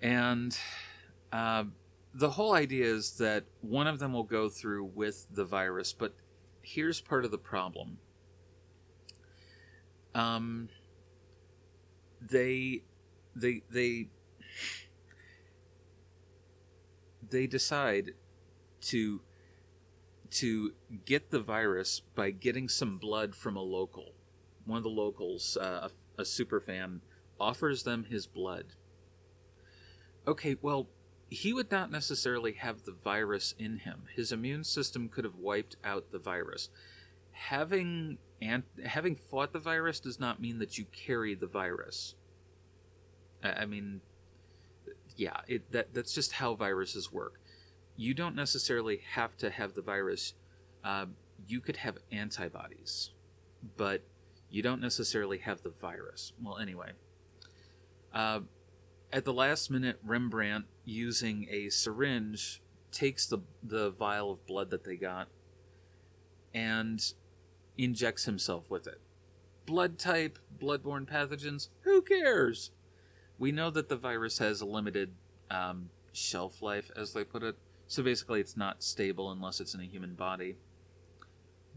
And 0.02 0.56
uh, 1.32 1.64
the 2.12 2.30
whole 2.30 2.54
idea 2.54 2.86
is 2.86 3.18
that 3.18 3.44
one 3.60 3.86
of 3.86 3.98
them 3.98 4.12
will 4.12 4.24
go 4.24 4.48
through 4.48 4.84
with 4.84 5.26
the 5.32 5.44
virus, 5.44 5.92
but 5.92 6.14
here's 6.62 7.00
part 7.00 7.24
of 7.24 7.30
the 7.30 7.38
problem. 7.38 7.98
Um, 10.14 10.68
they, 12.20 12.82
they, 13.34 13.62
they, 13.70 14.08
they 17.34 17.46
decide 17.48 18.12
to 18.80 19.20
to 20.30 20.72
get 21.04 21.30
the 21.30 21.40
virus 21.40 22.00
by 22.14 22.30
getting 22.30 22.68
some 22.68 22.98
blood 22.98 23.34
from 23.34 23.56
a 23.56 23.62
local. 23.62 24.14
One 24.64 24.78
of 24.78 24.82
the 24.82 24.88
locals, 24.88 25.56
uh, 25.56 25.88
a, 26.18 26.22
a 26.22 26.24
super 26.24 26.60
fan, 26.60 27.02
offers 27.38 27.82
them 27.82 28.04
his 28.04 28.26
blood. 28.26 28.66
Okay, 30.26 30.56
well, 30.60 30.88
he 31.28 31.52
would 31.52 31.70
not 31.70 31.90
necessarily 31.90 32.52
have 32.52 32.82
the 32.84 32.92
virus 32.92 33.54
in 33.58 33.78
him. 33.78 34.04
His 34.14 34.32
immune 34.32 34.64
system 34.64 35.08
could 35.08 35.24
have 35.24 35.36
wiped 35.36 35.76
out 35.84 36.10
the 36.10 36.18
virus. 36.18 36.68
Having 37.32 38.18
and 38.40 38.62
having 38.84 39.16
fought 39.16 39.52
the 39.52 39.58
virus 39.58 40.00
does 40.00 40.18
not 40.18 40.40
mean 40.40 40.58
that 40.58 40.78
you 40.78 40.84
carry 40.86 41.34
the 41.34 41.46
virus. 41.46 42.14
I, 43.42 43.50
I 43.50 43.66
mean, 43.66 44.00
yeah, 45.16 45.40
it, 45.46 45.70
that 45.72 45.94
that's 45.94 46.14
just 46.14 46.32
how 46.32 46.54
viruses 46.54 47.12
work. 47.12 47.40
You 47.96 48.14
don't 48.14 48.34
necessarily 48.34 49.00
have 49.12 49.36
to 49.38 49.50
have 49.50 49.74
the 49.74 49.82
virus. 49.82 50.34
Uh, 50.82 51.06
you 51.46 51.60
could 51.60 51.76
have 51.76 51.98
antibodies, 52.10 53.10
but 53.76 54.02
you 54.50 54.62
don't 54.62 54.80
necessarily 54.80 55.38
have 55.38 55.62
the 55.62 55.70
virus. 55.70 56.32
Well, 56.42 56.58
anyway, 56.58 56.92
uh, 58.12 58.40
at 59.12 59.24
the 59.24 59.32
last 59.32 59.70
minute, 59.70 59.98
Rembrandt, 60.04 60.66
using 60.84 61.46
a 61.50 61.68
syringe, 61.68 62.60
takes 62.90 63.26
the 63.26 63.38
the 63.62 63.90
vial 63.90 64.30
of 64.30 64.46
blood 64.46 64.70
that 64.70 64.84
they 64.84 64.96
got 64.96 65.28
and 66.52 67.12
injects 67.76 68.24
himself 68.24 68.70
with 68.70 68.86
it. 68.86 69.00
Blood 69.66 69.98
type, 69.98 70.38
bloodborne 70.60 71.08
pathogens, 71.08 71.68
who 71.80 72.02
cares? 72.02 72.70
We 73.38 73.52
know 73.52 73.70
that 73.70 73.88
the 73.88 73.96
virus 73.96 74.38
has 74.38 74.60
a 74.60 74.66
limited 74.66 75.12
um, 75.50 75.90
shelf 76.12 76.62
life, 76.62 76.90
as 76.96 77.12
they 77.12 77.24
put 77.24 77.42
it. 77.42 77.56
So 77.86 78.02
basically, 78.02 78.40
it's 78.40 78.56
not 78.56 78.82
stable 78.82 79.30
unless 79.30 79.60
it's 79.60 79.74
in 79.74 79.80
a 79.80 79.84
human 79.84 80.14
body. 80.14 80.56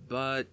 But 0.08 0.48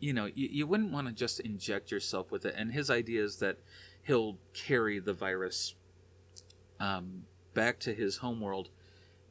you 0.00 0.12
know, 0.12 0.26
you, 0.26 0.48
you 0.50 0.66
wouldn't 0.66 0.92
want 0.92 1.06
to 1.06 1.12
just 1.12 1.40
inject 1.40 1.90
yourself 1.90 2.30
with 2.30 2.44
it. 2.46 2.54
And 2.56 2.72
his 2.72 2.90
idea 2.90 3.22
is 3.22 3.36
that 3.36 3.58
he'll 4.02 4.38
carry 4.54 4.98
the 4.98 5.12
virus 5.12 5.74
um, 6.80 7.24
back 7.54 7.78
to 7.80 7.94
his 7.94 8.18
homeworld, 8.18 8.70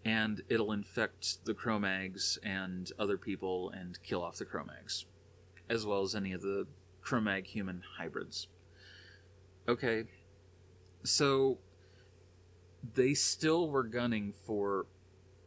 and 0.06 0.44
it'll 0.48 0.72
infect 0.72 1.46
the 1.46 1.54
Cro-Mags 1.54 2.38
and 2.44 2.92
other 3.00 3.18
people 3.18 3.72
and 3.72 4.02
kill 4.04 4.24
off 4.24 4.38
the 4.38 4.46
Cro-Mags, 4.46 5.06
as 5.68 5.86
well 5.86 6.04
as 6.04 6.14
any 6.14 6.34
of 6.34 6.42
the 6.42 6.68
Cro-Mag 7.02 7.48
human 7.48 7.82
hybrids. 7.98 8.48
Okay, 9.68 10.06
so 11.04 11.58
they 12.94 13.14
still 13.14 13.70
were 13.70 13.84
gunning 13.84 14.34
for 14.46 14.86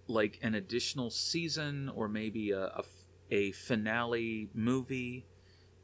like 0.07 0.39
an 0.43 0.55
additional 0.55 1.11
season 1.11 1.91
or 1.95 2.09
maybe 2.09 2.51
a, 2.51 2.65
a, 2.65 2.85
a, 3.31 3.53
finale 3.53 4.49
movie 4.53 5.25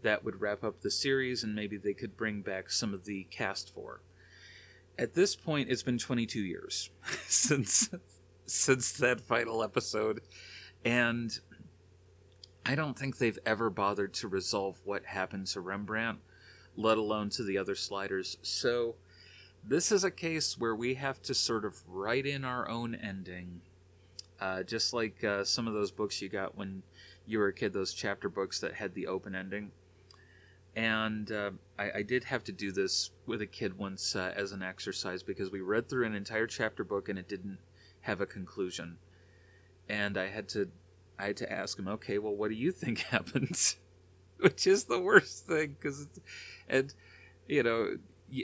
that 0.03 0.25
would 0.25 0.41
wrap 0.41 0.63
up 0.65 0.81
the 0.81 0.91
series 0.91 1.45
and 1.45 1.55
maybe 1.55 1.77
they 1.77 1.95
could 1.95 2.17
bring 2.17 2.43
back 2.43 2.71
some 2.71 2.93
of 2.93 3.05
the 3.05 3.25
cast 3.31 3.73
for. 3.73 4.03
At 4.99 5.15
this 5.15 5.37
point 5.37 5.71
it's 5.71 5.83
been 5.83 5.99
22 5.99 6.41
years 6.41 6.91
since 7.27 7.91
since 8.45 8.93
that 8.93 9.21
final 9.21 9.63
episode 9.63 10.23
and 10.83 11.39
i 12.65 12.75
don't 12.75 12.99
think 12.99 13.19
they've 13.19 13.39
ever 13.45 13.69
bothered 13.69 14.15
to 14.15 14.27
resolve 14.27 14.81
what 14.85 15.05
happened 15.05 15.47
to 15.47 15.61
rembrandt 15.61 16.19
let 16.79 16.97
alone 16.97 17.29
to 17.29 17.43
the 17.43 17.59
other 17.59 17.75
sliders. 17.75 18.39
So 18.41 18.95
this 19.69 19.93
is 19.93 20.03
a 20.03 20.11
case 20.11 20.57
where 20.59 20.75
we 20.75 20.95
have 20.95 21.21
to 21.23 21.35
sort 21.35 21.65
of 21.65 21.83
write 21.87 22.27
in 22.27 22.45
our 22.45 22.69
own 22.69 22.95
ending. 22.95 23.61
Uh, 24.41 24.63
just 24.63 24.95
like 24.95 25.23
uh, 25.25 25.45
some 25.45 25.67
of 25.67 25.75
those 25.75 25.91
books 25.91 26.23
you 26.23 26.29
got 26.29 26.57
when 26.57 26.83
you 27.27 27.39
were 27.39 27.49
a 27.49 27.53
kid, 27.53 27.73
those 27.73 27.93
chapter 27.93 28.29
books 28.29 28.61
that 28.61 28.75
had 28.75 28.95
the 28.95 29.07
open 29.07 29.35
ending. 29.35 29.73
And 30.77 31.31
uh, 31.33 31.51
I, 31.79 31.91
I, 31.97 32.03
did 32.03 32.25
have 32.25 32.45
to 32.45 32.53
do 32.53 32.71
this 32.71 33.11
with 33.27 33.43
a 33.43 33.47
kid 33.47 33.77
once 33.77 34.15
uh, 34.15 34.33
as 34.37 34.53
an 34.53 34.63
exercise 34.63 35.25
because 35.25 35.51
we 35.51 35.61
read 35.61 35.89
through 35.89 36.07
an 36.07 36.15
entire 36.15 36.47
chapter 36.47 36.85
book 36.85 37.09
and 37.09 37.19
it 37.19 37.29
didn't 37.29 37.59
have 38.03 38.21
a 38.21 38.27
conclusion. 38.27 38.99
And 39.89 40.17
I 40.17 40.29
had 40.29 40.49
to, 40.51 40.69
I 41.19 41.27
had 41.27 41.37
to 41.39 41.53
ask 41.53 41.77
him, 41.77 41.89
okay, 41.89 42.19
well, 42.19 42.35
what 42.35 42.51
do 42.51 42.55
you 42.55 42.71
think 42.71 42.99
happened? 43.11 43.75
Which 44.39 44.69
is 44.69 44.85
the 44.85 45.01
worst 45.01 45.47
thing 45.47 45.75
because, 45.81 46.07
and 46.69 46.95
you 47.49 47.65
know, 47.65 47.97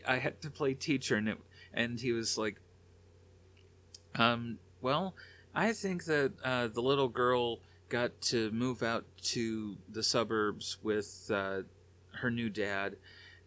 I 0.06 0.16
had 0.16 0.40
to 0.42 0.50
play 0.50 0.74
teacher, 0.74 1.16
and 1.16 1.28
it, 1.28 1.38
and 1.72 2.00
he 2.00 2.12
was 2.12 2.38
like, 2.38 2.60
um, 4.14 4.58
well, 4.80 5.14
I 5.54 5.72
think 5.72 6.04
that 6.04 6.32
uh, 6.44 6.68
the 6.68 6.82
little 6.82 7.08
girl 7.08 7.60
got 7.88 8.20
to 8.20 8.50
move 8.50 8.82
out 8.82 9.04
to 9.22 9.76
the 9.88 10.02
suburbs 10.02 10.78
with 10.82 11.30
uh, 11.32 11.62
her 12.12 12.30
new 12.30 12.48
dad 12.48 12.96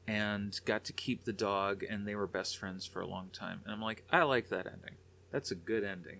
and 0.07 0.59
got 0.63 0.85
to 0.85 0.93
keep 0.93 1.25
the 1.25 1.33
dog 1.33 1.83
and 1.83 2.07
they 2.07 2.15
were 2.15 2.27
best 2.27 2.57
friends 2.57 2.85
for 2.85 3.01
a 3.01 3.07
long 3.07 3.29
time. 3.33 3.61
And 3.65 3.73
i'm 3.73 3.81
like 3.81 4.05
i 4.11 4.23
like 4.23 4.49
that 4.49 4.65
ending. 4.65 4.95
That's 5.31 5.51
a 5.51 5.55
good 5.55 5.83
ending. 5.83 6.19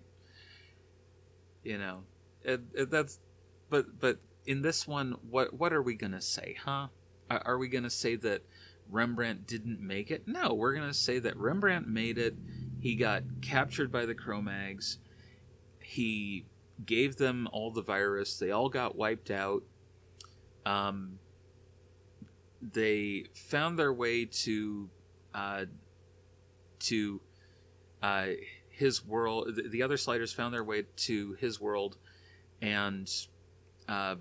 You 1.64 1.78
know 1.78 2.04
it, 2.44 2.62
it, 2.74 2.92
that's 2.92 3.20
but 3.70 4.00
but 4.00 4.20
in 4.46 4.62
this 4.62 4.88
one 4.88 5.16
what 5.30 5.54
what 5.54 5.74
are 5.74 5.82
we 5.82 5.96
gonna 5.96 6.22
say 6.22 6.58
huh? 6.64 6.88
Are, 7.30 7.42
are 7.46 7.58
we 7.58 7.70
gonna 7.70 7.90
say 7.90 8.16
that 8.18 8.42
Rembrandt 8.90 9.48
didn't 9.48 9.80
make 9.80 10.12
it. 10.12 10.28
No, 10.28 10.54
we're 10.54 10.74
going 10.74 10.88
to 10.88 10.94
say 10.94 11.20
that 11.20 11.38
Rembrandt 11.38 11.88
made 11.88 12.18
it. 12.18 12.36
He 12.80 12.96
got 12.96 13.24
captured 13.42 13.92
by 13.92 14.06
the 14.06 14.16
Cro-Mags. 14.16 15.00
He 15.80 16.46
gave 16.86 17.18
them 17.18 17.48
all 17.52 17.72
the 17.72 17.82
virus. 17.82 18.38
They 18.38 18.52
all 18.52 18.70
got 18.70 18.96
wiped 18.96 19.32
out. 19.32 19.64
Um, 20.66 21.20
they 22.62 23.26
found 23.34 23.80
their 23.80 23.94
way 23.94 24.26
to 24.26 24.90
uh, 25.34 25.66
to 26.80 27.22
uh, 28.02 28.28
his 28.70 29.06
world. 29.06 29.56
The, 29.56 29.70
the, 29.70 29.84
other 29.84 29.98
sliders 29.98 30.34
found 30.34 30.54
their 30.54 30.64
way 30.64 30.84
to 30.96 31.34
his 31.40 31.60
world, 31.62 31.98
and 32.62 33.10
uh, 33.88 34.16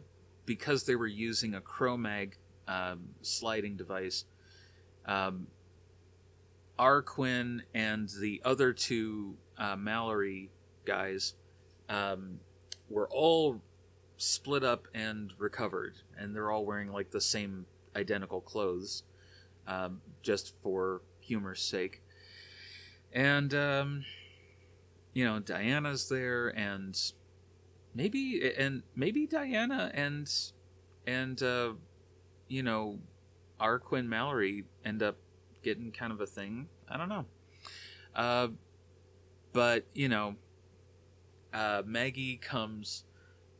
because 0.45 0.85
they 0.85 0.97
were 0.97 1.07
using 1.07 1.55
a 1.55 1.61
Cro-Mag 1.61 2.37
um, 2.69 3.09
sliding 3.23 3.77
device, 3.77 4.25
um, 5.07 5.47
Arquin 6.79 7.63
and 7.75 8.09
the 8.21 8.43
other 8.45 8.73
two 8.73 9.37
uh, 9.57 9.77
Mallory 9.77 10.51
guys 10.85 11.35
um, 11.89 12.41
were 12.89 13.09
all 13.11 13.63
split 14.17 14.65
up 14.65 14.89
and 14.95 15.33
recovered, 15.39 15.95
and 16.19 16.35
they're 16.35 16.51
all 16.51 16.65
wearing 16.65 16.93
like 16.93 17.11
the 17.11 17.21
same 17.21 17.67
identical 17.95 18.41
clothes, 18.41 19.05
um, 19.67 20.01
just 20.23 20.55
for 20.63 21.03
humor's 21.21 21.63
sake. 21.63 22.03
And 23.13 23.55
um, 23.55 24.05
you 25.15 25.25
know, 25.25 25.39
Diana's 25.39 26.09
there, 26.09 26.49
and 26.49 26.99
maybe 27.95 28.53
and 28.59 28.83
maybe 28.95 29.27
Diana 29.27 29.91
and 29.95 30.31
and 31.07 31.43
uh, 31.43 31.73
you 32.49 32.63
know 32.63 32.99
Arquin 33.61 34.07
Mallory 34.07 34.65
end 34.85 35.03
up 35.03 35.17
getting 35.63 35.91
kind 35.93 36.13
of 36.13 36.21
a 36.21 36.27
thing. 36.27 36.69
I 36.89 36.97
don't 36.97 37.09
know. 37.09 37.25
Uh, 38.15 38.49
but 39.53 39.87
you 39.95 40.09
know, 40.09 40.37
uh, 41.53 41.83
Maggie 41.85 42.37
comes 42.37 43.05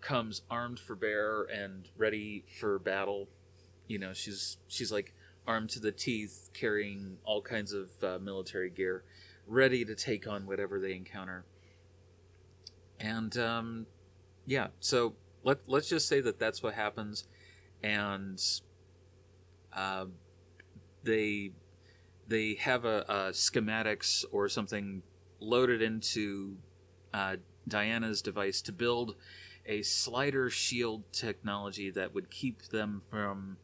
comes 0.01 0.43
armed 0.51 0.79
for 0.79 0.95
bear 0.95 1.43
and 1.45 1.89
ready 1.97 2.45
for 2.61 2.79
battle. 2.79 3.29
You 3.89 3.99
know, 3.99 4.13
she's 4.13 4.59
she's 4.69 4.93
like 4.93 5.15
armed 5.47 5.71
to 5.71 5.81
the 5.81 5.93
teeth, 5.93 6.51
carrying 6.53 7.19
all 7.25 7.41
kinds 7.43 7.73
of 7.73 7.91
uh, 8.03 8.19
military 8.19 8.71
gear, 8.71 9.05
ready 9.47 9.85
to 9.85 9.95
take 9.95 10.27
on 10.27 10.47
whatever 10.47 10.79
they 10.79 10.95
encounter. 10.95 11.45
And 12.99 13.37
um, 13.37 13.87
yeah, 14.47 14.69
so 14.81 15.15
let 15.45 15.59
let's 15.67 15.89
just 15.89 16.09
say 16.09 16.21
that 16.21 16.39
that's 16.39 16.63
what 16.63 16.75
happens, 16.75 17.25
and 17.83 18.43
uh, 19.77 20.07
they 21.05 21.53
they 22.27 22.55
have 22.55 22.85
a, 22.85 23.05
a, 23.09 23.15
schematics 23.31 24.25
or 24.33 24.49
something 24.49 25.03
loaded 25.39 25.81
into 25.81 26.57
uh, 27.15 27.37
Diana's 27.69 28.21
device 28.21 28.61
to 28.63 28.73
build 28.73 29.15
a 29.67 29.83
slider 29.83 30.51
shield 30.51 31.05
technology 31.13 31.91
that 31.91 32.15
would 32.15 32.31
keep 32.31 32.63
them 32.69 33.03
from 33.11 33.59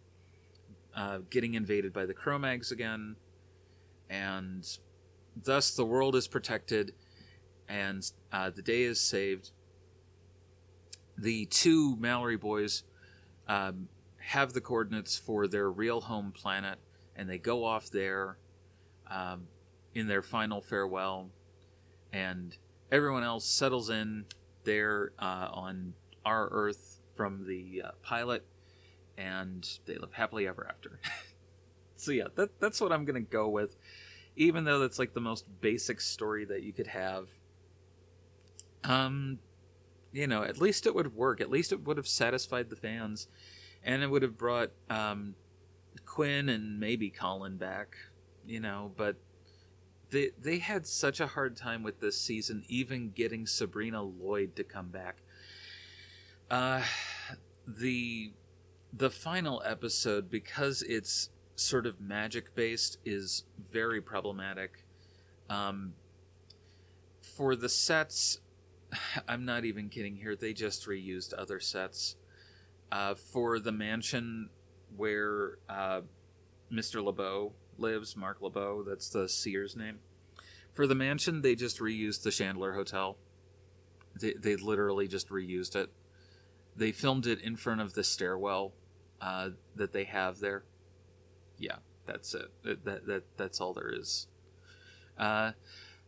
uh, 0.94 1.18
getting 1.30 1.54
invaded 1.54 1.92
by 1.92 2.06
the 2.06 2.14
Cro-Mags 2.14 2.70
again, 2.70 3.16
and 4.10 4.66
thus 5.42 5.74
the 5.74 5.84
world 5.84 6.14
is 6.14 6.28
protected, 6.28 6.92
and 7.68 8.10
uh, 8.32 8.50
the 8.50 8.62
day 8.62 8.82
is 8.82 9.00
saved. 9.00 9.50
The 11.16 11.46
two 11.46 11.96
Mallory 11.96 12.36
boys 12.36 12.84
um, 13.48 13.88
have 14.22 14.52
the 14.52 14.60
coordinates 14.60 15.16
for 15.16 15.46
their 15.46 15.70
real 15.70 16.00
home 16.00 16.32
planet, 16.32 16.78
and 17.16 17.28
they 17.28 17.38
go 17.38 17.64
off 17.64 17.90
there 17.90 18.38
um, 19.10 19.46
in 19.94 20.06
their 20.06 20.22
final 20.22 20.60
farewell, 20.60 21.30
and 22.12 22.56
everyone 22.90 23.24
else 23.24 23.44
settles 23.44 23.90
in 23.90 24.24
there 24.64 25.12
uh, 25.18 25.48
on 25.52 25.94
our 26.24 26.48
Earth 26.50 27.00
from 27.16 27.46
the 27.46 27.82
uh, 27.84 27.90
pilot, 28.02 28.44
and 29.18 29.68
they 29.86 29.96
live 29.96 30.12
happily 30.12 30.46
ever 30.46 30.66
after. 30.68 31.00
so 31.96 32.12
yeah, 32.12 32.28
that 32.36 32.60
that's 32.60 32.80
what 32.80 32.92
I'm 32.92 33.04
gonna 33.04 33.20
go 33.20 33.48
with, 33.48 33.76
even 34.36 34.64
though 34.64 34.78
that's 34.78 34.98
like 34.98 35.14
the 35.14 35.20
most 35.20 35.44
basic 35.60 36.00
story 36.00 36.44
that 36.44 36.62
you 36.62 36.72
could 36.72 36.88
have. 36.88 37.28
Um, 38.84 39.38
you 40.12 40.26
know, 40.26 40.42
at 40.42 40.60
least 40.60 40.86
it 40.86 40.94
would 40.94 41.14
work. 41.14 41.40
At 41.40 41.50
least 41.50 41.72
it 41.72 41.84
would 41.86 41.96
have 41.96 42.08
satisfied 42.08 42.70
the 42.70 42.76
fans, 42.76 43.28
and 43.84 44.02
it 44.02 44.10
would 44.10 44.22
have 44.22 44.36
brought 44.36 44.70
um, 44.90 45.34
Quinn 46.04 46.48
and 46.48 46.78
maybe 46.78 47.10
Colin 47.10 47.56
back. 47.56 47.96
You 48.46 48.60
know, 48.60 48.92
but 48.96 49.16
they 50.10 50.30
they 50.40 50.58
had 50.58 50.86
such 50.86 51.20
a 51.20 51.26
hard 51.26 51.56
time 51.56 51.82
with 51.82 52.00
this 52.00 52.20
season, 52.20 52.64
even 52.68 53.10
getting 53.10 53.46
Sabrina 53.46 54.02
Lloyd 54.02 54.56
to 54.56 54.64
come 54.64 54.88
back. 54.88 55.16
Uh, 56.50 56.82
the 57.66 58.32
the 58.92 59.10
final 59.10 59.62
episode 59.64 60.30
because 60.30 60.82
it's 60.82 61.30
sort 61.56 61.86
of 61.86 62.00
magic 62.00 62.54
based 62.54 62.98
is 63.04 63.44
very 63.70 64.00
problematic. 64.00 64.84
Um, 65.48 65.94
for 67.36 67.56
the 67.56 67.68
sets, 67.68 68.40
I'm 69.28 69.44
not 69.44 69.64
even 69.64 69.88
kidding 69.88 70.16
here. 70.16 70.36
They 70.36 70.52
just 70.52 70.86
reused 70.86 71.32
other 71.36 71.60
sets. 71.60 72.16
Uh, 72.92 73.14
for 73.14 73.58
the 73.58 73.72
mansion 73.72 74.50
where 74.98 75.56
uh, 75.66 76.02
Mr. 76.70 77.02
LeBeau 77.02 77.54
lives, 77.78 78.18
Mark 78.18 78.42
LeBeau, 78.42 78.84
that's 78.86 79.08
the 79.08 79.26
Seer's 79.30 79.74
name. 79.74 80.00
For 80.74 80.86
the 80.86 80.94
mansion, 80.94 81.40
they 81.40 81.54
just 81.54 81.78
reused 81.78 82.22
the 82.22 82.30
Chandler 82.30 82.74
Hotel. 82.74 83.16
They, 84.20 84.34
they 84.34 84.56
literally 84.56 85.08
just 85.08 85.30
reused 85.30 85.74
it. 85.74 85.88
They 86.76 86.92
filmed 86.92 87.26
it 87.26 87.40
in 87.40 87.56
front 87.56 87.80
of 87.80 87.94
the 87.94 88.04
stairwell 88.04 88.74
uh, 89.22 89.50
that 89.74 89.94
they 89.94 90.04
have 90.04 90.40
there. 90.40 90.64
Yeah, 91.56 91.76
that's 92.04 92.34
it. 92.34 92.50
That, 92.62 92.84
that, 92.84 93.06
that 93.06 93.22
that's 93.38 93.58
all 93.58 93.72
there 93.72 93.90
is. 93.90 94.26
Uh, 95.16 95.52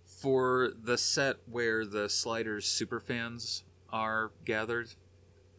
for 0.04 0.70
the 0.82 0.98
set 0.98 1.36
where 1.50 1.86
the 1.86 2.10
Sliders 2.10 2.66
superfans 2.66 3.62
are 3.90 4.32
gathered, 4.44 4.90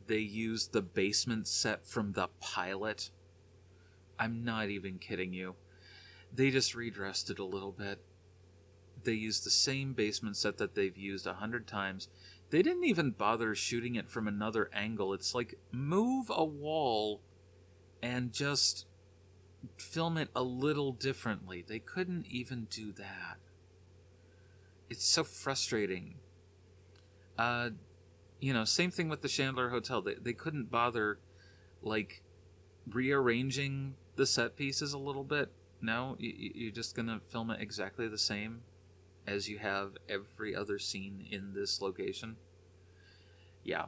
they 0.07 0.19
used 0.19 0.73
the 0.73 0.81
basement 0.81 1.47
set 1.47 1.85
from 1.85 2.13
the 2.13 2.29
pilot. 2.39 3.09
I'm 4.19 4.43
not 4.43 4.69
even 4.69 4.97
kidding 4.97 5.33
you. 5.33 5.55
They 6.33 6.51
just 6.51 6.75
redressed 6.75 7.29
it 7.29 7.39
a 7.39 7.45
little 7.45 7.71
bit. 7.71 7.99
They 9.03 9.13
used 9.13 9.45
the 9.45 9.51
same 9.51 9.93
basement 9.93 10.37
set 10.37 10.57
that 10.57 10.75
they've 10.75 10.97
used 10.97 11.27
a 11.27 11.33
hundred 11.33 11.67
times. 11.67 12.07
They 12.49 12.61
didn't 12.61 12.85
even 12.85 13.11
bother 13.11 13.55
shooting 13.55 13.95
it 13.95 14.09
from 14.09 14.27
another 14.27 14.69
angle. 14.73 15.13
It's 15.13 15.33
like 15.35 15.55
move 15.71 16.31
a 16.33 16.43
wall 16.43 17.21
and 18.01 18.31
just 18.31 18.85
film 19.77 20.17
it 20.17 20.29
a 20.35 20.43
little 20.43 20.91
differently. 20.91 21.63
They 21.67 21.79
couldn't 21.79 22.27
even 22.27 22.67
do 22.69 22.91
that. 22.93 23.37
It's 24.89 25.05
so 25.05 25.23
frustrating. 25.23 26.15
Uh, 27.37 27.71
you 28.39 28.53
know, 28.53 28.63
same 28.63 28.91
thing 28.91 29.09
with 29.09 29.21
the 29.21 29.27
Chandler 29.27 29.69
Hotel. 29.69 30.01
They, 30.01 30.15
they 30.15 30.33
couldn't 30.33 30.71
bother, 30.71 31.19
like, 31.81 32.21
rearranging 32.89 33.95
the 34.15 34.25
set 34.25 34.55
pieces 34.55 34.93
a 34.93 34.97
little 34.97 35.23
bit. 35.23 35.49
No, 35.81 36.15
you, 36.19 36.33
you're 36.55 36.71
just 36.71 36.95
gonna 36.95 37.21
film 37.29 37.49
it 37.51 37.61
exactly 37.61 38.07
the 38.07 38.17
same 38.17 38.61
as 39.27 39.49
you 39.49 39.57
have 39.57 39.97
every 40.07 40.55
other 40.55 40.79
scene 40.79 41.27
in 41.29 41.53
this 41.53 41.81
location. 41.81 42.37
Yeah, 43.63 43.85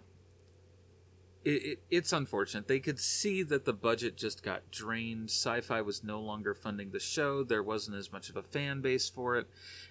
it, 1.47 1.63
it, 1.63 1.79
it's 1.89 2.11
unfortunate. 2.11 2.67
They 2.67 2.81
could 2.81 2.99
see 2.99 3.41
that 3.43 3.63
the 3.63 3.73
budget 3.73 4.17
just 4.17 4.43
got 4.43 4.69
drained. 4.69 5.29
Sci 5.29 5.61
fi 5.61 5.79
was 5.79 6.03
no 6.03 6.19
longer 6.19 6.53
funding 6.53 6.91
the 6.91 6.99
show. 6.99 7.43
There 7.43 7.63
wasn't 7.63 7.95
as 7.95 8.11
much 8.11 8.29
of 8.29 8.35
a 8.35 8.43
fan 8.43 8.81
base 8.81 9.07
for 9.07 9.37
it. 9.37 9.47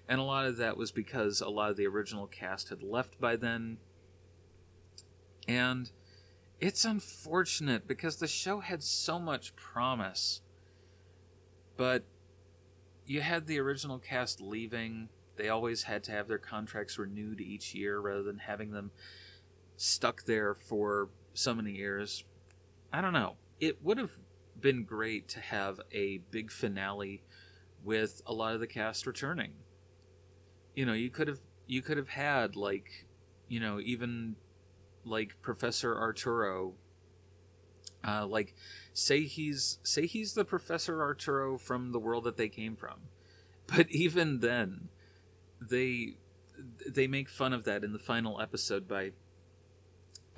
And 0.06 0.20
a 0.20 0.24
lot 0.24 0.44
of 0.44 0.58
that 0.58 0.76
was 0.76 0.92
because 0.92 1.40
a 1.40 1.48
lot 1.48 1.70
of 1.70 1.76
the 1.76 1.86
original 1.86 2.26
cast 2.26 2.68
had 2.68 2.82
left 2.82 3.18
by 3.20 3.36
then. 3.36 3.78
And 5.48 5.90
it's 6.60 6.84
unfortunate 6.84 7.86
because 7.86 8.16
the 8.16 8.26
show 8.26 8.60
had 8.60 8.82
so 8.82 9.18
much 9.18 9.54
promise. 9.56 10.40
But 11.76 12.04
you 13.06 13.20
had 13.20 13.46
the 13.46 13.58
original 13.60 13.98
cast 13.98 14.40
leaving. 14.40 15.08
They 15.36 15.48
always 15.48 15.84
had 15.84 16.02
to 16.04 16.12
have 16.12 16.28
their 16.28 16.38
contracts 16.38 16.98
renewed 16.98 17.40
each 17.40 17.74
year 17.74 18.00
rather 18.00 18.22
than 18.22 18.38
having 18.38 18.72
them 18.72 18.90
stuck 19.76 20.24
there 20.24 20.54
for 20.54 21.10
so 21.34 21.54
many 21.54 21.72
years. 21.72 22.24
I 22.92 23.00
don't 23.00 23.12
know. 23.12 23.36
It 23.60 23.82
would 23.84 23.98
have 23.98 24.12
been 24.58 24.84
great 24.84 25.28
to 25.28 25.40
have 25.40 25.80
a 25.92 26.18
big 26.30 26.50
finale 26.50 27.22
with 27.84 28.22
a 28.26 28.32
lot 28.32 28.54
of 28.54 28.60
the 28.60 28.66
cast 28.66 29.06
returning. 29.06 29.52
You 30.74 30.86
know, 30.86 30.94
you 30.94 31.10
could 31.10 31.28
have 31.28 31.40
you 31.66 31.82
could 31.82 31.96
have 31.96 32.08
had 32.08 32.56
like, 32.56 33.06
you 33.48 33.60
know, 33.60 33.80
even 33.80 34.36
like 35.06 35.40
Professor 35.40 35.96
Arturo 35.98 36.74
uh, 38.06 38.26
like 38.26 38.54
say 38.92 39.22
he's 39.24 39.78
say 39.82 40.06
he's 40.06 40.34
the 40.34 40.44
Professor 40.44 41.02
Arturo 41.02 41.58
from 41.58 41.92
the 41.92 41.98
world 41.98 42.24
that 42.24 42.36
they 42.36 42.48
came 42.48 42.76
from. 42.76 43.00
But 43.66 43.90
even 43.90 44.38
then 44.38 44.90
they 45.60 46.14
they 46.88 47.08
make 47.08 47.28
fun 47.28 47.52
of 47.52 47.64
that 47.64 47.82
in 47.82 47.92
the 47.92 47.98
final 47.98 48.40
episode 48.40 48.86
by 48.86 49.10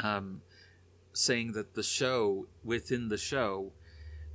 um 0.00 0.40
saying 1.12 1.52
that 1.52 1.74
the 1.74 1.82
show 1.82 2.46
within 2.64 3.08
the 3.08 3.18
show 3.18 3.72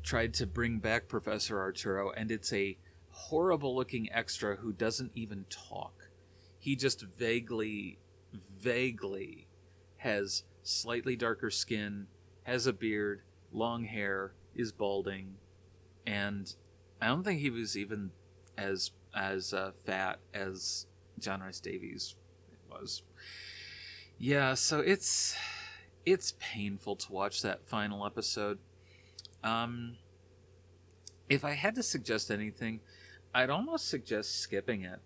tried 0.04 0.34
to 0.36 0.46
bring 0.46 0.78
back 0.78 1.08
Professor 1.08 1.60
Arturo, 1.60 2.12
and 2.12 2.30
it's 2.30 2.54
a 2.54 2.78
horrible 3.10 3.76
looking 3.76 4.12
extra 4.12 4.58
who 4.58 4.72
doesn't 4.74 5.12
even 5.16 5.46
talk. 5.50 6.10
He 6.60 6.76
just 6.76 7.02
vaguely, 7.02 7.98
vaguely 8.34 9.43
has 10.04 10.44
slightly 10.64 11.16
darker 11.16 11.50
skin, 11.50 12.08
has 12.44 12.68
a 12.68 12.74
beard, 12.74 13.22
long 13.52 13.86
hair, 13.86 14.34
is 14.54 14.72
balding, 14.72 15.36
and 16.06 16.54
I 17.02 17.08
don't 17.08 17.24
think 17.24 17.40
he 17.40 17.50
was 17.50 17.78
even 17.78 18.12
as 18.58 18.92
as 19.16 19.54
uh, 19.54 19.72
fat 19.86 20.20
as 20.34 20.88
John 21.20 21.42
Rhys-Davies 21.42 22.16
was. 22.70 23.04
Yeah, 24.18 24.54
so 24.56 24.80
it's 24.80 25.36
it's 26.06 26.34
painful 26.40 26.98
to 26.98 27.12
watch 27.12 27.42
that 27.42 27.68
final 27.68 28.06
episode. 28.06 28.60
Um, 29.44 29.98
if 31.30 31.46
I 31.46 31.52
had 31.52 31.76
to 31.76 31.84
suggest 31.84 32.30
anything, 32.30 32.82
I'd 33.34 33.50
almost 33.50 33.88
suggest 33.88 34.40
skipping 34.40 34.84
it 34.84 35.00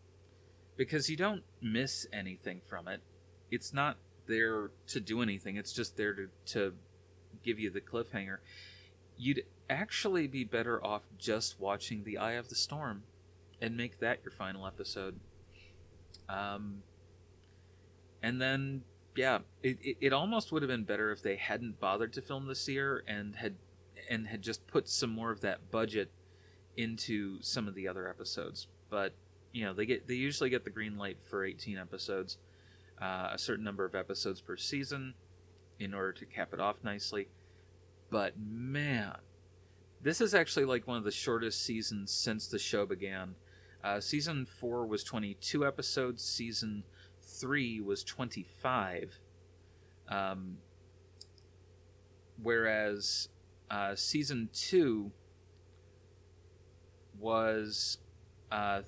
because 0.75 1.09
you 1.09 1.17
don't 1.17 1.43
miss 1.61 2.07
anything 2.11 2.61
from 2.65 2.87
it. 2.87 3.01
It's 3.51 3.73
not 3.73 3.97
there 4.27 4.71
to 4.87 4.99
do 4.99 5.21
anything. 5.21 5.57
It's 5.57 5.73
just 5.73 5.97
there 5.97 6.13
to 6.13 6.29
to 6.53 6.73
give 7.43 7.59
you 7.59 7.69
the 7.69 7.81
cliffhanger. 7.81 8.37
You'd 9.17 9.43
actually 9.69 10.27
be 10.27 10.43
better 10.43 10.83
off 10.85 11.03
just 11.17 11.59
watching 11.59 12.03
The 12.03 12.17
Eye 12.17 12.33
of 12.33 12.49
the 12.49 12.55
Storm 12.55 13.03
and 13.61 13.75
make 13.75 13.99
that 13.99 14.19
your 14.23 14.31
final 14.31 14.67
episode. 14.67 15.19
Um, 16.29 16.83
and 18.21 18.41
then 18.41 18.83
yeah, 19.15 19.39
it, 19.63 19.79
it, 19.81 19.97
it 19.99 20.13
almost 20.13 20.51
would 20.51 20.61
have 20.61 20.69
been 20.69 20.83
better 20.83 21.11
if 21.11 21.23
they 21.23 21.35
hadn't 21.35 21.79
bothered 21.79 22.13
to 22.13 22.21
film 22.21 22.47
this 22.47 22.67
year 22.67 23.03
and 23.07 23.35
had 23.35 23.55
and 24.09 24.27
had 24.27 24.41
just 24.41 24.65
put 24.67 24.87
some 24.87 25.09
more 25.09 25.31
of 25.31 25.41
that 25.41 25.71
budget 25.71 26.11
into 26.77 27.41
some 27.41 27.67
of 27.67 27.73
the 27.73 27.87
other 27.87 28.07
episodes. 28.07 28.67
But 28.89 29.13
you 29.51 29.65
know, 29.65 29.73
they 29.73 29.85
get 29.85 30.07
they 30.07 30.13
usually 30.13 30.49
get 30.49 30.63
the 30.63 30.69
green 30.69 30.97
light 30.97 31.17
for 31.23 31.43
18 31.43 31.77
episodes, 31.77 32.37
uh, 33.01 33.29
a 33.33 33.37
certain 33.37 33.63
number 33.63 33.85
of 33.85 33.95
episodes 33.95 34.41
per 34.41 34.57
season, 34.57 35.13
in 35.79 35.93
order 35.93 36.11
to 36.11 36.25
cap 36.25 36.53
it 36.53 36.59
off 36.59 36.77
nicely. 36.83 37.27
But 38.09 38.33
man, 38.37 39.17
this 40.01 40.21
is 40.21 40.33
actually 40.33 40.65
like 40.65 40.87
one 40.87 40.97
of 40.97 41.03
the 41.03 41.11
shortest 41.11 41.63
seasons 41.63 42.11
since 42.11 42.47
the 42.47 42.59
show 42.59 42.85
began. 42.85 43.35
Uh, 43.83 43.99
season 43.99 44.45
four 44.45 44.85
was 44.85 45.03
22 45.03 45.65
episodes. 45.65 46.23
Season 46.23 46.83
three 47.21 47.81
was 47.81 48.03
25. 48.03 49.19
Um, 50.09 50.57
whereas 52.41 53.29
uh, 53.69 53.95
season 53.95 54.49
two 54.53 55.11
was, 57.19 57.97
uh, 58.51 58.81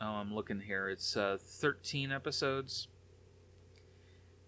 oh, 0.00 0.06
I'm 0.06 0.34
looking 0.34 0.60
here. 0.60 0.88
It's 0.88 1.16
uh, 1.16 1.38
13 1.40 2.10
episodes. 2.12 2.88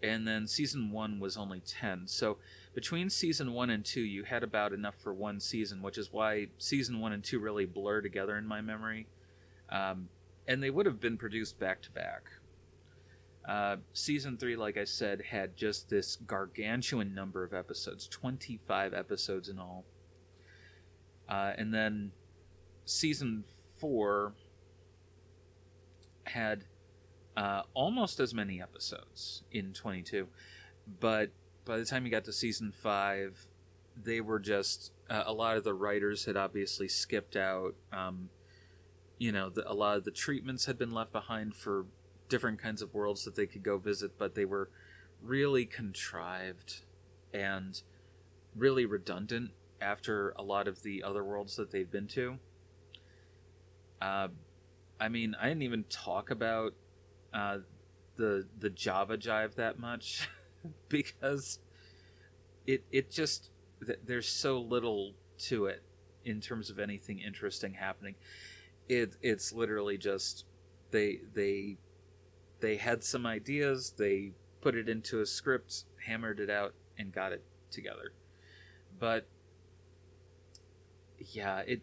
And 0.02 0.26
then 0.26 0.46
season 0.46 0.90
one 0.90 1.20
was 1.20 1.36
only 1.36 1.60
10. 1.60 2.06
So 2.06 2.38
between 2.74 3.10
season 3.10 3.52
one 3.52 3.70
and 3.70 3.84
two, 3.84 4.00
you 4.00 4.24
had 4.24 4.42
about 4.42 4.72
enough 4.72 4.94
for 5.02 5.12
one 5.12 5.40
season, 5.40 5.82
which 5.82 5.98
is 5.98 6.12
why 6.12 6.48
season 6.58 7.00
one 7.00 7.12
and 7.12 7.22
two 7.22 7.38
really 7.38 7.66
blur 7.66 8.00
together 8.00 8.36
in 8.38 8.46
my 8.46 8.60
memory. 8.60 9.06
Um, 9.68 10.08
and 10.48 10.62
they 10.62 10.70
would 10.70 10.86
have 10.86 11.00
been 11.00 11.16
produced 11.16 11.58
back 11.58 11.82
to 11.82 11.90
back. 11.90 12.22
Uh, 13.48 13.76
season 13.92 14.36
three, 14.36 14.56
like 14.56 14.76
I 14.76 14.84
said, 14.84 15.22
had 15.22 15.56
just 15.56 15.88
this 15.88 16.16
gargantuan 16.16 17.14
number 17.14 17.42
of 17.44 17.52
episodes 17.52 18.06
25 18.08 18.94
episodes 18.94 19.48
in 19.48 19.58
all. 19.58 19.84
Uh, 21.28 21.52
and 21.56 21.72
then 21.72 22.12
season 22.84 23.44
four 23.78 24.34
had 26.24 26.64
uh, 27.36 27.62
almost 27.74 28.20
as 28.20 28.34
many 28.34 28.60
episodes 28.60 29.42
in 29.52 29.72
22. 29.72 30.28
But 31.00 31.30
by 31.64 31.78
the 31.78 31.84
time 31.84 32.04
you 32.04 32.10
got 32.10 32.24
to 32.24 32.32
season 32.32 32.72
five, 32.72 33.46
they 33.96 34.20
were 34.20 34.38
just. 34.38 34.92
Uh, 35.08 35.24
a 35.26 35.32
lot 35.32 35.56
of 35.56 35.64
the 35.64 35.74
writers 35.74 36.24
had 36.24 36.36
obviously 36.36 36.88
skipped 36.88 37.36
out. 37.36 37.74
Um, 37.92 38.30
you 39.18 39.32
know, 39.32 39.50
the, 39.50 39.70
a 39.70 39.74
lot 39.74 39.96
of 39.96 40.04
the 40.04 40.10
treatments 40.10 40.66
had 40.66 40.78
been 40.78 40.92
left 40.92 41.12
behind 41.12 41.54
for 41.54 41.86
different 42.28 42.60
kinds 42.62 42.80
of 42.80 42.94
worlds 42.94 43.24
that 43.24 43.34
they 43.34 43.46
could 43.46 43.62
go 43.62 43.76
visit, 43.76 44.12
but 44.16 44.34
they 44.34 44.44
were 44.44 44.70
really 45.22 45.66
contrived 45.66 46.82
and 47.34 47.82
really 48.56 48.86
redundant 48.86 49.50
after 49.80 50.32
a 50.36 50.42
lot 50.42 50.68
of 50.68 50.82
the 50.82 51.02
other 51.02 51.24
worlds 51.24 51.56
that 51.56 51.70
they've 51.70 51.90
been 51.90 52.06
to. 52.06 52.38
Uh, 54.00 54.28
I 54.98 55.08
mean, 55.08 55.34
I 55.40 55.48
didn't 55.48 55.62
even 55.62 55.84
talk 55.84 56.30
about 56.30 56.74
uh, 57.32 57.58
the 58.16 58.46
the 58.58 58.70
Java 58.70 59.16
Jive 59.16 59.54
that 59.54 59.78
much 59.78 60.28
because 60.88 61.58
it 62.66 62.84
it 62.90 63.10
just 63.10 63.50
there's 64.04 64.28
so 64.28 64.60
little 64.60 65.14
to 65.38 65.66
it 65.66 65.82
in 66.24 66.40
terms 66.40 66.70
of 66.70 66.78
anything 66.78 67.18
interesting 67.18 67.74
happening. 67.74 68.14
It 68.88 69.16
it's 69.22 69.52
literally 69.52 69.96
just 69.96 70.44
they 70.90 71.20
they 71.34 71.78
they 72.60 72.76
had 72.76 73.02
some 73.02 73.26
ideas, 73.26 73.94
they 73.96 74.32
put 74.60 74.74
it 74.74 74.88
into 74.88 75.20
a 75.20 75.26
script, 75.26 75.84
hammered 76.06 76.40
it 76.40 76.50
out, 76.50 76.74
and 76.98 77.12
got 77.12 77.32
it 77.32 77.44
together. 77.70 78.12
But 78.98 79.26
yeah, 81.18 81.60
it. 81.60 81.82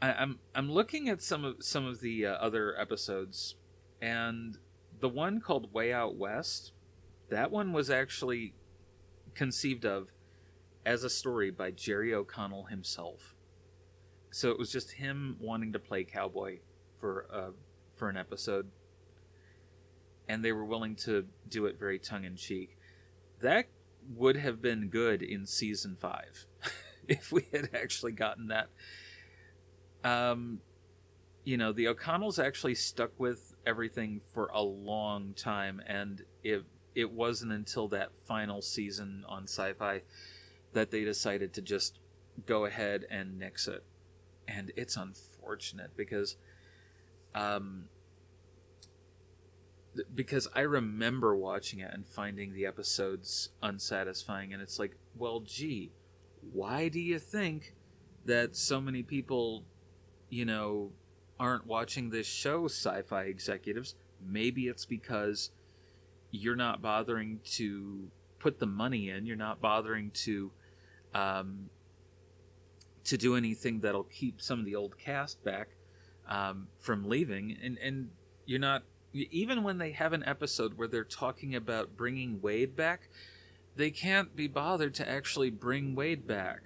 I, 0.00 0.10
am 0.10 0.16
I'm, 0.18 0.38
I'm 0.54 0.72
looking 0.72 1.08
at 1.08 1.22
some 1.22 1.44
of 1.44 1.56
some 1.60 1.86
of 1.86 2.00
the 2.00 2.26
uh, 2.26 2.32
other 2.34 2.78
episodes, 2.78 3.56
and 4.00 4.58
the 5.00 5.08
one 5.08 5.40
called 5.40 5.72
Way 5.72 5.92
Out 5.92 6.16
West, 6.16 6.72
that 7.30 7.50
one 7.50 7.72
was 7.72 7.90
actually 7.90 8.54
conceived 9.34 9.84
of 9.84 10.08
as 10.86 11.04
a 11.04 11.10
story 11.10 11.50
by 11.50 11.70
Jerry 11.70 12.14
O'Connell 12.14 12.64
himself. 12.64 13.34
So 14.30 14.50
it 14.50 14.58
was 14.58 14.70
just 14.70 14.92
him 14.92 15.36
wanting 15.40 15.72
to 15.72 15.78
play 15.78 16.04
cowboy 16.04 16.58
for 16.98 17.26
uh, 17.32 17.50
for 17.96 18.08
an 18.08 18.16
episode 18.16 18.70
and 20.28 20.44
they 20.44 20.52
were 20.52 20.64
willing 20.64 20.96
to 20.96 21.26
do 21.48 21.66
it 21.66 21.78
very 21.78 21.98
tongue 21.98 22.24
in 22.24 22.36
cheek. 22.36 22.76
That 23.40 23.66
would 24.14 24.36
have 24.36 24.62
been 24.62 24.88
good 24.88 25.22
in 25.22 25.46
season 25.46 25.96
five 25.98 26.46
if 27.08 27.32
we 27.32 27.46
had 27.52 27.70
actually 27.74 28.12
gotten 28.12 28.48
that. 28.48 28.68
Um, 30.02 30.60
you 31.44 31.56
know, 31.56 31.72
the 31.72 31.88
O'Connells 31.88 32.38
actually 32.38 32.74
stuck 32.74 33.18
with 33.18 33.53
everything 33.66 34.20
for 34.32 34.50
a 34.52 34.62
long 34.62 35.34
time, 35.34 35.80
and 35.86 36.22
it 36.42 36.64
it 36.94 37.10
wasn't 37.10 37.52
until 37.52 37.88
that 37.88 38.16
final 38.16 38.62
season 38.62 39.24
on 39.28 39.44
Sci-Fi 39.44 40.02
that 40.72 40.90
they 40.90 41.04
decided 41.04 41.52
to 41.54 41.62
just 41.62 41.98
go 42.46 42.64
ahead 42.64 43.06
and 43.10 43.38
nix 43.38 43.68
it, 43.68 43.84
and 44.48 44.72
it's 44.76 44.96
unfortunate 44.96 45.96
because. 45.96 46.36
Um, 47.34 47.88
because 50.14 50.48
I 50.54 50.62
remember 50.62 51.36
watching 51.36 51.80
it 51.80 51.90
and 51.92 52.06
finding 52.06 52.52
the 52.52 52.66
episodes 52.66 53.50
unsatisfying, 53.62 54.52
and 54.52 54.60
it's 54.60 54.78
like, 54.78 54.96
well, 55.16 55.40
gee, 55.40 55.92
why 56.52 56.88
do 56.88 57.00
you 57.00 57.18
think 57.18 57.74
that 58.24 58.56
so 58.56 58.80
many 58.80 59.02
people, 59.02 59.64
you 60.30 60.44
know, 60.44 60.92
aren't 61.44 61.66
watching 61.66 62.10
this 62.10 62.26
show, 62.26 62.64
sci 62.64 63.02
fi 63.02 63.24
executives? 63.24 63.94
Maybe 64.26 64.68
it's 64.68 64.86
because 64.86 65.50
you're 66.30 66.56
not 66.56 66.80
bothering 66.80 67.40
to 67.52 68.08
put 68.38 68.58
the 68.58 68.66
money 68.66 69.10
in, 69.10 69.26
you're 69.26 69.36
not 69.36 69.60
bothering 69.60 70.10
to. 70.24 70.50
Um, 71.14 71.70
to 73.04 73.18
do 73.18 73.36
anything 73.36 73.80
that'll 73.80 74.04
keep 74.04 74.40
some 74.40 74.58
of 74.58 74.64
the 74.64 74.74
old 74.74 74.98
cast 74.98 75.44
back 75.44 75.68
um, 76.26 76.68
from 76.78 77.06
leaving, 77.06 77.56
and 77.62 77.78
and 77.78 78.08
you're 78.46 78.58
not 78.58 78.82
even 79.12 79.62
when 79.62 79.78
they 79.78 79.92
have 79.92 80.12
an 80.12 80.24
episode 80.26 80.76
where 80.76 80.88
they're 80.88 81.04
talking 81.04 81.54
about 81.54 81.96
bringing 81.96 82.40
Wade 82.40 82.74
back, 82.74 83.08
they 83.76 83.90
can't 83.90 84.34
be 84.34 84.48
bothered 84.48 84.94
to 84.94 85.08
actually 85.08 85.50
bring 85.50 85.94
Wade 85.94 86.26
back. 86.26 86.62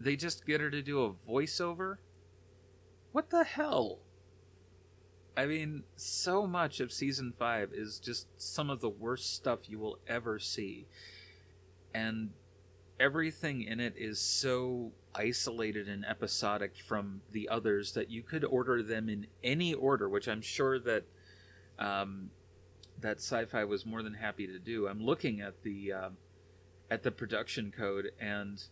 They 0.00 0.16
just 0.16 0.46
get 0.46 0.60
her 0.60 0.70
to 0.70 0.82
do 0.82 1.02
a 1.02 1.12
voiceover? 1.12 1.96
What 3.12 3.30
the 3.30 3.44
hell? 3.44 3.98
I 5.36 5.46
mean, 5.46 5.84
so 5.96 6.46
much 6.46 6.80
of 6.80 6.92
season 6.92 7.32
5 7.38 7.70
is 7.72 7.98
just 7.98 8.26
some 8.36 8.70
of 8.70 8.80
the 8.80 8.88
worst 8.88 9.34
stuff 9.34 9.68
you 9.68 9.78
will 9.78 9.98
ever 10.08 10.38
see. 10.38 10.86
And 11.94 12.30
everything 13.00 13.62
in 13.62 13.80
it 13.80 13.94
is 13.96 14.20
so 14.20 14.92
isolated 15.14 15.88
and 15.88 16.04
episodic 16.04 16.76
from 16.76 17.20
the 17.30 17.48
others 17.48 17.92
that 17.92 18.10
you 18.10 18.22
could 18.22 18.44
order 18.44 18.82
them 18.82 19.08
in 19.08 19.26
any 19.42 19.74
order, 19.74 20.08
which 20.08 20.28
I'm 20.28 20.42
sure 20.42 20.78
that 20.80 21.04
um, 21.78 22.30
that 23.00 23.18
Sci-Fi 23.18 23.64
was 23.64 23.86
more 23.86 24.02
than 24.02 24.14
happy 24.14 24.46
to 24.46 24.58
do. 24.58 24.88
I'm 24.88 25.00
looking 25.00 25.40
at 25.40 25.62
the 25.62 25.92
uh, 25.92 26.10
at 26.90 27.02
the 27.02 27.10
production 27.10 27.72
code, 27.76 28.10
and 28.20 28.62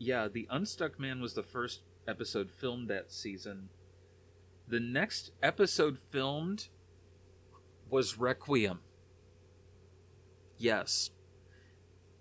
yeah, 0.00 0.28
the 0.28 0.48
Unstuck 0.50 0.98
Man 0.98 1.20
was 1.20 1.34
the 1.34 1.42
first 1.42 1.82
episode 2.08 2.50
filmed 2.50 2.88
that 2.88 3.12
season. 3.12 3.68
The 4.66 4.80
next 4.80 5.30
episode 5.42 5.98
filmed 6.10 6.68
was 7.90 8.16
Requiem. 8.16 8.80
Yes. 10.56 11.10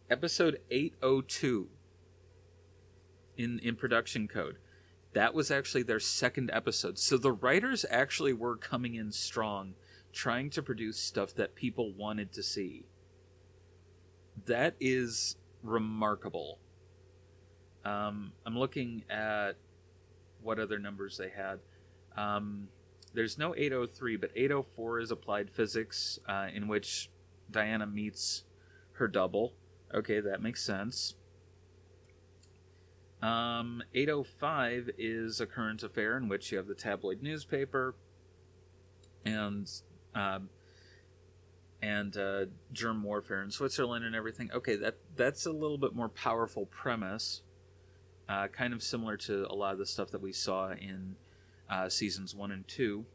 Episode 0.10 0.60
802 0.70 1.70
in 3.38 3.60
in 3.60 3.76
production 3.78 4.28
code. 4.28 4.58
That 5.14 5.34
was 5.34 5.50
actually 5.50 5.84
their 5.84 6.02
second 6.02 6.52
episode. 6.52 7.00
So 7.00 7.18
the 7.18 7.32
writers 7.32 7.86
actually 7.90 8.34
were 8.34 8.58
coming 8.58 8.96
in 8.96 9.14
strong, 9.14 9.76
trying 10.12 10.50
to 10.52 10.62
produce 10.62 11.00
stuff 11.00 11.34
that 11.36 11.56
people 11.56 11.94
wanted 11.94 12.34
to 12.34 12.44
see. 12.44 12.88
That 14.46 14.76
is 14.82 15.38
remarkable. 15.64 16.60
Um, 17.90 18.34
I'm 18.46 18.58
looking 18.58 19.04
at 19.10 19.54
what 20.44 20.60
other 20.60 20.78
numbers 20.78 21.18
they 21.18 21.30
had. 21.30 21.60
Um, 22.16 22.68
there's 23.14 23.38
no 23.38 23.56
803, 23.56 24.18
but 24.18 24.32
804 24.36 25.00
is 25.00 25.12
applied 25.12 25.50
physics, 25.50 26.20
uh, 26.28 26.48
in 26.54 26.68
which 26.68 27.10
Diana 27.50 27.88
meets 27.88 28.44
her 28.94 29.08
double. 29.08 29.54
Okay, 29.94 30.20
that 30.20 30.42
makes 30.42 30.64
sense. 30.64 31.16
Um, 33.24 33.82
805 33.94 34.92
is 34.98 35.42
a 35.42 35.48
current 35.48 35.82
affair 35.82 36.16
in 36.16 36.30
which 36.30 36.52
you 36.52 36.58
have 36.58 36.68
the 36.68 36.76
tabloid 36.76 37.24
newspaper 37.24 37.96
and 39.26 39.70
um, 40.16 40.50
and 41.82 42.16
uh, 42.18 42.46
germ 42.72 43.04
warfare 43.04 43.42
in 43.42 43.52
Switzerland 43.52 44.06
and 44.06 44.16
everything. 44.16 44.50
Okay, 44.54 44.76
that 44.76 44.98
that's 45.16 45.46
a 45.46 45.52
little 45.52 45.78
bit 45.78 45.96
more 45.96 46.10
powerful 46.10 46.66
premise, 46.68 47.42
uh, 48.30 48.48
kind 48.48 48.74
of 48.74 48.84
similar 48.84 49.18
to 49.18 49.48
a 49.50 49.56
lot 49.56 49.74
of 49.74 49.80
the 49.80 49.86
stuff 49.86 50.12
that 50.12 50.22
we 50.22 50.32
saw 50.32 50.72
in 50.72 51.16
uh, 51.70 51.90
seasons 51.90 52.36
one 52.36 52.52
and 52.52 52.68
two. 52.68 53.06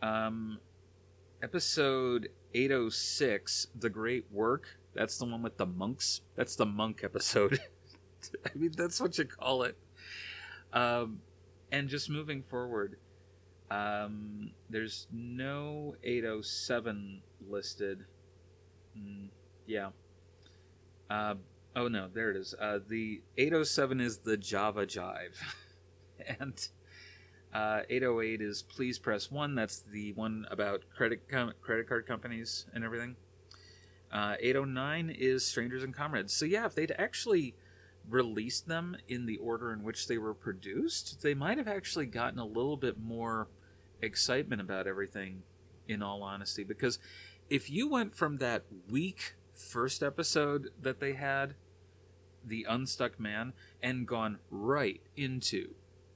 Um, 0.00 0.60
episode 1.42 2.28
806, 2.54 3.66
The 3.78 3.90
Great 3.90 4.26
Work. 4.30 4.78
That's 4.94 5.18
the 5.18 5.24
one 5.24 5.42
with 5.42 5.56
the 5.56 5.66
monks. 5.66 6.20
That's 6.36 6.54
the 6.54 6.66
monk 6.66 7.02
episode. 7.02 7.60
I 8.46 8.50
mean, 8.56 8.72
that's 8.76 9.00
what 9.00 9.18
you 9.18 9.24
call 9.24 9.64
it. 9.64 9.76
Um, 10.72 11.20
and 11.72 11.88
just 11.88 12.08
moving 12.08 12.44
forward, 12.44 12.96
um, 13.72 14.52
there's 14.70 15.08
no 15.12 15.96
807 16.04 17.22
listed. 17.48 18.04
Mm, 18.96 19.28
yeah. 19.66 19.90
Uh, 21.10 21.34
oh 21.76 21.88
no, 21.88 22.08
there 22.12 22.30
it 22.30 22.36
is. 22.36 22.54
Uh, 22.58 22.78
the 22.86 23.22
807 23.36 24.00
is 24.00 24.18
the 24.18 24.36
Java 24.36 24.86
Jive, 24.86 25.36
and 26.40 26.68
uh, 27.52 27.80
808 27.88 28.40
is 28.40 28.62
Please 28.62 28.98
Press 28.98 29.30
One. 29.30 29.54
That's 29.54 29.80
the 29.80 30.12
one 30.12 30.46
about 30.50 30.84
credit 30.94 31.28
com- 31.28 31.54
credit 31.60 31.88
card 31.88 32.06
companies 32.06 32.66
and 32.74 32.84
everything. 32.84 33.16
Uh, 34.12 34.36
809 34.40 35.10
is 35.10 35.44
Strangers 35.44 35.82
and 35.82 35.94
Comrades. 35.94 36.32
So 36.32 36.44
yeah, 36.44 36.66
if 36.66 36.74
they'd 36.74 36.94
actually 36.98 37.54
released 38.08 38.66
them 38.66 38.96
in 39.06 39.26
the 39.26 39.36
order 39.36 39.72
in 39.72 39.82
which 39.82 40.08
they 40.08 40.16
were 40.18 40.34
produced, 40.34 41.22
they 41.22 41.34
might 41.34 41.58
have 41.58 41.68
actually 41.68 42.06
gotten 42.06 42.38
a 42.38 42.46
little 42.46 42.76
bit 42.76 42.98
more 42.98 43.48
excitement 44.00 44.60
about 44.60 44.86
everything. 44.86 45.42
In 45.86 46.02
all 46.02 46.22
honesty, 46.22 46.64
because 46.64 46.98
if 47.48 47.70
you 47.70 47.88
went 47.88 48.14
from 48.14 48.36
that 48.38 48.64
weak 48.90 49.36
first 49.58 50.02
episode 50.02 50.70
that 50.80 51.00
they 51.00 51.12
had, 51.12 51.54
the 52.44 52.64
Unstuck 52.68 53.18
Man, 53.18 53.52
and 53.82 54.06
gone 54.06 54.38
right 54.50 55.00
into 55.16 55.74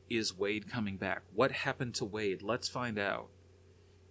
is 0.09 0.36
Wade 0.36 0.70
coming 0.70 0.97
back? 0.97 1.22
What 1.34 1.53
happened 1.53 1.95
to 1.97 2.05
Wade? 2.05 2.43
Let's 2.43 2.68
find 2.68 2.99
out. 2.99 3.28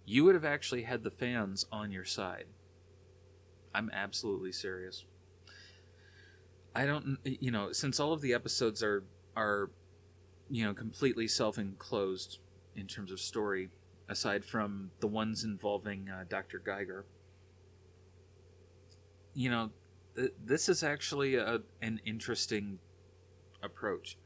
You 0.04 0.24
would 0.24 0.34
have 0.34 0.44
actually 0.44 0.82
had 0.82 1.04
the 1.04 1.10
fans 1.10 1.64
on 1.70 1.92
your 1.92 2.04
side. 2.04 2.46
I'm 3.74 3.90
absolutely 3.92 4.52
serious. 4.52 5.04
I 6.74 6.86
don't, 6.86 7.18
you 7.24 7.50
know, 7.50 7.72
since 7.72 8.00
all 8.00 8.12
of 8.12 8.20
the 8.20 8.34
episodes 8.34 8.82
are 8.82 9.04
are, 9.36 9.70
you 10.50 10.64
know, 10.64 10.74
completely 10.74 11.28
self-enclosed 11.28 12.38
in 12.76 12.86
terms 12.86 13.12
of 13.12 13.20
story, 13.20 13.70
aside 14.08 14.44
from 14.44 14.90
the 15.00 15.06
ones 15.06 15.44
involving 15.44 16.08
uh, 16.08 16.24
Dr. 16.28 16.58
Geiger. 16.58 17.04
You 19.34 19.50
know, 19.50 19.70
th- 20.16 20.32
this 20.44 20.68
is 20.68 20.82
actually 20.82 21.36
a, 21.36 21.60
an 21.80 22.00
interesting 22.04 22.78
approach. 23.62 24.18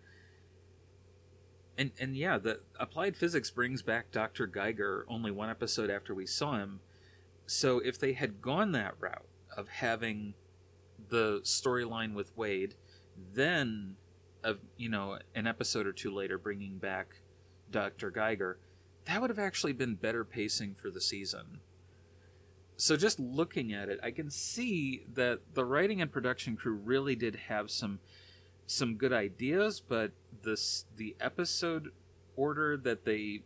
And 1.78 1.92
and 2.00 2.16
yeah, 2.16 2.38
the 2.38 2.61
applied 2.80 3.16
physics 3.16 3.50
brings 3.50 3.82
back 3.82 4.11
Dr. 4.11 4.46
Geiger 4.46 5.04
only 5.09 5.30
one 5.30 5.50
episode 5.50 5.90
after 5.90 6.14
we 6.14 6.26
saw 6.26 6.59
him. 6.59 6.80
So 7.46 7.78
if 7.80 7.98
they 7.98 8.14
had 8.14 8.40
gone 8.40 8.72
that 8.72 8.94
route 8.98 9.28
of 9.57 9.68
having 9.68 10.34
the 11.09 11.40
storyline 11.44 12.14
with 12.14 12.36
Wade, 12.36 12.74
then 13.34 13.96
of 14.42 14.59
you 14.76 14.88
know 14.88 15.18
an 15.34 15.46
episode 15.46 15.86
or 15.86 15.92
two 15.92 16.11
later 16.11 16.38
bringing 16.38 16.78
back 16.78 17.20
Dr. 17.70 18.11
Geiger, 18.11 18.59
that 19.04 19.20
would 19.20 19.30
have 19.30 19.38
actually 19.38 19.72
been 19.72 19.96
better 19.96 20.24
pacing 20.24 20.74
for 20.74 20.90
the 20.90 21.00
season. 21.00 21.61
So 22.77 22.97
just 22.97 23.18
looking 23.18 23.72
at 23.72 23.89
it, 23.89 23.99
I 24.03 24.11
can 24.11 24.31
see 24.31 25.05
that 25.14 25.41
the 25.55 25.64
writing 25.64 26.03
and 26.03 26.12
production 26.12 26.57
crew 26.57 26.74
really 26.74 27.16
did 27.16 27.37
have 27.49 27.70
some 27.70 28.01
some 28.66 28.97
good 28.97 29.12
ideas, 29.12 29.81
but 29.81 30.12
this 30.43 30.85
the 30.97 31.16
episode 31.20 31.93
order 32.37 32.77
that 32.77 33.05
they 33.05 33.43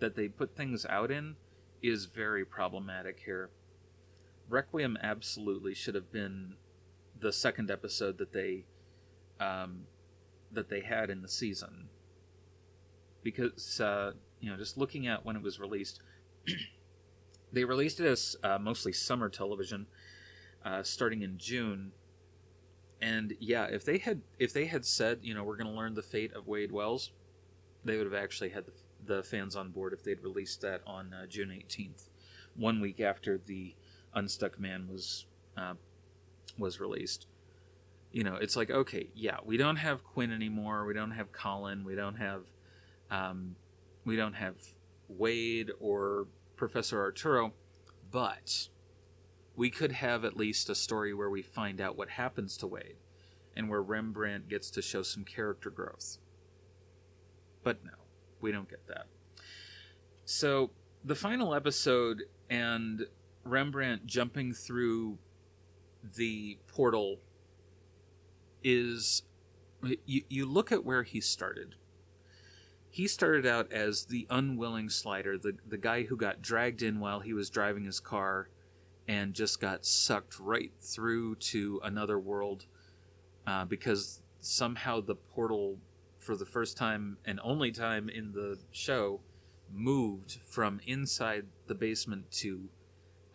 that 0.00 0.16
they 0.16 0.28
put 0.28 0.56
things 0.56 0.84
out 0.86 1.10
in 1.10 1.36
is 1.82 2.06
very 2.06 2.44
problematic 2.44 3.20
here. 3.24 3.50
Requiem 4.48 4.96
absolutely 5.02 5.74
should 5.74 5.94
have 5.94 6.10
been 6.10 6.54
the 7.20 7.32
second 7.32 7.70
episode 7.70 8.18
that 8.18 8.32
they 8.32 8.64
um, 9.38 9.82
that 10.50 10.68
they 10.68 10.80
had 10.80 11.10
in 11.10 11.22
the 11.22 11.28
season 11.28 11.88
because 13.22 13.80
uh, 13.80 14.12
you 14.40 14.50
know 14.50 14.56
just 14.56 14.78
looking 14.78 15.06
at 15.06 15.24
when 15.24 15.36
it 15.36 15.42
was 15.42 15.60
released 15.60 16.00
they 17.52 17.64
released 17.64 18.00
it 18.00 18.06
as 18.06 18.36
uh, 18.42 18.58
mostly 18.58 18.92
summer 18.92 19.28
television 19.28 19.86
uh, 20.64 20.82
starting 20.82 21.22
in 21.22 21.38
june. 21.38 21.92
And 23.00 23.34
yeah 23.38 23.66
if 23.66 23.84
they 23.84 23.98
had 23.98 24.22
if 24.38 24.52
they 24.52 24.66
had 24.66 24.84
said 24.84 25.20
you 25.22 25.34
know 25.34 25.44
we're 25.44 25.56
going 25.56 25.70
to 25.70 25.76
learn 25.76 25.94
the 25.94 26.02
fate 26.02 26.32
of 26.34 26.48
wade 26.48 26.72
wells 26.72 27.12
they 27.84 27.96
would 27.96 28.06
have 28.06 28.14
actually 28.14 28.50
had 28.50 28.66
the, 28.66 28.72
the 29.04 29.22
fans 29.22 29.54
on 29.54 29.70
board 29.70 29.92
if 29.92 30.02
they'd 30.02 30.20
released 30.20 30.60
that 30.62 30.82
on 30.84 31.14
uh, 31.14 31.26
june 31.26 31.50
18th 31.50 32.08
one 32.56 32.80
week 32.80 33.00
after 33.00 33.38
the 33.38 33.74
unstuck 34.14 34.58
man 34.58 34.88
was 34.90 35.26
uh, 35.56 35.74
was 36.58 36.80
released. 36.80 37.26
You 38.10 38.24
know 38.24 38.36
it's 38.36 38.56
like 38.56 38.70
okay 38.70 39.10
yeah 39.14 39.36
we 39.44 39.58
don't 39.58 39.76
have 39.76 40.02
quinn 40.02 40.32
anymore 40.32 40.86
we 40.86 40.94
don't 40.94 41.10
have 41.10 41.30
colin 41.30 41.84
we 41.84 41.94
don't 41.94 42.16
have 42.16 42.44
um, 43.10 43.54
we 44.04 44.16
don't 44.16 44.32
have 44.32 44.54
wade 45.08 45.70
or 45.78 46.26
professor 46.58 47.00
arturo 47.00 47.52
but 48.10 48.68
we 49.56 49.70
could 49.70 49.92
have 49.92 50.24
at 50.24 50.36
least 50.36 50.68
a 50.68 50.74
story 50.74 51.14
where 51.14 51.30
we 51.30 51.42
find 51.42 51.80
out 51.80 51.96
what 51.96 52.10
happens 52.10 52.56
to 52.56 52.66
wade 52.66 52.96
and 53.56 53.68
where 53.68 53.82
rembrandt 53.82 54.48
gets 54.48 54.70
to 54.70 54.82
show 54.82 55.02
some 55.02 55.24
character 55.24 55.70
growth 55.70 56.18
but 57.62 57.84
no 57.84 57.92
we 58.40 58.52
don't 58.52 58.68
get 58.68 58.86
that 58.86 59.06
so 60.24 60.70
the 61.04 61.14
final 61.14 61.54
episode 61.54 62.24
and 62.50 63.06
rembrandt 63.44 64.06
jumping 64.06 64.52
through 64.52 65.18
the 66.16 66.58
portal 66.66 67.16
is 68.62 69.22
you, 70.04 70.22
you 70.28 70.46
look 70.46 70.72
at 70.72 70.84
where 70.84 71.02
he 71.02 71.20
started. 71.20 71.76
He 72.90 73.06
started 73.06 73.46
out 73.46 73.72
as 73.72 74.04
the 74.04 74.26
unwilling 74.30 74.88
slider, 74.88 75.38
the, 75.38 75.56
the 75.68 75.78
guy 75.78 76.04
who 76.04 76.16
got 76.16 76.42
dragged 76.42 76.82
in 76.82 77.00
while 77.00 77.20
he 77.20 77.32
was 77.32 77.50
driving 77.50 77.84
his 77.84 78.00
car 78.00 78.48
and 79.06 79.34
just 79.34 79.60
got 79.60 79.86
sucked 79.86 80.38
right 80.38 80.72
through 80.80 81.36
to 81.36 81.80
another 81.84 82.18
world 82.18 82.66
uh, 83.46 83.64
because 83.64 84.22
somehow 84.40 85.00
the 85.00 85.14
portal, 85.14 85.78
for 86.18 86.36
the 86.36 86.46
first 86.46 86.76
time 86.76 87.18
and 87.24 87.40
only 87.42 87.70
time 87.70 88.08
in 88.08 88.32
the 88.32 88.58
show, 88.70 89.20
moved 89.72 90.38
from 90.44 90.80
inside 90.86 91.46
the 91.66 91.74
basement 91.74 92.30
to 92.30 92.68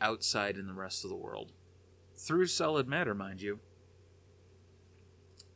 outside 0.02 0.58
in 0.58 0.68
the 0.68 0.74
rest 0.74 1.04
of 1.04 1.10
the 1.10 1.16
world. 1.16 1.52
Through 2.16 2.48
solid 2.48 2.88
matter, 2.88 3.16
mind 3.16 3.42
you. 3.42 3.60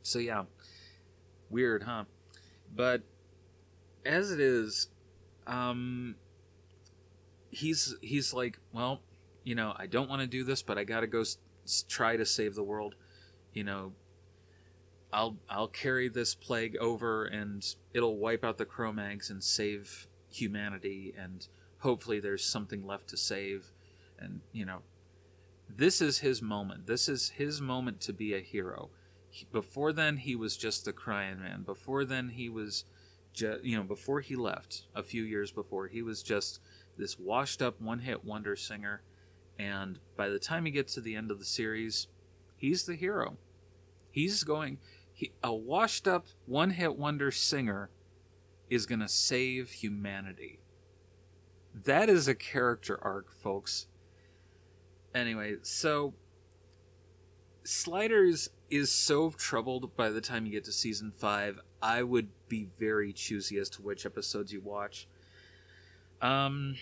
So 0.01 0.19
yeah, 0.19 0.43
weird, 1.49 1.83
huh? 1.83 2.05
But 2.73 3.03
as 4.07 4.31
it 4.31 4.39
is, 4.39 4.87
um, 5.45 6.15
he's 7.51 7.95
he's 8.01 8.33
like, 8.33 8.59
well, 8.71 9.01
you 9.43 9.55
know, 9.55 9.73
I 9.77 9.85
don't 9.85 10.09
want 10.09 10.21
to 10.21 10.27
do 10.27 10.43
this, 10.43 10.61
but 10.61 10.77
I 10.77 10.83
got 10.83 11.01
to 11.01 11.07
go 11.07 11.21
s- 11.21 11.37
try 11.87 12.17
to 12.17 12.25
save 12.25 12.55
the 12.55 12.63
world. 12.63 12.95
You 13.53 13.63
know, 13.63 13.93
I'll 15.11 15.37
I'll 15.49 15.67
carry 15.67 16.09
this 16.09 16.33
plague 16.33 16.77
over, 16.77 17.25
and 17.25 17.63
it'll 17.93 18.17
wipe 18.17 18.43
out 18.43 18.57
the 18.57 18.65
Cro-Mags 18.65 19.29
and 19.29 19.43
save 19.43 20.07
humanity, 20.31 21.13
and 21.17 21.47
hopefully 21.79 22.19
there's 22.19 22.43
something 22.43 22.85
left 22.85 23.09
to 23.09 23.17
save. 23.17 23.67
And 24.19 24.41
you 24.51 24.65
know, 24.65 24.79
this 25.69 26.01
is 26.01 26.19
his 26.19 26.41
moment. 26.41 26.87
This 26.87 27.07
is 27.07 27.29
his 27.29 27.61
moment 27.61 28.01
to 28.01 28.13
be 28.13 28.33
a 28.33 28.39
hero 28.39 28.89
before 29.51 29.93
then 29.93 30.17
he 30.17 30.35
was 30.35 30.57
just 30.57 30.85
the 30.85 30.93
crying 30.93 31.39
man. 31.39 31.63
Before 31.63 32.05
then 32.05 32.29
he 32.29 32.49
was 32.49 32.85
you 33.41 33.77
know 33.77 33.83
before 33.83 34.21
he 34.21 34.35
left 34.35 34.83
a 34.95 35.03
few 35.03 35.23
years 35.23 35.51
before 35.51 35.88
he 35.88 36.01
was 36.01 36.23
just 36.23 36.59
this 36.97 37.17
washed 37.19 37.61
up 37.61 37.79
one 37.79 37.99
hit 37.99 38.23
wonder 38.23 38.55
singer 38.55 39.01
and 39.59 39.99
by 40.15 40.29
the 40.29 40.39
time 40.39 40.65
he 40.65 40.71
gets 40.71 40.93
to 40.93 41.01
the 41.01 41.15
end 41.15 41.31
of 41.31 41.39
the 41.39 41.45
series 41.45 42.07
he's 42.57 42.83
the 42.83 42.95
hero. 42.95 43.38
He's 44.11 44.43
going 44.43 44.79
he, 45.13 45.31
a 45.43 45.53
washed 45.53 46.07
up 46.07 46.27
one 46.45 46.71
hit 46.71 46.97
wonder 46.97 47.31
singer 47.31 47.89
is 48.69 48.85
going 48.85 48.99
to 48.99 49.07
save 49.07 49.71
humanity. 49.71 50.59
That 51.73 52.09
is 52.09 52.27
a 52.27 52.35
character 52.35 52.99
arc, 53.01 53.31
folks. 53.31 53.88
Anyway, 55.15 55.55
so 55.61 56.13
Sliders 57.63 58.49
is 58.69 58.91
so 58.91 59.31
troubled 59.31 59.95
by 59.95 60.09
the 60.09 60.21
time 60.21 60.45
you 60.45 60.51
get 60.51 60.65
to 60.65 60.71
season 60.71 61.11
five. 61.15 61.59
I 61.82 62.03
would 62.03 62.30
be 62.47 62.67
very 62.80 63.13
choosy 63.13 63.57
as 63.57 63.69
to 63.71 63.82
which 63.82 64.05
episodes 64.05 64.51
you 64.51 64.61
watch. 64.61 65.07
Um, 66.21 66.78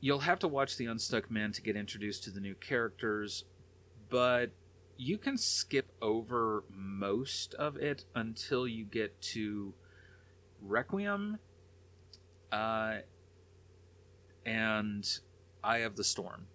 you'll 0.00 0.20
have 0.20 0.38
to 0.40 0.48
watch 0.48 0.76
the 0.76 0.86
Unstuck 0.86 1.30
Man 1.30 1.52
to 1.52 1.62
get 1.62 1.76
introduced 1.76 2.24
to 2.24 2.30
the 2.30 2.40
new 2.40 2.54
characters, 2.54 3.44
but 4.08 4.50
you 4.96 5.18
can 5.18 5.36
skip 5.36 5.90
over 6.00 6.64
most 6.70 7.54
of 7.54 7.76
it 7.76 8.04
until 8.14 8.66
you 8.66 8.84
get 8.84 9.20
to 9.20 9.74
Requiem, 10.60 11.38
uh, 12.52 12.98
and 14.44 15.06
Eye 15.62 15.78
of 15.78 15.96
the 15.96 16.04
Storm. 16.04 16.46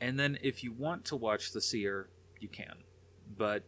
And 0.00 0.18
then 0.18 0.38
if 0.42 0.62
you 0.62 0.72
want 0.72 1.04
to 1.06 1.16
watch 1.16 1.52
The 1.52 1.60
Seer, 1.60 2.08
you 2.38 2.48
can. 2.48 2.74
But 3.36 3.64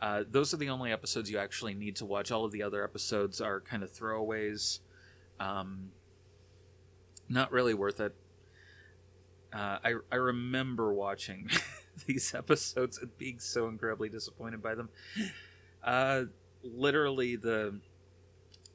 uh, 0.00 0.24
those 0.30 0.54
are 0.54 0.58
the 0.58 0.68
only 0.68 0.92
episodes 0.92 1.30
you 1.30 1.38
actually 1.38 1.74
need 1.74 1.96
to 1.96 2.04
watch. 2.04 2.30
All 2.30 2.44
of 2.44 2.52
the 2.52 2.62
other 2.62 2.84
episodes 2.84 3.40
are 3.40 3.60
kind 3.60 3.82
of 3.82 3.92
throwaways. 3.92 4.78
Um, 5.40 5.90
not 7.28 7.52
really 7.52 7.74
worth 7.74 8.00
it. 8.00 8.14
Uh, 9.52 9.78
I, 9.84 9.94
I 10.12 10.16
remember 10.16 10.92
watching 10.92 11.50
these 12.06 12.34
episodes 12.34 12.98
and 12.98 13.16
being 13.18 13.38
so 13.38 13.68
incredibly 13.68 14.08
disappointed 14.08 14.62
by 14.62 14.74
them. 14.74 14.88
Uh, 15.82 16.24
literally, 16.62 17.36
the 17.36 17.80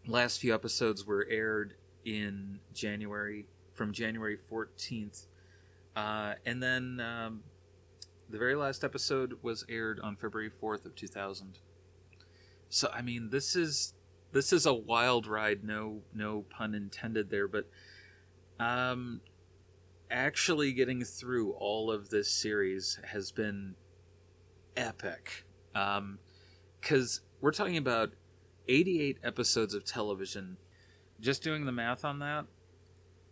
last 0.08 0.40
few 0.40 0.54
episodes 0.54 1.06
were 1.06 1.26
aired 1.30 1.76
in 2.06 2.60
January, 2.74 3.46
from 3.74 3.94
January 3.94 4.38
14th. 4.52 5.28
Uh, 5.96 6.34
and 6.46 6.62
then 6.62 7.00
um, 7.00 7.44
the 8.30 8.38
very 8.38 8.56
last 8.56 8.84
episode 8.84 9.38
was 9.42 9.66
aired 9.70 10.00
on 10.00 10.16
February 10.16 10.50
4th 10.50 10.86
of 10.86 10.96
2000. 10.96 11.60
So, 12.70 12.90
I 12.92 13.02
mean, 13.02 13.30
this 13.30 13.56
is 13.56 13.94
this 14.34 14.52
is 14.52 14.66
a 14.66 14.74
wild 14.74 15.28
ride 15.28 15.64
no 15.64 16.02
no 16.14 16.44
pun 16.50 16.74
intended 16.74 17.30
there 17.30 17.48
but 17.48 17.70
um 18.60 19.22
actually 20.12 20.74
getting 20.74 21.04
through 21.04 21.52
all 21.54 21.90
of 21.92 22.10
this 22.10 22.30
series 22.30 23.00
has 23.06 23.32
been 23.32 23.76
epic 24.76 25.46
um 25.76 26.20
cuz 26.82 27.22
we're 27.40 27.52
talking 27.52 27.78
about 27.78 28.14
88 28.68 29.20
episodes 29.24 29.74
of 29.74 29.86
television 29.86 30.58
just 31.20 31.44
doing 31.44 31.66
the 31.66 31.72
math 31.72 32.04
on 32.04 32.20
that 32.20 32.46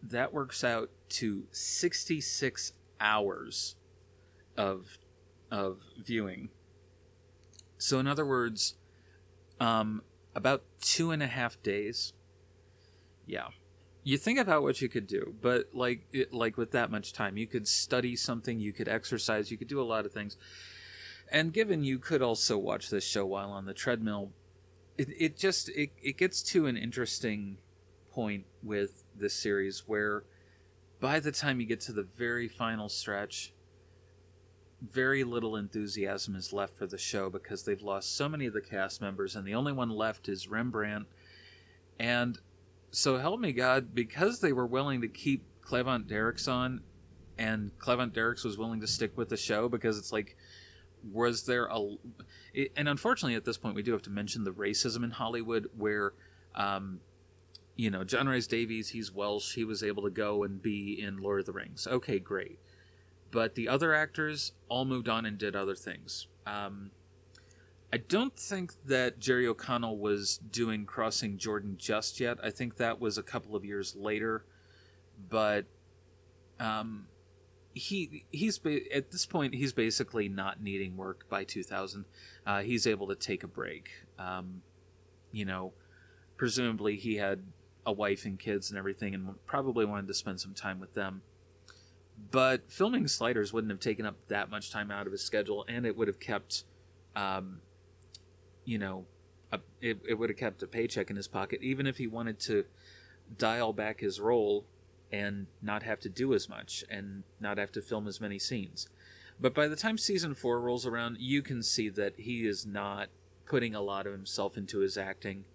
that 0.04 0.34
works 0.34 0.64
out 0.64 0.90
to 1.10 1.48
66 1.52 2.74
hours 3.00 3.76
of 4.58 4.98
of 5.52 5.80
viewing 6.04 6.50
so 7.78 8.00
in 8.00 8.08
other 8.08 8.26
words 8.26 8.76
um 9.60 10.02
about 10.36 10.64
two 10.82 11.12
and 11.12 11.22
a 11.22 11.28
half 11.28 11.62
days. 11.62 12.14
Yeah. 13.26 13.48
You 14.04 14.18
think 14.18 14.40
about 14.40 14.64
what 14.64 14.82
you 14.82 14.90
could 14.90 15.06
do, 15.06 15.36
but 15.42 15.70
like 15.74 16.08
it, 16.12 16.34
like 16.34 16.58
with 16.58 16.72
that 16.72 16.90
much 16.90 17.14
time, 17.14 17.38
you 17.38 17.46
could 17.46 17.68
study 17.68 18.16
something, 18.16 18.60
you 18.60 18.74
could 18.74 18.88
exercise, 18.88 19.52
you 19.52 19.58
could 19.58 19.68
do 19.68 19.80
a 19.80 19.84
lot 19.84 20.06
of 20.06 20.12
things. 20.12 20.38
And 21.32 21.54
given 21.54 21.84
you 21.84 22.00
could 22.00 22.22
also 22.22 22.58
watch 22.58 22.90
this 22.90 23.06
show 23.06 23.26
while 23.26 23.52
on 23.52 23.66
the 23.66 23.74
treadmill, 23.74 24.32
it, 24.98 25.10
it 25.18 25.38
just 25.38 25.70
it, 25.70 25.92
it 26.02 26.18
gets 26.18 26.42
to 26.44 26.66
an 26.66 26.78
interesting 26.78 27.58
point 28.12 28.46
with 28.64 29.04
this 29.16 29.34
series 29.34 29.84
where 29.86 30.24
by 31.00 31.20
the 31.20 31.32
time 31.32 31.60
you 31.60 31.68
get 31.68 31.80
to 31.82 31.94
the 31.94 32.04
very 32.04 32.48
final 32.48 32.90
stretch, 32.90 33.54
very 34.82 35.24
little 35.24 35.56
enthusiasm 35.56 36.36
is 36.36 36.52
left 36.52 36.76
for 36.76 36.88
the 36.88 36.98
show 36.98 37.30
because 37.30 37.64
they've 37.64 37.82
lost 37.82 38.16
so 38.16 38.28
many 38.28 38.48
of 38.48 38.54
the 38.54 38.62
cast 38.62 39.00
members, 39.00 39.36
and 39.36 39.46
the 39.46 39.54
only 39.54 39.72
one 39.72 39.90
left 39.90 40.28
is 40.28 40.48
Rembrandt. 40.48 41.08
And 42.00 42.40
so 42.90 43.18
help 43.18 43.40
me 43.40 43.54
God, 43.54 43.94
because 43.94 44.40
they 44.40 44.54
were 44.54 44.66
willing 44.66 45.02
to 45.02 45.08
keep 45.08 45.46
Cleavant 45.64 46.08
Derricks 46.08 46.48
on, 46.48 46.82
and 47.38 47.72
Cleavant 47.78 48.14
Derricks 48.14 48.44
was 48.44 48.58
willing 48.58 48.82
to 48.82 48.88
stick 48.88 49.16
with 49.18 49.30
the 49.30 49.38
show 49.38 49.70
because 49.70 49.98
it's 49.98 50.12
like, 50.12 50.36
was 51.12 51.46
there 51.46 51.66
a. 51.66 51.96
And 52.76 52.90
unfortunately, 52.90 53.36
at 53.36 53.46
this 53.46 53.58
point, 53.58 53.76
we 53.76 53.84
do 53.84 53.92
have 53.92 54.04
to 54.04 54.10
mention 54.10 54.44
the 54.44 54.52
racism 54.52 55.04
in 55.04 55.12
Hollywood 55.12 55.70
where. 55.78 56.14
Um, 56.54 57.00
you 57.78 57.90
know, 57.90 58.04
John 58.04 58.28
Rhys-Davies, 58.28 58.90
he's 58.90 59.12
Welsh. 59.14 59.56
He 59.56 59.64
was 59.64 59.82
able 59.82 60.04
to 60.04 60.10
go 60.12 60.44
and 60.44 60.62
be 60.62 61.02
in 61.02 61.18
Lord 61.18 61.40
of 61.40 61.46
the 61.46 61.54
Rings. 61.54 61.88
Okay, 61.90 62.20
great 62.20 62.60
but 63.32 63.56
the 63.56 63.68
other 63.68 63.94
actors 63.94 64.52
all 64.68 64.86
moved 64.86 65.10
on 65.10 65.26
and 65.26 65.38
did 65.38 65.56
other 65.56 65.76
things. 65.76 66.28
Um, 66.46 66.92
I 67.94 67.98
don't 67.98 68.38
think 68.38 68.74
that 68.86 69.20
Jerry 69.20 69.48
O'Connell 69.48 69.98
was 69.98 70.38
doing 70.38 70.86
Crossing 70.86 71.38
Jordan 71.38 71.76
just 71.78 72.20
yet. 72.20 72.38
I 72.44 72.50
think 72.50 72.78
that 72.78 73.02
was 73.02 73.18
a 73.18 73.24
couple 73.24 73.56
of 73.56 73.66
years 73.66 73.96
later, 73.96 74.46
but 75.30 75.66
um, 76.60 77.08
he 77.74 78.26
he's 78.32 78.60
at 78.94 79.12
this 79.12 79.26
point 79.26 79.56
he's 79.56 79.74
basically 79.74 80.30
not 80.30 80.62
needing 80.62 80.96
work 80.96 81.28
by 81.30 81.44
2000. 81.44 82.06
Uh, 82.46 82.62
he's 82.62 82.88
able 82.88 83.08
to 83.08 83.16
take 83.16 83.44
a 83.44 83.48
break. 83.48 83.90
Um, 84.18 84.62
you 85.34 85.44
know, 85.44 85.74
presumably 86.38 86.96
he 86.96 87.16
had 87.16 87.44
a 87.86 87.92
wife 87.92 88.24
and 88.24 88.40
kids 88.40 88.70
and 88.70 88.78
everything, 88.78 89.14
and 89.14 89.46
probably 89.46 89.84
wanted 89.84 90.08
to 90.08 90.14
spend 90.14 90.40
some 90.40 90.54
time 90.54 90.80
with 90.80 90.94
them 90.94 91.24
but 92.30 92.72
filming 92.72 93.08
Sliders 93.08 93.52
wouldn't 93.52 93.72
have 93.72 93.80
taken 93.80 94.06
up 94.06 94.16
that 94.28 94.50
much 94.50 94.72
time 94.72 94.92
out 94.92 95.08
of 95.08 95.12
his 95.12 95.24
schedule, 95.24 95.66
and 95.68 95.86
it 95.86 95.98
would 95.98 96.08
have 96.08 96.20
kept, 96.20 96.66
um, 97.16 97.62
you 98.66 98.78
know, 98.78 99.06
a, 99.52 99.60
it, 99.82 100.00
it 100.08 100.14
would 100.16 100.30
have 100.30 100.38
kept 100.38 100.62
a 100.62 100.68
paycheck 100.68 101.10
in 101.10 101.16
his 101.16 101.28
pocket, 101.28 101.62
even 101.62 101.88
if 101.88 101.98
he 101.98 102.08
wanted 102.08 102.40
to 102.42 102.66
dial 103.38 103.74
back 103.74 104.00
his 104.00 104.20
role 104.20 104.66
and 105.12 105.48
not 105.62 105.84
have 105.84 106.00
to 106.00 106.10
do 106.10 106.34
as 106.34 106.48
much 106.48 106.84
and 106.90 107.24
not 107.40 107.58
have 107.58 107.72
to 107.72 107.82
film 107.82 108.08
as 108.08 108.22
many 108.22 108.40
scenes. 108.40 108.88
But 109.40 109.54
by 109.54 109.68
the 109.68 109.76
time 109.76 109.98
season 109.98 110.36
four 110.36 110.60
rolls 110.60 110.86
around, 110.86 111.18
you 111.20 111.42
can 111.42 111.64
see 111.64 111.90
that 111.90 112.20
he 112.20 112.48
is 112.48 112.66
not 112.66 113.10
putting 113.46 113.76
a 113.76 113.82
lot 113.82 114.06
of 114.06 114.14
himself 114.14 114.56
into 114.56 114.80
his 114.80 114.98
acting. 114.98 115.46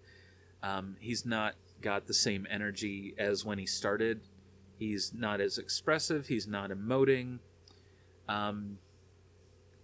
Um, 0.61 0.97
he's 0.99 1.25
not 1.25 1.55
got 1.81 2.07
the 2.07 2.13
same 2.13 2.45
energy 2.49 3.15
as 3.17 3.45
when 3.45 3.57
he 3.57 3.65
started 3.65 4.21
He's 4.77 5.13
not 5.13 5.41
as 5.41 5.57
expressive. 5.57 6.27
He's 6.27 6.47
not 6.47 6.69
emoting. 6.69 7.39
Um, 8.29 8.77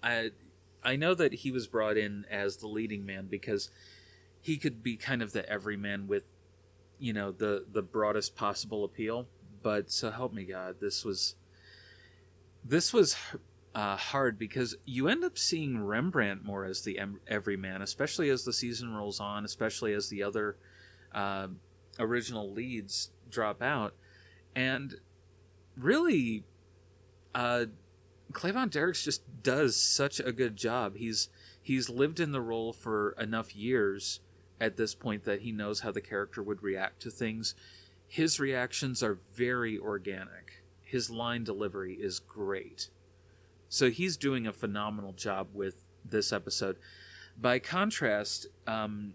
I 0.02 0.32
I 0.84 0.96
know 0.96 1.14
that 1.16 1.34
he 1.34 1.52
was 1.52 1.68
brought 1.68 1.98
in 1.98 2.26
as 2.30 2.58
the 2.58 2.68
leading 2.68 3.06
man 3.06 3.28
because 3.30 3.70
he 4.42 4.58
could 4.58 4.84
be 4.84 4.98
kind 4.98 5.22
of 5.22 5.32
the 5.32 5.50
everyman 5.50 6.08
with, 6.08 6.24
you 7.00 7.14
know, 7.14 7.32
the 7.32 7.66
the 7.72 7.82
broadest 7.82 8.36
possible 8.36 8.84
appeal. 8.84 9.28
But 9.62 9.90
so 9.90 10.12
help 10.12 10.34
me 10.34 10.44
God, 10.44 10.76
this 10.80 11.04
was 11.04 11.36
this 12.64 12.94
was 12.94 13.16
uh, 13.74 13.96
hard 13.96 14.38
because 14.38 14.76
you 14.86 15.08
end 15.08 15.24
up 15.24 15.38
seeing 15.38 15.84
Rembrandt 15.84 16.44
more 16.44 16.66
as 16.66 16.82
the 16.82 17.00
em- 17.00 17.22
everyman, 17.28 17.82
especially 17.82 18.30
as 18.30 18.44
the 18.44 18.54
season 18.54 18.94
rolls 18.94 19.20
on, 19.20 19.46
especially 19.46 19.94
as 19.94 20.10
the 20.10 20.22
other 20.22 20.58
uh, 21.14 21.48
original 21.98 22.52
leads 22.52 23.10
drop 23.30 23.62
out 23.62 23.96
and 24.56 24.96
really, 25.78 26.44
uh, 27.34 27.66
Cleavant 28.32 28.72
Derricks 28.72 29.04
just 29.04 29.22
does 29.44 29.76
such 29.76 30.20
a 30.20 30.32
good 30.32 30.56
job. 30.56 30.96
He's 30.96 31.30
he's 31.62 31.90
lived 31.90 32.20
in 32.20 32.32
the 32.32 32.42
role 32.42 32.74
for 32.74 33.16
enough 33.20 33.56
years 33.56 34.20
at 34.60 34.78
this 34.78 34.96
point 34.96 35.24
that 35.26 35.42
he 35.42 35.52
knows 35.52 35.82
how 35.82 35.92
the 35.92 36.02
character 36.02 36.42
would 36.42 36.64
react 36.64 37.02
to 37.02 37.12
things. 37.12 37.56
His 38.08 38.40
reactions 38.40 39.02
are 39.02 39.20
very 39.36 39.78
organic. 39.78 40.64
His 40.82 41.10
line 41.10 41.44
delivery 41.44 41.96
is 41.96 42.20
great. 42.20 42.90
So 43.70 43.90
he's 43.90 44.18
doing 44.18 44.46
a 44.46 44.54
phenomenal 44.54 45.14
job 45.14 45.48
with 45.54 45.86
this 46.06 46.32
episode. 46.32 46.78
By 47.40 47.58
contrast, 47.60 48.46
um, 48.68 49.14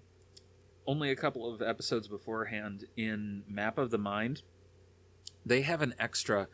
only 0.87 1.11
a 1.11 1.17
couple 1.17 1.53
of 1.53 1.63
episodes 1.63 2.09
beforehand 2.09 2.87
in 2.97 3.45
Map 3.49 3.79
of 3.79 3.91
the 3.91 3.99
Mind, 3.99 4.43
they 5.49 5.63
have 5.63 5.83
an 5.83 5.95
extra 5.99 6.49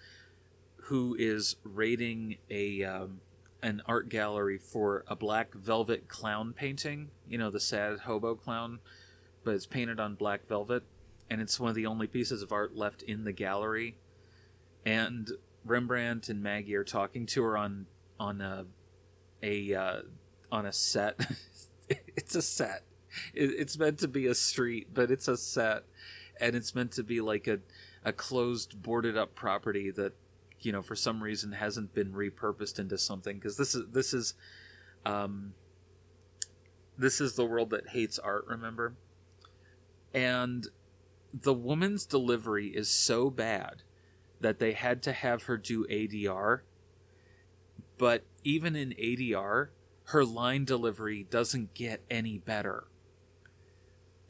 who 0.84 1.16
is 1.18 1.56
raiding 1.64 2.36
a 2.50 2.84
um, 2.84 3.20
an 3.62 3.82
art 3.86 4.08
gallery 4.08 4.58
for 4.58 5.04
a 5.08 5.16
black 5.16 5.54
velvet 5.54 6.08
clown 6.08 6.52
painting. 6.52 7.10
You 7.26 7.38
know, 7.38 7.50
the 7.50 7.60
sad 7.60 8.00
hobo 8.00 8.34
clown, 8.34 8.80
but 9.42 9.54
it's 9.54 9.66
painted 9.66 9.98
on 9.98 10.14
black 10.14 10.46
velvet, 10.46 10.84
and 11.30 11.40
it's 11.40 11.58
one 11.58 11.70
of 11.70 11.74
the 11.74 11.86
only 11.86 12.06
pieces 12.06 12.42
of 12.42 12.52
art 12.52 12.76
left 12.76 13.02
in 13.02 13.24
the 13.24 13.32
gallery. 13.32 13.96
And 14.84 15.30
Rembrandt 15.64 16.28
and 16.28 16.42
Maggie 16.42 16.74
are 16.74 16.84
talking 16.84 17.26
to 17.26 17.42
her 17.42 17.56
on 17.56 17.86
on 18.20 18.40
a 18.40 18.66
a 19.42 19.74
uh, 19.74 20.00
on 20.52 20.66
a 20.66 20.72
set. 20.72 21.18
it's 21.88 22.34
a 22.34 22.42
set. 22.42 22.82
It, 23.32 23.50
it's 23.58 23.78
meant 23.78 23.98
to 24.00 24.08
be 24.08 24.26
a 24.26 24.34
street, 24.34 24.88
but 24.92 25.10
it's 25.10 25.28
a 25.28 25.38
set, 25.38 25.84
and 26.38 26.54
it's 26.54 26.74
meant 26.74 26.92
to 26.92 27.02
be 27.02 27.22
like 27.22 27.46
a 27.46 27.60
a 28.04 28.12
closed, 28.12 28.82
boarded 28.82 29.16
up 29.16 29.34
property 29.34 29.90
that 29.92 30.12
you 30.60 30.72
know 30.72 30.82
for 30.82 30.96
some 30.96 31.22
reason 31.22 31.52
hasn't 31.52 31.94
been 31.94 32.12
repurposed 32.12 32.78
into 32.78 32.98
something 32.98 33.36
because 33.36 33.56
this 33.56 33.74
is 33.74 33.84
this 33.92 34.14
is 34.14 34.34
um, 35.04 35.54
this 36.96 37.20
is 37.20 37.34
the 37.34 37.44
world 37.44 37.70
that 37.70 37.88
hates 37.88 38.18
art. 38.18 38.44
Remember, 38.46 38.94
and 40.12 40.68
the 41.32 41.54
woman's 41.54 42.06
delivery 42.06 42.68
is 42.68 42.88
so 42.88 43.30
bad 43.30 43.82
that 44.40 44.58
they 44.58 44.72
had 44.72 45.02
to 45.02 45.12
have 45.12 45.44
her 45.44 45.56
do 45.56 45.84
ADR. 45.86 46.60
But 47.96 48.24
even 48.42 48.76
in 48.76 48.90
ADR, 48.90 49.68
her 50.06 50.24
line 50.24 50.64
delivery 50.64 51.26
doesn't 51.28 51.74
get 51.74 52.02
any 52.10 52.38
better. 52.38 52.84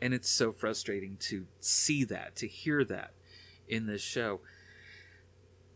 And 0.00 0.14
it's 0.14 0.28
so 0.28 0.52
frustrating 0.52 1.16
to 1.20 1.46
see 1.60 2.04
that, 2.04 2.36
to 2.36 2.46
hear 2.46 2.84
that 2.84 3.12
in 3.68 3.86
this 3.86 4.02
show. 4.02 4.40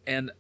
and 0.07 0.31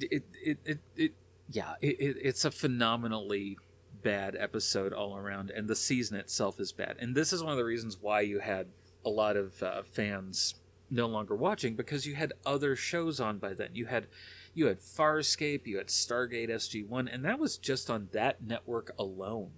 it 0.00 0.24
it 0.42 0.58
it, 0.64 0.78
it 0.96 1.12
yeah, 1.48 1.74
it, 1.80 2.00
it, 2.00 2.16
it's 2.22 2.44
a 2.44 2.50
phenomenally 2.50 3.58
bad 4.02 4.36
episode 4.38 4.92
all 4.92 5.16
around, 5.16 5.50
and 5.50 5.68
the 5.68 5.76
season 5.76 6.16
itself 6.16 6.60
is 6.60 6.72
bad. 6.72 6.96
And 6.98 7.14
this 7.14 7.32
is 7.32 7.42
one 7.42 7.52
of 7.52 7.58
the 7.58 7.64
reasons 7.64 7.98
why 8.00 8.20
you 8.20 8.40
had 8.40 8.68
a 9.04 9.10
lot 9.10 9.36
of 9.36 9.62
uh, 9.62 9.82
fans 9.92 10.56
no 10.90 11.06
longer 11.06 11.34
watching 11.34 11.74
because 11.74 12.06
you 12.06 12.14
had 12.14 12.32
other 12.44 12.76
shows 12.76 13.20
on 13.20 13.38
by 13.38 13.54
then. 13.54 13.70
You 13.74 13.86
had 13.86 14.06
you 14.54 14.66
had 14.66 14.80
Farscape, 14.80 15.66
you 15.66 15.78
had 15.78 15.88
Stargate 15.88 16.48
SG 16.48 16.86
One, 16.86 17.08
and 17.08 17.24
that 17.24 17.38
was 17.38 17.58
just 17.58 17.90
on 17.90 18.08
that 18.12 18.42
network 18.42 18.92
alone. 18.98 19.50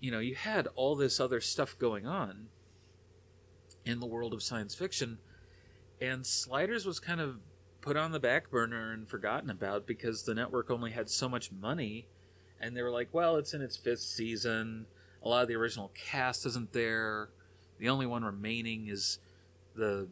You 0.00 0.10
know, 0.10 0.18
you 0.18 0.34
had 0.34 0.68
all 0.74 0.94
this 0.94 1.18
other 1.18 1.40
stuff 1.40 1.78
going 1.78 2.06
on 2.06 2.48
in 3.84 4.00
the 4.00 4.06
world 4.06 4.34
of 4.34 4.42
science 4.42 4.74
fiction, 4.74 5.18
and 6.00 6.26
Sliders 6.26 6.86
was 6.86 7.00
kind 7.00 7.20
of 7.20 7.36
put 7.80 7.96
on 7.96 8.12
the 8.12 8.20
back 8.20 8.50
burner 8.50 8.92
and 8.92 9.08
forgotten 9.08 9.48
about 9.48 9.86
because 9.86 10.24
the 10.24 10.34
network 10.34 10.70
only 10.70 10.90
had 10.90 11.08
so 11.08 11.28
much 11.28 11.52
money, 11.52 12.06
and 12.60 12.76
they 12.76 12.82
were 12.82 12.90
like, 12.90 13.08
well, 13.12 13.36
it's 13.36 13.54
in 13.54 13.62
its 13.62 13.76
fifth 13.76 14.00
season. 14.00 14.86
A 15.22 15.28
lot 15.28 15.42
of 15.42 15.48
the 15.48 15.54
original 15.56 15.92
cast 15.94 16.46
isn't 16.46 16.72
there. 16.72 17.30
The 17.78 17.88
only 17.88 18.06
one 18.06 18.24
remaining 18.24 18.88
is 18.88 19.18
the 19.74 20.08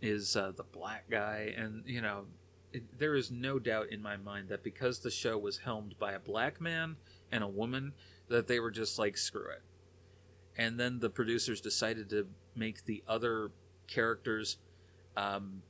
is 0.00 0.36
uh, 0.36 0.52
the 0.56 0.62
black 0.62 1.10
guy, 1.10 1.52
and 1.56 1.82
you 1.86 2.00
know, 2.00 2.24
it, 2.72 2.98
there 2.98 3.14
is 3.14 3.30
no 3.30 3.58
doubt 3.58 3.88
in 3.90 4.00
my 4.00 4.16
mind 4.16 4.48
that 4.48 4.62
because 4.62 5.00
the 5.00 5.10
show 5.10 5.36
was 5.36 5.58
helmed 5.58 5.98
by 5.98 6.12
a 6.12 6.18
black 6.20 6.60
man 6.60 6.96
and 7.32 7.42
a 7.42 7.48
woman, 7.48 7.92
that 8.28 8.46
they 8.46 8.60
were 8.60 8.70
just 8.70 8.98
like 8.98 9.16
screw 9.16 9.50
it. 9.50 9.62
And 10.56 10.78
then 10.78 10.98
the 10.98 11.10
producers 11.10 11.60
decided 11.60 12.10
to 12.10 12.26
make 12.54 12.84
the 12.84 13.02
other 13.06 13.50
characters 13.86 14.58
um, 15.18 15.62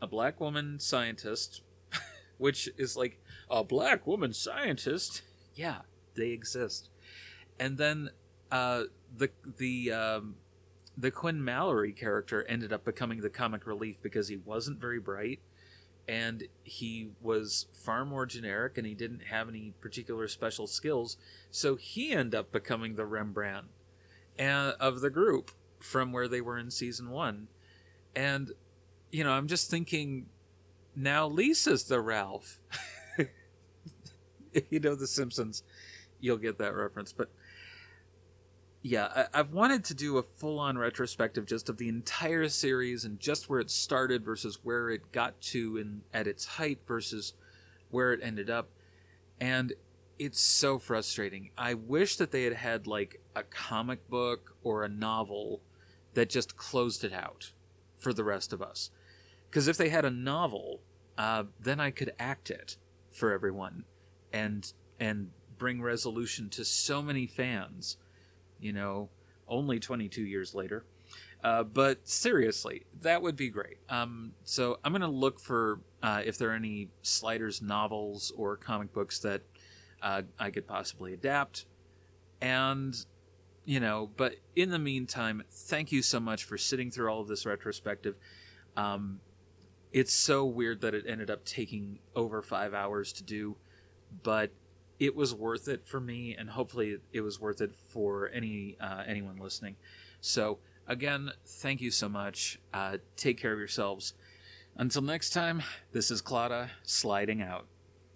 a 0.00 0.06
black 0.06 0.40
woman 0.40 0.78
scientist, 0.80 1.62
which 2.38 2.68
is 2.76 2.96
like 2.96 3.20
a 3.50 3.62
black 3.62 4.06
woman 4.06 4.32
scientist. 4.32 5.22
Yeah, 5.54 5.82
they 6.14 6.30
exist. 6.30 6.88
And 7.60 7.76
then 7.76 8.08
uh, 8.50 8.84
the 9.14 9.28
the 9.58 9.92
um, 9.92 10.36
the 10.96 11.10
Quinn 11.10 11.44
Mallory 11.44 11.92
character 11.92 12.42
ended 12.48 12.72
up 12.72 12.86
becoming 12.86 13.20
the 13.20 13.28
comic 13.28 13.66
relief 13.66 13.96
because 14.00 14.28
he 14.28 14.36
wasn't 14.38 14.80
very 14.80 14.98
bright 14.98 15.40
and 16.08 16.44
he 16.64 17.10
was 17.20 17.66
far 17.72 18.06
more 18.06 18.24
generic 18.24 18.78
and 18.78 18.86
he 18.86 18.94
didn't 18.94 19.24
have 19.24 19.48
any 19.48 19.72
particular 19.80 20.26
special 20.26 20.66
skills 20.66 21.16
so 21.50 21.76
he 21.76 22.12
ended 22.12 22.34
up 22.34 22.50
becoming 22.50 22.96
the 22.96 23.06
Rembrandt 23.06 23.66
uh, 24.38 24.72
of 24.80 25.00
the 25.00 25.10
group 25.10 25.52
from 25.78 26.12
where 26.12 26.28
they 26.28 26.40
were 26.40 26.58
in 26.58 26.70
season 26.70 27.10
1 27.10 27.46
and 28.16 28.52
you 29.12 29.22
know 29.22 29.30
I'm 29.30 29.46
just 29.46 29.70
thinking 29.70 30.26
now 30.96 31.28
Lisa's 31.28 31.84
the 31.84 32.00
Ralph 32.00 32.58
if 34.52 34.64
you 34.70 34.80
know 34.80 34.96
the 34.96 35.06
Simpsons 35.06 35.62
you'll 36.18 36.38
get 36.38 36.58
that 36.58 36.74
reference 36.74 37.12
but 37.12 37.30
yeah, 38.82 39.26
I, 39.32 39.38
have 39.38 39.52
wanted 39.52 39.84
to 39.84 39.94
do 39.94 40.18
a 40.18 40.22
full 40.22 40.58
on 40.58 40.76
retrospective 40.76 41.46
just 41.46 41.68
of 41.68 41.78
the 41.78 41.88
entire 41.88 42.48
series 42.48 43.04
and 43.04 43.18
just 43.20 43.48
where 43.48 43.60
it 43.60 43.70
started 43.70 44.24
versus 44.24 44.58
where 44.64 44.90
it 44.90 45.12
got 45.12 45.40
to 45.40 45.76
in 45.76 46.02
at 46.12 46.26
its 46.26 46.44
height 46.44 46.80
versus 46.86 47.34
where 47.90 48.12
it 48.12 48.20
ended 48.22 48.50
up. 48.50 48.70
And 49.40 49.72
it's 50.18 50.40
so 50.40 50.80
frustrating. 50.80 51.50
I 51.56 51.74
wish 51.74 52.16
that 52.16 52.32
they 52.32 52.42
had 52.42 52.54
had 52.54 52.86
like 52.88 53.20
a 53.36 53.44
comic 53.44 54.08
book 54.10 54.56
or 54.64 54.82
a 54.82 54.88
novel 54.88 55.60
that 56.14 56.28
just 56.28 56.56
closed 56.56 57.04
it 57.04 57.12
out 57.12 57.52
for 57.96 58.12
the 58.12 58.24
rest 58.24 58.52
of 58.52 58.60
us. 58.60 58.90
Because 59.52 59.68
if 59.68 59.76
they 59.76 59.90
had 59.90 60.04
a 60.04 60.10
novel, 60.10 60.80
uh, 61.16 61.44
then 61.60 61.78
I 61.78 61.92
could 61.92 62.12
act 62.18 62.50
it 62.50 62.78
for 63.12 63.32
everyone 63.32 63.84
and 64.32 64.72
and 64.98 65.30
bring 65.58 65.82
resolution 65.82 66.48
to 66.48 66.64
so 66.64 67.02
many 67.02 67.26
fans 67.26 67.98
you 68.62 68.72
know, 68.72 69.10
only 69.48 69.78
22 69.78 70.22
years 70.22 70.54
later. 70.54 70.86
Uh, 71.44 71.64
but 71.64 72.08
seriously, 72.08 72.86
that 73.00 73.20
would 73.20 73.36
be 73.36 73.50
great. 73.50 73.78
Um, 73.88 74.32
so 74.44 74.78
I'm 74.84 74.92
going 74.92 75.02
to 75.02 75.08
look 75.08 75.40
for 75.40 75.80
uh, 76.02 76.22
if 76.24 76.38
there 76.38 76.50
are 76.50 76.54
any 76.54 76.88
Sliders 77.02 77.60
novels 77.60 78.32
or 78.36 78.56
comic 78.56 78.92
books 78.92 79.18
that 79.18 79.42
uh, 80.00 80.22
I 80.38 80.50
could 80.50 80.68
possibly 80.68 81.12
adapt. 81.12 81.66
And, 82.40 82.96
you 83.64 83.80
know, 83.80 84.08
but 84.16 84.36
in 84.54 84.70
the 84.70 84.78
meantime, 84.78 85.42
thank 85.50 85.90
you 85.90 86.00
so 86.00 86.20
much 86.20 86.44
for 86.44 86.56
sitting 86.56 86.92
through 86.92 87.08
all 87.08 87.20
of 87.20 87.28
this 87.28 87.44
retrospective. 87.44 88.14
Um, 88.76 89.18
it's 89.92 90.12
so 90.12 90.44
weird 90.44 90.80
that 90.80 90.94
it 90.94 91.04
ended 91.06 91.30
up 91.30 91.44
taking 91.44 91.98
over 92.16 92.42
five 92.42 92.74
hours 92.74 93.12
to 93.14 93.22
do, 93.22 93.56
but 94.22 94.50
it 94.98 95.14
was 95.14 95.34
worth 95.34 95.68
it 95.68 95.86
for 95.86 96.00
me, 96.00 96.34
and 96.36 96.50
hopefully 96.50 96.98
it 97.12 97.20
was 97.20 97.40
worth 97.40 97.60
it 97.60 97.74
for 97.88 98.30
any 98.32 98.76
uh, 98.80 99.02
anyone 99.06 99.36
listening. 99.36 99.76
So 100.20 100.58
again, 100.86 101.32
thank 101.44 101.80
you 101.80 101.90
so 101.90 102.08
much. 102.08 102.58
Uh, 102.72 102.98
take 103.16 103.40
care 103.40 103.52
of 103.52 103.58
yourselves. 103.58 104.14
Until 104.76 105.02
next 105.02 105.30
time, 105.30 105.62
this 105.92 106.10
is 106.10 106.20
Claudia 106.22 106.70
sliding 106.82 107.42
out. 107.42 107.66